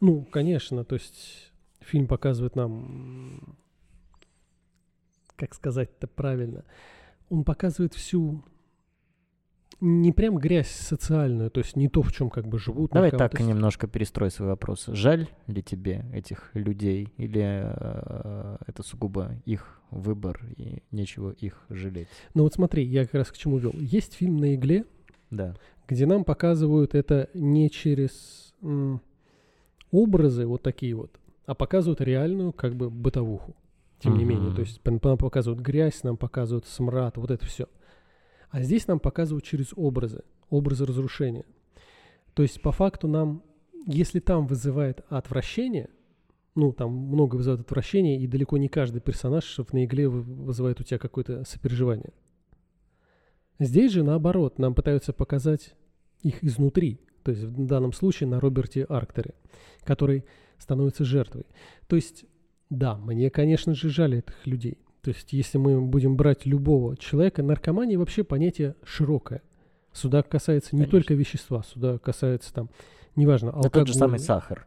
Ну, 0.00 0.24
конечно, 0.24 0.82
то 0.82 0.94
есть 0.94 1.52
фильм 1.80 2.06
показывает 2.06 2.56
нам, 2.56 3.58
как 5.36 5.54
сказать-то 5.54 6.06
правильно, 6.06 6.64
он 7.28 7.44
показывает 7.44 7.92
всю 7.92 8.42
не 9.80 10.12
прям 10.12 10.36
грязь 10.38 10.70
социальную, 10.70 11.50
то 11.50 11.60
есть 11.60 11.76
не 11.76 11.88
то, 11.88 12.02
в 12.02 12.12
чем 12.12 12.30
как 12.30 12.46
бы 12.48 12.58
живут. 12.58 12.90
Давай 12.92 13.10
так 13.12 13.34
есть- 13.38 13.48
немножко 13.48 13.86
перестрой 13.86 14.30
свой 14.30 14.48
вопрос. 14.48 14.86
Жаль 14.86 15.28
ли 15.46 15.62
тебе 15.62 16.04
этих 16.12 16.50
людей 16.54 17.12
или 17.16 17.40
э, 17.44 18.56
это 18.66 18.82
сугубо 18.82 19.30
их 19.44 19.80
выбор 19.90 20.40
и 20.56 20.82
нечего 20.90 21.30
их 21.30 21.64
жалеть? 21.68 22.08
Ну 22.34 22.42
вот 22.42 22.54
смотри, 22.54 22.84
я 22.84 23.04
как 23.04 23.14
раз 23.14 23.28
к 23.30 23.36
чему 23.36 23.58
вел. 23.58 23.72
Есть 23.74 24.14
фильм 24.14 24.38
«На 24.38 24.54
игле», 24.54 24.84
Да. 25.30 25.54
где 25.86 26.06
нам 26.06 26.24
показывают 26.24 26.94
это 26.94 27.28
не 27.34 27.70
через 27.70 28.54
м, 28.62 29.00
образы 29.92 30.44
вот 30.46 30.62
такие 30.62 30.94
вот, 30.96 31.12
а 31.46 31.54
показывают 31.54 32.00
реальную 32.00 32.52
как 32.52 32.74
бы 32.74 32.90
бытовуху. 32.90 33.54
Тем 34.00 34.16
не 34.16 34.24
менее, 34.24 34.54
то 34.54 34.60
есть 34.60 34.80
нам 34.84 34.98
показывают 35.00 35.60
грязь, 35.60 36.02
нам 36.04 36.16
показывают 36.16 36.66
смрад, 36.66 37.16
вот 37.16 37.30
это 37.30 37.44
все. 37.46 37.66
А 38.50 38.62
здесь 38.62 38.86
нам 38.86 38.98
показывают 38.98 39.44
через 39.44 39.72
образы, 39.76 40.22
образы 40.50 40.86
разрушения. 40.86 41.44
То 42.34 42.42
есть 42.42 42.62
по 42.62 42.72
факту 42.72 43.08
нам, 43.08 43.42
если 43.86 44.20
там 44.20 44.46
вызывает 44.46 45.04
отвращение, 45.08 45.90
ну 46.54 46.72
там 46.72 46.92
много 46.92 47.36
вызывает 47.36 47.60
отвращение, 47.60 48.20
и 48.20 48.26
далеко 48.26 48.56
не 48.56 48.68
каждый 48.68 49.00
персонаж 49.00 49.58
на 49.72 49.84
игле 49.84 50.08
вы- 50.08 50.22
вызывает 50.22 50.80
у 50.80 50.84
тебя 50.84 50.98
какое-то 50.98 51.44
сопереживание. 51.44 52.12
Здесь 53.58 53.92
же 53.92 54.02
наоборот, 54.02 54.58
нам 54.58 54.74
пытаются 54.74 55.12
показать 55.12 55.74
их 56.22 56.42
изнутри. 56.44 57.00
То 57.24 57.32
есть 57.32 57.44
в 57.44 57.66
данном 57.66 57.92
случае 57.92 58.28
на 58.28 58.40
Роберте 58.40 58.84
Арктере, 58.84 59.34
который 59.84 60.24
становится 60.58 61.04
жертвой. 61.04 61.44
То 61.86 61.96
есть, 61.96 62.24
да, 62.70 62.96
мне, 62.96 63.30
конечно 63.30 63.74
же, 63.74 63.90
жаль 63.90 64.16
этих 64.16 64.46
людей. 64.46 64.78
То 65.02 65.10
есть, 65.10 65.32
если 65.32 65.58
мы 65.58 65.80
будем 65.80 66.16
брать 66.16 66.44
любого 66.46 66.96
человека, 66.96 67.42
наркомания 67.42 67.98
вообще 67.98 68.24
понятие 68.24 68.74
широкое. 68.84 69.42
Сюда 69.92 70.22
касается 70.22 70.74
не 70.76 70.80
Конечно. 70.82 70.98
только 70.98 71.14
вещества, 71.14 71.62
сюда 71.62 71.98
касается 71.98 72.52
там, 72.52 72.68
неважно, 73.16 73.48
Это 73.48 73.56
алкоголь, 73.58 73.80
тот 73.80 73.88
же 73.88 73.94
самый 73.94 74.18
сахар. 74.18 74.66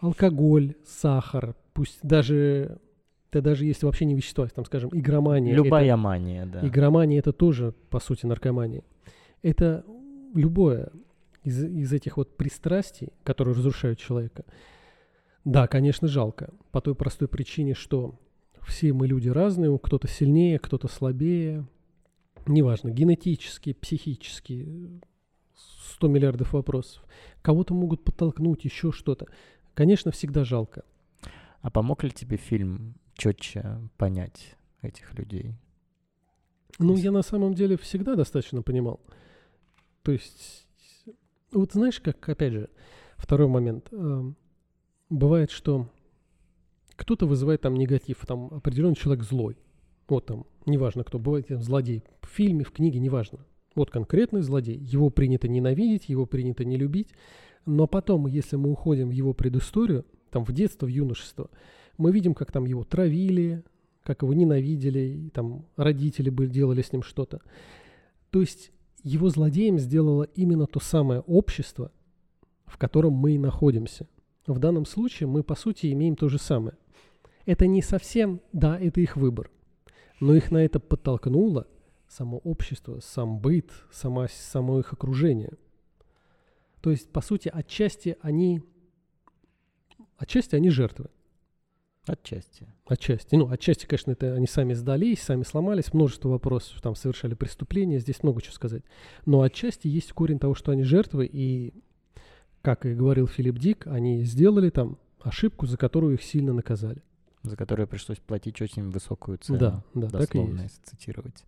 алкоголь, 0.00 0.74
сахар, 0.86 1.54
пусть 1.74 1.98
даже, 2.02 2.78
да 3.32 3.40
даже 3.40 3.64
если 3.66 3.86
вообще 3.86 4.04
не 4.04 4.14
вещества, 4.14 4.46
там, 4.48 4.64
скажем, 4.64 4.90
игромания. 4.92 5.54
Любая 5.54 5.86
это- 5.86 5.96
мания, 5.96 6.46
да. 6.46 6.66
Игромания 6.66 7.18
это 7.18 7.32
тоже, 7.32 7.72
по 7.90 8.00
сути, 8.00 8.26
наркомания. 8.26 8.82
Это 9.42 9.84
любое 10.34 10.90
из, 11.44 11.62
из 11.64 11.92
этих 11.92 12.16
вот 12.16 12.36
пристрастий, 12.36 13.10
которые 13.22 13.54
разрушают 13.54 13.98
человека. 13.98 14.44
Да, 15.44 15.66
конечно, 15.66 16.08
жалко. 16.08 16.50
По 16.72 16.80
той 16.80 16.94
простой 16.94 17.28
причине, 17.28 17.74
что 17.74 18.18
все 18.68 18.92
мы 18.92 19.06
люди 19.06 19.28
разные, 19.28 19.76
кто-то 19.78 20.06
сильнее, 20.06 20.58
кто-то 20.58 20.88
слабее. 20.88 21.66
Неважно, 22.46 22.90
генетически, 22.90 23.72
психически, 23.72 25.00
100 25.94 26.08
миллиардов 26.08 26.52
вопросов. 26.52 27.04
Кого-то 27.42 27.74
могут 27.74 28.04
подтолкнуть, 28.04 28.64
еще 28.64 28.92
что-то. 28.92 29.26
Конечно, 29.74 30.12
всегда 30.12 30.44
жалко. 30.44 30.84
А 31.60 31.70
помог 31.70 32.04
ли 32.04 32.10
тебе 32.10 32.36
фильм 32.36 32.94
четче 33.14 33.80
понять 33.96 34.56
этих 34.82 35.18
людей? 35.18 35.54
Ну, 36.78 36.96
я 36.96 37.10
на 37.10 37.22
самом 37.22 37.54
деле 37.54 37.76
всегда 37.76 38.14
достаточно 38.14 38.62
понимал. 38.62 39.00
То 40.02 40.12
есть, 40.12 40.66
вот 41.50 41.72
знаешь, 41.72 42.00
как, 42.00 42.28
опять 42.28 42.52
же, 42.52 42.70
второй 43.16 43.48
момент. 43.48 43.88
эм, 43.92 44.36
Бывает, 45.10 45.50
что 45.50 45.88
кто-то 46.98 47.26
вызывает 47.26 47.62
там 47.62 47.74
негатив, 47.74 48.26
там 48.26 48.48
определенный 48.52 48.96
человек 48.96 49.24
злой. 49.24 49.56
Вот 50.08 50.26
там, 50.26 50.46
неважно 50.66 51.04
кто, 51.04 51.18
бывает 51.18 51.46
там 51.46 51.62
злодей. 51.62 52.02
В 52.20 52.26
фильме, 52.26 52.64
в 52.64 52.72
книге, 52.72 52.98
неважно. 52.98 53.38
Вот 53.76 53.90
конкретный 53.90 54.42
злодей. 54.42 54.76
Его 54.76 55.08
принято 55.08 55.46
ненавидеть, 55.46 56.08
его 56.08 56.26
принято 56.26 56.64
не 56.64 56.76
любить. 56.76 57.10
Но 57.64 57.86
потом, 57.86 58.26
если 58.26 58.56
мы 58.56 58.70
уходим 58.70 59.08
в 59.08 59.12
его 59.12 59.32
предысторию, 59.32 60.04
там 60.30 60.44
в 60.44 60.52
детство, 60.52 60.86
в 60.86 60.88
юношество, 60.88 61.50
мы 61.98 62.10
видим, 62.10 62.34
как 62.34 62.50
там 62.50 62.64
его 62.64 62.84
травили, 62.84 63.62
как 64.02 64.22
его 64.22 64.34
ненавидели, 64.34 65.30
там 65.32 65.66
родители 65.76 66.30
бы 66.30 66.48
делали 66.48 66.82
с 66.82 66.92
ним 66.92 67.02
что-то. 67.02 67.40
То 68.30 68.40
есть 68.40 68.72
его 69.04 69.28
злодеем 69.28 69.78
сделало 69.78 70.24
именно 70.34 70.66
то 70.66 70.80
самое 70.80 71.20
общество, 71.20 71.92
в 72.66 72.76
котором 72.76 73.12
мы 73.12 73.32
и 73.32 73.38
находимся. 73.38 74.08
В 74.46 74.58
данном 74.58 74.84
случае 74.84 75.28
мы, 75.28 75.44
по 75.44 75.54
сути, 75.54 75.92
имеем 75.92 76.16
то 76.16 76.28
же 76.28 76.38
самое. 76.38 76.76
Это 77.48 77.66
не 77.66 77.80
совсем, 77.80 78.42
да, 78.52 78.78
это 78.78 79.00
их 79.00 79.16
выбор, 79.16 79.50
но 80.20 80.34
их 80.34 80.50
на 80.50 80.58
это 80.58 80.78
подтолкнуло 80.78 81.66
само 82.06 82.36
общество, 82.40 83.00
сам 83.00 83.38
быт, 83.38 83.72
сама, 83.90 84.28
само 84.28 84.80
их 84.80 84.92
окружение. 84.92 85.52
То 86.82 86.90
есть, 86.90 87.10
по 87.10 87.22
сути, 87.22 87.48
отчасти 87.48 88.18
они, 88.20 88.60
отчасти 90.18 90.56
они 90.56 90.68
жертвы. 90.68 91.08
Отчасти. 92.04 92.66
Отчасти. 92.84 93.34
Ну, 93.34 93.50
отчасти, 93.50 93.86
конечно, 93.86 94.10
это 94.10 94.34
они 94.34 94.46
сами 94.46 94.74
сдались, 94.74 95.22
сами 95.22 95.42
сломались, 95.42 95.94
множество 95.94 96.28
вопросов, 96.28 96.82
там 96.82 96.94
совершали 96.94 97.32
преступления, 97.32 97.98
здесь 97.98 98.22
много 98.22 98.42
чего 98.42 98.52
сказать. 98.52 98.82
Но 99.24 99.40
отчасти 99.40 99.88
есть 99.88 100.12
корень 100.12 100.38
того, 100.38 100.54
что 100.54 100.72
они 100.72 100.82
жертвы, 100.82 101.24
и, 101.24 101.72
как 102.60 102.84
и 102.84 102.92
говорил 102.92 103.26
Филипп 103.26 103.56
Дик, 103.58 103.86
они 103.86 104.22
сделали 104.24 104.68
там 104.68 104.98
ошибку, 105.20 105.64
за 105.64 105.78
которую 105.78 106.12
их 106.12 106.22
сильно 106.22 106.52
наказали. 106.52 107.02
За 107.42 107.56
которое 107.56 107.86
пришлось 107.86 108.18
платить 108.18 108.60
очень 108.60 108.90
высокую 108.90 109.38
цену. 109.38 109.58
Да, 109.58 109.82
да, 109.94 110.08
так 110.08 110.20
и 110.34 110.38
дословно, 110.38 110.62
есть. 110.62 110.84
цитировать. 110.86 111.44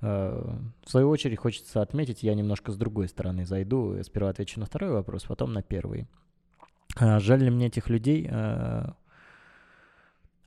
Э, 0.00 0.56
В 0.84 0.90
свою 0.90 1.08
очередь 1.08 1.38
хочется 1.38 1.80
отметить, 1.82 2.22
я 2.22 2.34
немножко 2.34 2.72
с 2.72 2.76
другой 2.76 3.08
стороны 3.08 3.46
зайду. 3.46 3.94
Я 3.94 4.02
сперва 4.02 4.30
отвечу 4.30 4.60
на 4.60 4.66
второй 4.66 4.90
вопрос, 4.90 5.24
потом 5.24 5.52
на 5.52 5.62
первый. 5.62 6.06
А, 6.96 7.18
Жаль 7.20 7.42
ли 7.42 7.50
мне 7.50 7.66
этих 7.68 7.88
людей? 7.88 8.28
Э, 8.30 8.92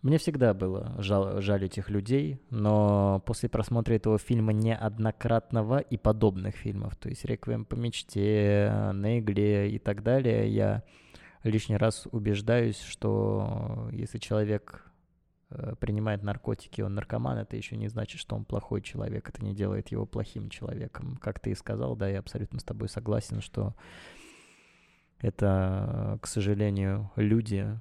Мне 0.03 0.19
всегда 0.19 0.53
было 0.53 0.93
жал- 0.99 1.41
жаль 1.41 1.65
этих 1.65 1.89
людей, 1.89 2.39
но 2.51 3.21
после 3.25 3.49
просмотра 3.49 3.95
этого 3.95 4.19
фильма 4.19 4.53
неоднократного 4.53 5.79
и 5.79 5.97
подобных 5.97 6.55
фильмов, 6.55 6.95
то 6.97 7.09
есть 7.09 7.25
«Реквием 7.25 7.65
по 7.65 7.73
мечте», 7.75 8.71
«На 8.93 9.17
игле» 9.19 9.71
и 9.71 9.79
так 9.79 10.03
далее, 10.03 10.47
я 10.53 10.83
лишний 11.49 11.77
раз 11.77 12.07
убеждаюсь, 12.11 12.79
что 12.81 13.89
если 13.91 14.17
человек 14.17 14.85
э, 15.49 15.75
принимает 15.79 16.23
наркотики, 16.23 16.81
он 16.81 16.95
наркоман, 16.95 17.37
это 17.37 17.55
еще 17.55 17.77
не 17.77 17.87
значит, 17.87 18.19
что 18.19 18.35
он 18.35 18.45
плохой 18.45 18.81
человек, 18.81 19.29
это 19.29 19.43
не 19.43 19.55
делает 19.55 19.89
его 19.89 20.05
плохим 20.05 20.49
человеком. 20.49 21.17
Как 21.17 21.39
ты 21.39 21.51
и 21.51 21.55
сказал, 21.55 21.95
да, 21.95 22.07
я 22.07 22.19
абсолютно 22.19 22.59
с 22.59 22.63
тобой 22.63 22.89
согласен, 22.89 23.41
что 23.41 23.75
это, 25.19 26.19
к 26.21 26.27
сожалению, 26.27 27.11
люди, 27.15 27.79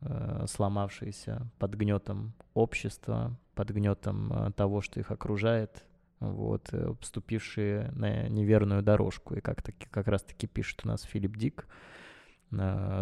э, 0.00 0.44
сломавшиеся 0.48 1.50
под 1.58 1.74
гнетом 1.74 2.34
общества, 2.52 3.38
под 3.54 3.70
гнетом 3.70 4.32
э, 4.32 4.52
того, 4.52 4.80
что 4.80 5.00
их 5.00 5.10
окружает, 5.10 5.84
вот, 6.20 6.72
вступившие 7.00 7.90
на 7.92 8.28
неверную 8.28 8.82
дорожку. 8.82 9.34
И 9.34 9.40
как, 9.40 9.62
таки, 9.62 9.86
как 9.90 10.08
раз-таки 10.08 10.46
пишет 10.46 10.80
у 10.84 10.88
нас 10.88 11.02
Филипп 11.02 11.36
Дик, 11.36 11.66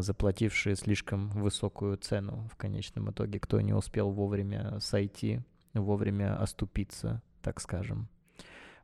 заплатившие 0.00 0.76
слишком 0.76 1.28
высокую 1.30 1.96
цену 1.96 2.48
в 2.52 2.56
конечном 2.56 3.10
итоге, 3.10 3.38
кто 3.40 3.60
не 3.60 3.72
успел 3.72 4.10
вовремя 4.10 4.78
сойти, 4.80 5.40
вовремя 5.74 6.40
оступиться, 6.40 7.22
так 7.42 7.60
скажем. 7.60 8.08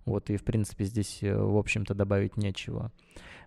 Вот, 0.09 0.31
и, 0.31 0.39
в 0.39 0.45
принципе, 0.45 0.87
здесь, 0.87 1.23
э, 1.23 1.37
в 1.37 1.59
общем-то, 1.59 1.95
добавить 1.95 2.39
нечего. 2.39 2.91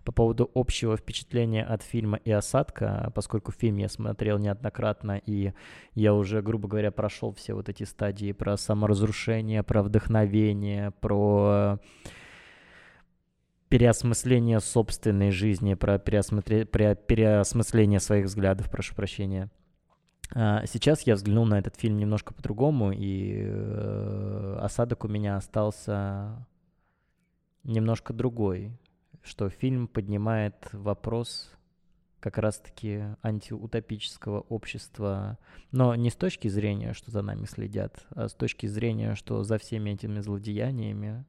По 0.04 0.12
поводу 0.12 0.48
общего 0.54 0.96
впечатления 0.96 1.64
от 1.64 1.82
фильма 1.82 2.18
и 2.18 2.30
осадка, 2.30 3.10
поскольку 3.16 3.50
фильм 3.50 3.78
я 3.78 3.88
смотрел 3.88 4.38
неоднократно, 4.38 5.20
и 5.26 5.54
я 5.94 6.14
уже, 6.14 6.40
грубо 6.40 6.68
говоря, 6.68 6.92
прошел 6.92 7.32
все 7.32 7.54
вот 7.54 7.68
эти 7.68 7.82
стадии 7.82 8.30
про 8.30 8.56
саморазрушение, 8.56 9.64
про 9.64 9.82
вдохновение, 9.82 10.92
про 11.00 11.80
переосмысление 13.72 14.60
собственной 14.60 15.30
жизни, 15.30 15.72
про, 15.72 15.98
переосмытре... 15.98 16.66
про 16.66 16.94
переосмысление 16.94 18.00
своих 18.00 18.26
взглядов, 18.26 18.70
прошу 18.70 18.94
прощения. 18.94 19.50
А, 20.34 20.66
сейчас 20.66 21.06
я 21.06 21.14
взглянул 21.14 21.46
на 21.46 21.58
этот 21.58 21.76
фильм 21.76 21.96
немножко 21.96 22.34
по-другому, 22.34 22.92
и 22.92 23.46
э, 23.46 24.58
осадок 24.60 25.06
у 25.06 25.08
меня 25.08 25.38
остался 25.38 26.46
немножко 27.64 28.12
другой, 28.12 28.78
что 29.22 29.48
фильм 29.48 29.88
поднимает 29.88 30.68
вопрос 30.72 31.50
как 32.20 32.36
раз-таки 32.36 33.04
антиутопического 33.22 34.40
общества, 34.50 35.38
но 35.70 35.94
не 35.94 36.10
с 36.10 36.14
точки 36.14 36.48
зрения, 36.48 36.92
что 36.92 37.10
за 37.10 37.22
нами 37.22 37.46
следят, 37.46 38.04
а 38.10 38.28
с 38.28 38.34
точки 38.34 38.66
зрения, 38.66 39.14
что 39.14 39.44
за 39.44 39.56
всеми 39.56 39.92
этими 39.92 40.20
злодеяниями 40.20 41.24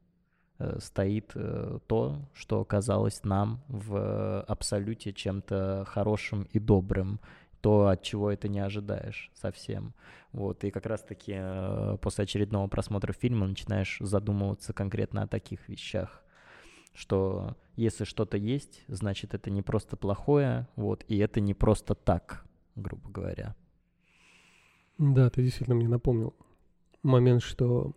стоит 0.79 1.31
э, 1.35 1.79
то, 1.87 2.17
что 2.33 2.63
казалось 2.65 3.23
нам 3.23 3.61
в 3.67 4.41
абсолюте 4.43 5.13
чем-то 5.13 5.85
хорошим 5.87 6.47
и 6.51 6.59
добрым, 6.59 7.19
то, 7.61 7.87
от 7.87 8.01
чего 8.01 8.31
это 8.31 8.47
не 8.47 8.59
ожидаешь 8.59 9.31
совсем. 9.33 9.93
Вот, 10.31 10.63
и 10.63 10.71
как 10.71 10.85
раз-таки 10.85 11.33
э, 11.35 11.97
после 12.01 12.23
очередного 12.23 12.67
просмотра 12.67 13.13
фильма 13.13 13.47
начинаешь 13.47 13.97
задумываться 13.99 14.73
конкретно 14.73 15.23
о 15.23 15.27
таких 15.27 15.69
вещах 15.69 16.23
что 16.93 17.57
если 17.75 18.03
что-то 18.03 18.37
есть, 18.37 18.83
значит 18.87 19.33
это 19.33 19.49
не 19.49 19.61
просто 19.61 19.97
плохое, 19.97 20.67
вот, 20.75 21.03
и 21.07 21.17
это 21.17 21.41
не 21.41 21.53
просто 21.53 21.95
так, 21.95 22.45
грубо 22.75 23.09
говоря. 23.09 23.55
Да, 24.97 25.29
ты 25.29 25.41
действительно 25.41 25.75
мне 25.75 25.87
напомнил 25.87 26.33
момент, 27.01 27.41
что 27.41 27.93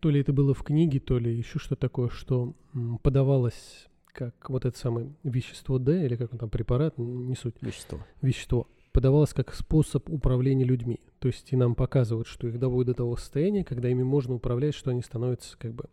то 0.00 0.10
ли 0.10 0.20
это 0.20 0.32
было 0.32 0.54
в 0.54 0.62
книге, 0.62 1.00
то 1.00 1.18
ли 1.18 1.36
еще 1.36 1.58
что 1.58 1.76
такое, 1.76 2.08
что 2.08 2.54
подавалось 3.02 3.88
как 4.06 4.50
вот 4.50 4.64
это 4.64 4.76
самое 4.76 5.12
вещество 5.22 5.78
D, 5.78 6.06
или 6.06 6.16
как 6.16 6.32
он 6.32 6.38
там, 6.38 6.50
препарат, 6.50 6.98
не 6.98 7.36
суть. 7.36 7.54
Вещество. 7.60 8.00
Вещество. 8.20 8.66
Подавалось 8.92 9.32
как 9.32 9.54
способ 9.54 10.10
управления 10.10 10.64
людьми. 10.64 10.98
То 11.20 11.28
есть 11.28 11.52
и 11.52 11.56
нам 11.56 11.74
показывают, 11.74 12.26
что 12.26 12.48
их 12.48 12.58
доводят 12.58 12.88
до 12.88 12.94
того 12.94 13.16
состояния, 13.16 13.64
когда 13.64 13.88
ими 13.88 14.02
можно 14.02 14.34
управлять, 14.34 14.74
что 14.74 14.90
они 14.90 15.02
становятся 15.02 15.56
как 15.58 15.72
бы 15.72 15.84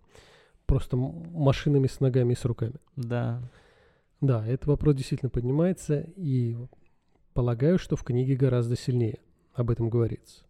просто 0.65 0.98
машинами 0.98 1.88
с 1.88 1.99
ногами 1.99 2.34
и 2.34 2.36
с 2.36 2.45
руками. 2.45 2.76
Да. 2.95 3.41
Да, 4.22 4.45
этот 4.48 4.68
вопрос 4.68 4.95
действительно 4.95 5.30
поднимается, 5.30 6.07
и 6.15 6.57
полагаю, 7.34 7.77
что 7.77 7.95
в 7.95 8.03
книге 8.03 8.36
гораздо 8.36 8.76
сильнее 8.76 9.19
об 9.53 9.69
этом 9.69 9.90
говорится. 9.90 10.45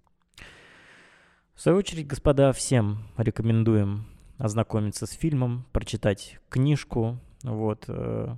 В 1.55 1.61
свою 1.61 1.77
очередь, 1.77 2.05
господа, 2.05 2.51
всем 2.51 2.97
рекомендуем 3.15 4.07
ознакомиться 4.37 5.05
с 5.05 5.11
фильмом, 5.11 5.65
прочитать 5.71 6.37
книжку. 6.49 7.17
Вот, 7.43 7.85
э, 7.87 8.35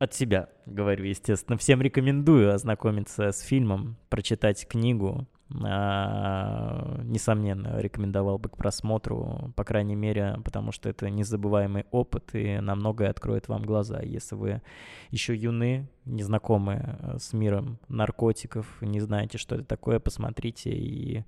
от 0.00 0.14
себя 0.14 0.48
говорю, 0.66 1.04
естественно. 1.04 1.56
Всем 1.56 1.80
рекомендую 1.80 2.52
ознакомиться 2.52 3.30
с 3.30 3.42
фильмом, 3.42 3.96
прочитать 4.08 4.66
книгу. 4.66 5.28
А, 5.64 7.00
несомненно, 7.04 7.78
рекомендовал 7.80 8.38
бы 8.38 8.48
к 8.48 8.56
просмотру, 8.56 9.52
по 9.54 9.62
крайней 9.62 9.96
мере, 9.96 10.36
потому 10.44 10.72
что 10.72 10.88
это 10.88 11.10
незабываемый 11.10 11.86
опыт 11.92 12.34
и 12.34 12.58
на 12.58 12.74
многое 12.74 13.10
откроет 13.10 13.46
вам 13.46 13.62
глаза. 13.62 14.00
Если 14.00 14.34
вы 14.34 14.62
еще 15.10 15.36
юны, 15.36 15.88
не 16.04 16.24
знакомы 16.24 16.82
э, 16.84 17.18
с 17.20 17.32
миром 17.32 17.78
наркотиков, 17.88 18.66
не 18.80 18.98
знаете, 18.98 19.38
что 19.38 19.54
это 19.54 19.64
такое, 19.64 20.00
посмотрите 20.00 20.70
и 20.70 21.24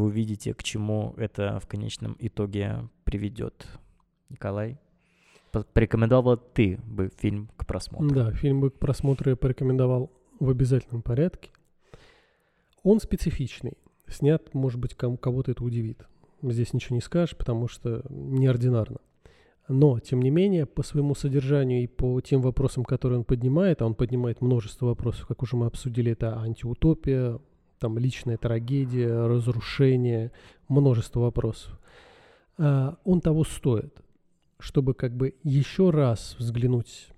вы 0.00 0.06
увидите, 0.06 0.54
к 0.54 0.62
чему 0.62 1.14
это 1.16 1.60
в 1.60 1.66
конечном 1.66 2.16
итоге 2.18 2.88
приведет. 3.04 3.66
Николай? 4.28 4.78
Порекомендовал 5.74 6.38
ты 6.38 6.78
бы 6.86 7.10
фильм 7.18 7.50
к 7.56 7.66
просмотру? 7.66 8.08
Да, 8.08 8.32
фильм 8.32 8.60
бы 8.60 8.70
к 8.70 8.78
просмотру 8.78 9.30
я 9.30 9.36
порекомендовал 9.36 10.10
в 10.40 10.48
обязательном 10.48 11.02
порядке. 11.02 11.50
Он 12.82 13.00
специфичный. 13.00 13.74
Снят, 14.08 14.54
может 14.54 14.80
быть, 14.80 14.94
кого-то 14.94 15.50
это 15.50 15.62
удивит. 15.62 16.06
Здесь 16.42 16.72
ничего 16.72 16.96
не 16.96 17.02
скажешь, 17.02 17.36
потому 17.36 17.68
что 17.68 18.02
неординарно. 18.08 18.98
Но, 19.68 20.00
тем 20.00 20.22
не 20.22 20.30
менее, 20.30 20.66
по 20.66 20.82
своему 20.82 21.14
содержанию 21.14 21.84
и 21.84 21.86
по 21.86 22.20
тем 22.20 22.42
вопросам, 22.42 22.84
которые 22.84 23.20
он 23.20 23.24
поднимает, 23.24 23.80
а 23.80 23.86
он 23.86 23.94
поднимает 23.94 24.40
множество 24.40 24.86
вопросов, 24.86 25.26
как 25.26 25.42
уже 25.42 25.56
мы 25.56 25.66
обсудили, 25.66 26.12
это 26.12 26.36
антиутопия, 26.40 27.38
там 27.82 27.98
личная 27.98 28.36
трагедия, 28.36 29.26
разрушение, 29.26 30.30
множество 30.68 31.18
вопросов. 31.18 31.76
А, 32.56 32.96
он 33.02 33.20
того 33.20 33.42
стоит, 33.42 34.00
чтобы 34.60 34.94
как 34.94 35.16
бы 35.16 35.34
еще 35.42 35.90
раз 35.90 36.36
взглянуть 36.38 37.08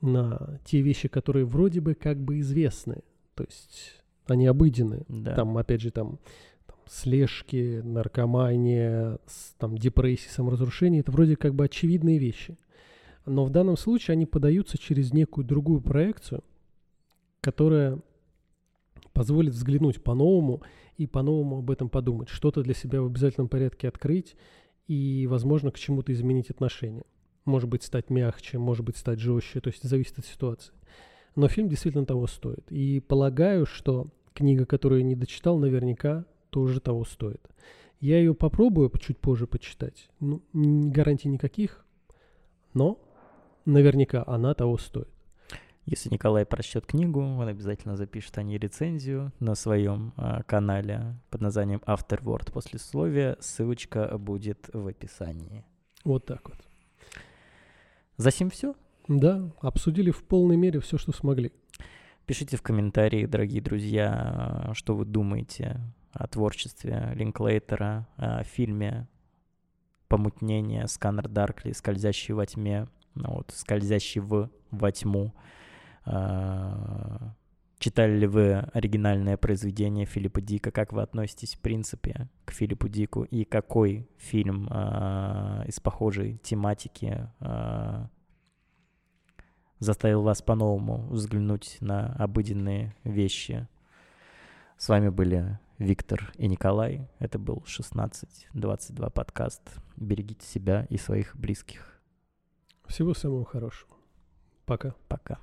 на 0.00 0.58
те 0.64 0.80
вещи, 0.80 1.06
которые 1.06 1.44
вроде 1.44 1.80
бы 1.80 1.94
как 1.94 2.18
бы 2.18 2.40
известны. 2.40 3.02
То 3.36 3.44
есть 3.44 4.02
они 4.26 4.48
обыденные. 4.48 5.04
Да. 5.08 5.36
Там, 5.36 5.56
опять 5.56 5.82
же, 5.82 5.92
там, 5.92 6.18
там 6.66 6.78
слежки, 6.88 7.80
наркомания, 7.84 9.20
там, 9.58 9.78
депрессия, 9.78 10.30
саморазрушение. 10.30 11.02
Это 11.02 11.12
вроде 11.12 11.36
как 11.36 11.54
бы 11.54 11.64
очевидные 11.64 12.18
вещи. 12.18 12.58
Но 13.24 13.44
в 13.44 13.50
данном 13.50 13.76
случае 13.76 14.14
они 14.14 14.26
подаются 14.26 14.78
через 14.78 15.12
некую 15.12 15.44
другую 15.44 15.80
проекцию, 15.80 16.42
которая 17.40 18.00
позволит 19.18 19.52
взглянуть 19.52 20.00
по-новому 20.00 20.62
и 20.96 21.08
по-новому 21.08 21.58
об 21.58 21.72
этом 21.72 21.88
подумать, 21.88 22.28
что-то 22.28 22.62
для 22.62 22.72
себя 22.72 23.02
в 23.02 23.06
обязательном 23.06 23.48
порядке 23.48 23.88
открыть 23.88 24.36
и, 24.86 25.26
возможно, 25.28 25.72
к 25.72 25.76
чему-то 25.76 26.12
изменить 26.12 26.50
отношения. 26.50 27.02
Может 27.44 27.68
быть, 27.68 27.82
стать 27.82 28.10
мягче, 28.10 28.58
может 28.58 28.84
быть, 28.84 28.96
стать 28.96 29.18
жестче, 29.18 29.60
то 29.60 29.70
есть 29.70 29.82
зависит 29.82 30.20
от 30.20 30.24
ситуации. 30.24 30.72
Но 31.34 31.48
фильм 31.48 31.68
действительно 31.68 32.06
того 32.06 32.28
стоит. 32.28 32.70
И 32.70 33.00
полагаю, 33.00 33.66
что 33.66 34.06
книга, 34.34 34.66
которую 34.66 35.00
я 35.00 35.04
не 35.04 35.16
дочитал, 35.16 35.58
наверняка 35.58 36.24
тоже 36.50 36.78
того 36.78 37.04
стоит. 37.04 37.44
Я 37.98 38.20
ее 38.20 38.34
попробую 38.34 38.88
чуть 39.00 39.18
позже 39.18 39.48
почитать. 39.48 40.08
Ну, 40.20 40.42
гарантий 40.52 41.28
никаких, 41.28 41.84
но 42.72 43.00
наверняка 43.64 44.22
она 44.24 44.54
того 44.54 44.78
стоит. 44.78 45.08
Если 45.90 46.10
Николай 46.10 46.44
прочтет 46.44 46.84
книгу, 46.84 47.22
он 47.22 47.48
обязательно 47.48 47.96
запишет 47.96 48.36
о 48.36 48.42
ней 48.42 48.58
рецензию 48.58 49.32
на 49.40 49.54
своем 49.54 50.12
э, 50.18 50.42
канале 50.42 51.16
под 51.30 51.40
названием 51.40 51.80
Afterword 51.86 52.52
послесловия. 52.52 53.38
Ссылочка 53.40 54.18
будет 54.18 54.68
в 54.74 54.86
описании. 54.86 55.64
Вот 56.04 56.26
так 56.26 56.46
вот. 56.50 56.58
За 58.18 58.30
сим 58.30 58.50
все? 58.50 58.74
Да, 59.08 59.50
обсудили 59.62 60.10
в 60.10 60.24
полной 60.24 60.58
мере 60.58 60.78
все, 60.80 60.98
что 60.98 61.12
смогли. 61.12 61.52
Пишите 62.26 62.58
в 62.58 62.62
комментарии, 62.62 63.24
дорогие 63.24 63.62
друзья, 63.62 64.70
что 64.74 64.94
вы 64.94 65.06
думаете 65.06 65.80
о 66.12 66.26
творчестве 66.26 67.12
Линклейтера, 67.14 68.06
о 68.16 68.44
фильме 68.44 69.08
«Помутнение», 70.08 70.86
«Сканер 70.86 71.28
Даркли», 71.28 71.72
«Скользящий 71.72 72.34
во 72.34 72.44
тьме», 72.44 72.88
ну 73.14 73.36
вот, 73.36 73.54
«Скользящий 73.56 74.20
в 74.20 74.50
во 74.70 74.92
тьму». 74.92 75.32
А, 76.10 77.34
читали 77.78 78.18
ли 78.18 78.26
вы 78.26 78.54
оригинальное 78.72 79.36
произведение 79.36 80.06
Филиппа 80.06 80.40
Дика? 80.40 80.70
Как 80.70 80.92
вы 80.94 81.02
относитесь, 81.02 81.54
в 81.54 81.60
принципе, 81.60 82.28
к 82.46 82.52
Филиппу 82.52 82.88
Дику? 82.88 83.24
И 83.24 83.44
какой 83.44 84.08
фильм 84.16 84.68
э, 84.70 85.64
из 85.66 85.78
похожей 85.80 86.38
тематики 86.38 87.28
э, 87.40 88.06
заставил 89.80 90.22
вас 90.22 90.40
по-новому 90.40 91.06
взглянуть 91.08 91.76
на 91.80 92.14
обыденные 92.14 92.96
вещи. 93.04 93.68
С 94.78 94.88
вами 94.88 95.10
были 95.10 95.58
Виктор 95.76 96.32
и 96.38 96.48
Николай. 96.48 97.06
Это 97.18 97.38
был 97.38 97.58
1622 97.58 99.10
подкаст. 99.10 99.62
Берегите 99.96 100.46
себя 100.46 100.86
и 100.88 100.96
своих 100.96 101.36
близких. 101.36 102.00
Всего 102.86 103.12
самого 103.12 103.44
хорошего. 103.44 103.94
Пока. 104.64 104.94
Пока. 105.08 105.38